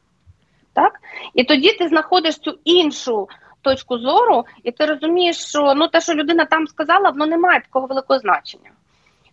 Так? 0.75 1.01
І 1.35 1.45
тоді 1.45 1.73
ти 1.73 1.89
знаходиш 1.89 2.39
цю 2.39 2.59
іншу 2.65 3.29
точку 3.63 3.99
зору, 3.99 4.45
і 4.63 4.73
ти 4.73 4.87
розумієш, 4.87 5.37
що 5.37 5.75
ну 5.75 5.89
те, 5.89 6.01
що 6.01 6.15
людина 6.15 6.45
там 6.45 6.67
сказала, 6.67 7.11
воно 7.11 7.27
не 7.27 7.39
має 7.39 7.61
такого 7.61 7.87
великого 7.87 8.19
значення. 8.19 8.71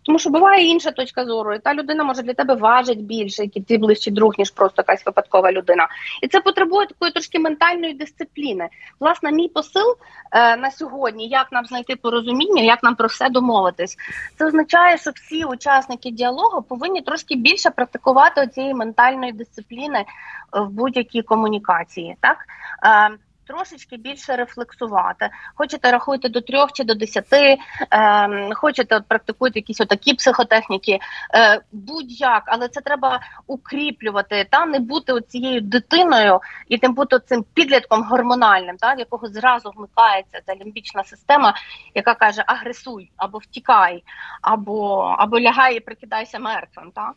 Тому 0.04 0.20
що 0.20 0.30
буває 0.30 0.66
інша 0.66 0.92
точка 0.92 1.26
зору, 1.26 1.54
і 1.54 1.60
та 1.60 1.74
людина 1.74 2.04
може 2.04 2.22
для 2.22 2.34
тебе 2.34 2.56
важить 2.56 3.04
більше, 3.04 3.44
який 3.44 3.64
твій 3.64 3.78
ближчий 3.78 4.14
друг, 4.14 4.34
ніж 4.38 4.52
просто 4.52 4.76
якась 4.78 5.06
випадкова 5.06 5.52
людина. 5.52 5.88
І 6.22 6.28
це 6.28 6.42
потребує 6.42 6.88
такої 6.88 7.12
трошки 7.12 7.40
ментальної 7.40 7.94
дисципліни. 7.94 8.70
Власне, 9.00 9.32
мій 9.32 9.48
посил 9.48 9.98
е, 10.32 10.58
на 10.58 10.72
сьогодні, 10.72 11.28
як 11.28 11.52
нам 11.52 11.66
знайти 11.66 11.96
порозуміння, 11.96 12.64
як 12.64 12.84
нам 12.84 12.96
про 12.96 13.08
все 13.08 13.30
домовитись. 13.30 13.98
Це 14.38 14.46
означає, 14.46 14.98
що 14.98 15.12
всі 15.12 15.46
учасники 15.46 16.12
діалогу 16.12 16.62
повинні 16.62 17.02
трошки 17.02 17.36
більше 17.36 17.70
практикувати 17.70 18.48
цієї 18.48 18.74
ментальної 18.74 19.32
дисципліни 19.32 20.06
в 20.54 20.70
будь-якій 20.70 21.22
комунікації. 21.22 22.16
Так? 22.22 22.38
Е, 22.86 23.18
Трошечки 23.52 23.98
більше 23.98 24.36
рефлексувати. 24.36 25.30
Хочете 25.56 25.92
рахуйте 25.92 26.30
до 26.30 26.42
трьох 26.42 26.74
чи 26.74 26.84
до 26.84 26.96
десяти, 26.96 27.58
е, 27.92 28.54
хочете 28.54 28.96
от, 28.96 29.08
практикуйте 29.08 29.60
якісь 29.60 29.82
отакі 29.82 30.14
психотехніки, 30.14 31.00
е, 31.36 31.62
будь-як, 31.72 32.44
але 32.46 32.68
це 32.68 32.82
треба 32.82 33.20
укріплювати 33.48 34.48
та 34.52 34.66
не 34.66 34.80
бути 34.80 35.22
цією 35.22 35.62
дитиною 35.62 36.40
і 36.68 36.78
тим 36.78 36.94
бути 36.94 37.20
цим 37.20 37.46
підлітком 37.54 38.04
гормональним, 38.04 38.78
та, 38.78 38.94
в 38.94 39.00
якого 39.00 39.28
зразу 39.28 39.72
вмикається 39.76 40.42
ця 40.46 40.56
лімбічна 40.56 41.04
система, 41.04 41.54
яка 41.96 42.14
каже 42.14 42.44
агресуй 42.48 43.12
або 43.18 43.38
втікай, 43.38 44.04
або, 44.42 44.98
або 45.20 45.40
лягай 45.40 45.78
і 45.78 45.80
прикидайся 45.80 46.40
мертвим. 46.40 46.92
Та. 46.92 47.12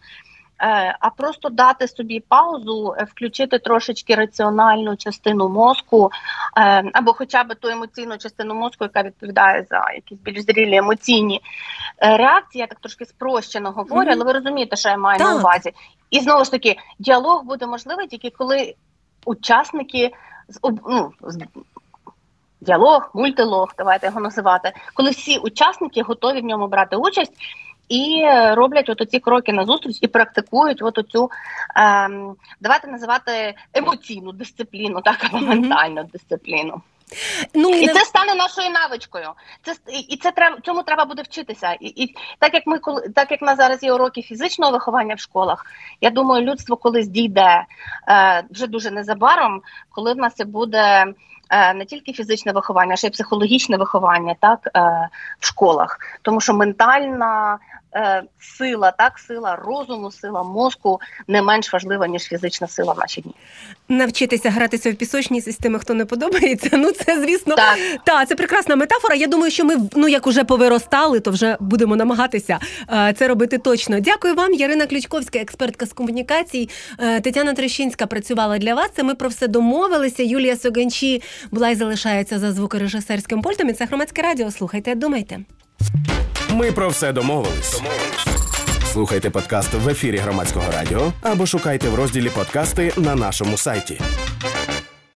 Е, 0.65 0.97
а 1.01 1.11
просто 1.11 1.49
дати 1.49 1.89
собі 1.89 2.21
паузу, 2.21 2.95
е, 2.99 3.05
включити 3.05 3.59
трошечки 3.59 4.15
раціональну 4.15 4.97
частину 4.97 5.49
мозку, 5.49 6.11
е, 6.57 6.91
або 6.93 7.13
хоча 7.13 7.45
б 7.45 7.55
ту 7.55 7.69
емоційну 7.69 8.19
частину 8.19 8.55
мозку, 8.55 8.85
яка 8.85 9.03
відповідає 9.03 9.67
за 9.71 9.91
якісь 9.95 10.19
більш 10.19 10.45
зрілі 10.45 10.77
емоційні 10.77 11.41
реакції. 11.99 12.61
Я 12.61 12.67
так 12.67 12.81
трошки 12.81 13.05
спрощено 13.05 13.71
говорю, 13.71 14.11
але 14.13 14.25
ви 14.25 14.33
розумієте, 14.33 14.77
що 14.77 14.89
я 14.89 14.97
маю 14.97 15.19
на 15.19 15.35
увазі. 15.35 15.73
І 16.11 16.21
знову 16.21 16.45
ж 16.45 16.51
таки, 16.51 16.77
діалог 16.99 17.45
буде 17.45 17.67
можливий 17.67 18.07
тільки 18.07 18.31
коли 18.31 18.75
учасники 19.25 20.11
з 20.49 20.59
ну, 20.63 21.13
з 21.23 21.39
діалог, 22.61 23.11
мультилог, 23.15 23.75
давайте 23.79 24.07
його 24.07 24.21
називати, 24.21 24.73
коли 24.95 25.11
всі 25.11 25.39
учасники 25.39 26.03
готові 26.03 26.41
в 26.41 26.45
ньому 26.45 26.69
брати 26.69 26.97
участь. 26.97 27.33
І 27.95 28.25
роблять 28.55 28.89
от 28.89 29.11
ці 29.11 29.21
кроки 29.21 29.53
назустріч 29.53 29.99
і 30.01 30.07
практикують 30.07 30.83
от 30.83 30.99
оцю, 30.99 31.31
ем, 31.77 32.37
давайте 32.61 32.89
називати 32.89 33.55
емоційну 33.75 34.33
дисципліну, 34.33 35.01
так 35.01 35.25
або 35.25 35.39
ментальну 35.39 36.05
дисципліну. 36.13 36.83
Ну 37.55 37.71
і, 37.71 37.83
І 37.83 37.87
не- 37.87 37.93
це 37.93 38.01
стане 38.01 38.35
нашою 38.35 38.71
навичкою. 38.71 39.29
Це 39.63 39.75
і 40.09 40.17
це 40.17 40.31
треба 40.31 40.59
цьому 40.61 40.83
треба 40.83 41.05
буде 41.05 41.23
вчитися. 41.23 41.73
І, 41.81 41.87
і 41.87 42.15
так 42.39 42.55
як 42.55 42.67
ми 42.67 42.79
коли 42.79 43.09
так 43.09 43.31
як 43.31 43.43
на 43.43 43.57
зараз 43.57 43.83
є 43.83 43.93
уроки 43.93 44.23
фізичного 44.23 44.73
виховання 44.73 45.15
в 45.15 45.21
школах, 45.21 45.67
я 46.01 46.11
думаю, 46.11 46.45
людство 46.45 46.77
колись 46.77 47.09
дійде 47.09 47.65
е, 48.09 48.45
вже 48.51 48.67
дуже 48.67 48.91
незабаром, 48.91 49.63
коли 49.91 50.13
в 50.13 50.17
нас 50.17 50.35
це 50.35 50.45
буде. 50.45 51.07
Е, 51.51 51.75
Не 51.75 51.85
тільки 51.85 52.13
фізичне 52.13 52.53
виховання, 52.53 52.93
а 52.93 52.97
ще 52.97 53.07
й 53.07 53.11
психологічне 53.11 53.77
виховання, 53.77 54.35
так 54.41 54.59
е, 54.67 55.09
в 55.41 55.47
школах, 55.47 55.99
тому 56.23 56.41
що 56.41 56.55
ментальна 56.55 57.59
е, 57.97 58.23
сила, 58.39 58.91
так 58.91 59.19
сила 59.19 59.57
розуму, 59.57 60.11
сила 60.11 60.43
мозку 60.43 61.01
не 61.29 61.43
менш 61.43 61.73
важлива 61.73 62.07
ніж 62.07 62.23
фізична 62.23 62.67
сила 62.69 62.93
в 62.93 62.99
наші 62.99 63.21
дні. 63.21 63.35
навчитися 63.89 64.51
гратися 64.51 64.93
в 64.93 64.95
пісочниці 64.95 65.53
з 65.53 65.57
тими, 65.57 65.79
хто 65.79 65.95
не 65.95 66.05
подобається. 66.05 66.71
Ну 66.73 66.91
це 66.93 67.21
звісно, 67.21 67.55
Так. 67.55 67.79
та 68.05 68.27
це 68.27 68.35
прекрасна 68.35 68.77
метафора. 68.77 69.15
Я 69.15 69.27
думаю, 69.27 69.51
що 69.51 69.65
ми 69.65 69.77
ну 69.97 70.09
як 70.09 70.27
уже 70.27 70.45
повиростали, 70.45 71.21
то 71.21 71.31
вже 71.31 71.57
будемо 71.61 71.97
намагатися 71.97 72.59
це 73.17 73.29
робити 73.29 73.59
точно. 73.59 74.01
Дякую 74.01 74.35
вам, 74.35 74.53
Ярина 74.53 74.87
Ключковська, 74.87 75.39
експертка 75.39 75.87
з 75.87 75.93
комунікацій. 75.93 76.69
Тетяна 77.23 77.55
Трещинська 77.55 78.07
працювала 78.07 78.59
для 78.59 78.75
вас. 78.75 78.91
Це 78.97 79.03
ми 79.03 79.15
про 79.15 79.29
все 79.29 79.49
домовилися. 79.49 80.23
Юлія 80.23 80.57
Соганчі 80.57 81.23
була 81.51 81.71
і 81.71 81.75
залишається 81.75 82.39
за 82.39 82.53
звукорежисерським 82.53 83.43
пультом. 83.43 83.69
І 83.69 83.73
це 83.73 83.85
громадське 83.85 84.23
радіо. 84.23 84.51
Слухайте, 84.51 84.95
думайте. 84.95 85.41
Ми 86.51 86.73
про 86.73 86.89
все 86.89 87.13
домовились. 87.13 87.83
Слухайте 88.93 89.31
подкаст 89.31 89.75
в 89.75 89.89
ефірі 89.89 90.17
громадського 90.17 90.73
радіо 90.73 91.13
або 91.23 91.47
шукайте 91.47 91.89
в 91.89 91.95
розділі 91.95 92.31
подкасти 92.31 92.93
на 92.97 93.15
нашому 93.15 93.57
сайті. 93.57 94.01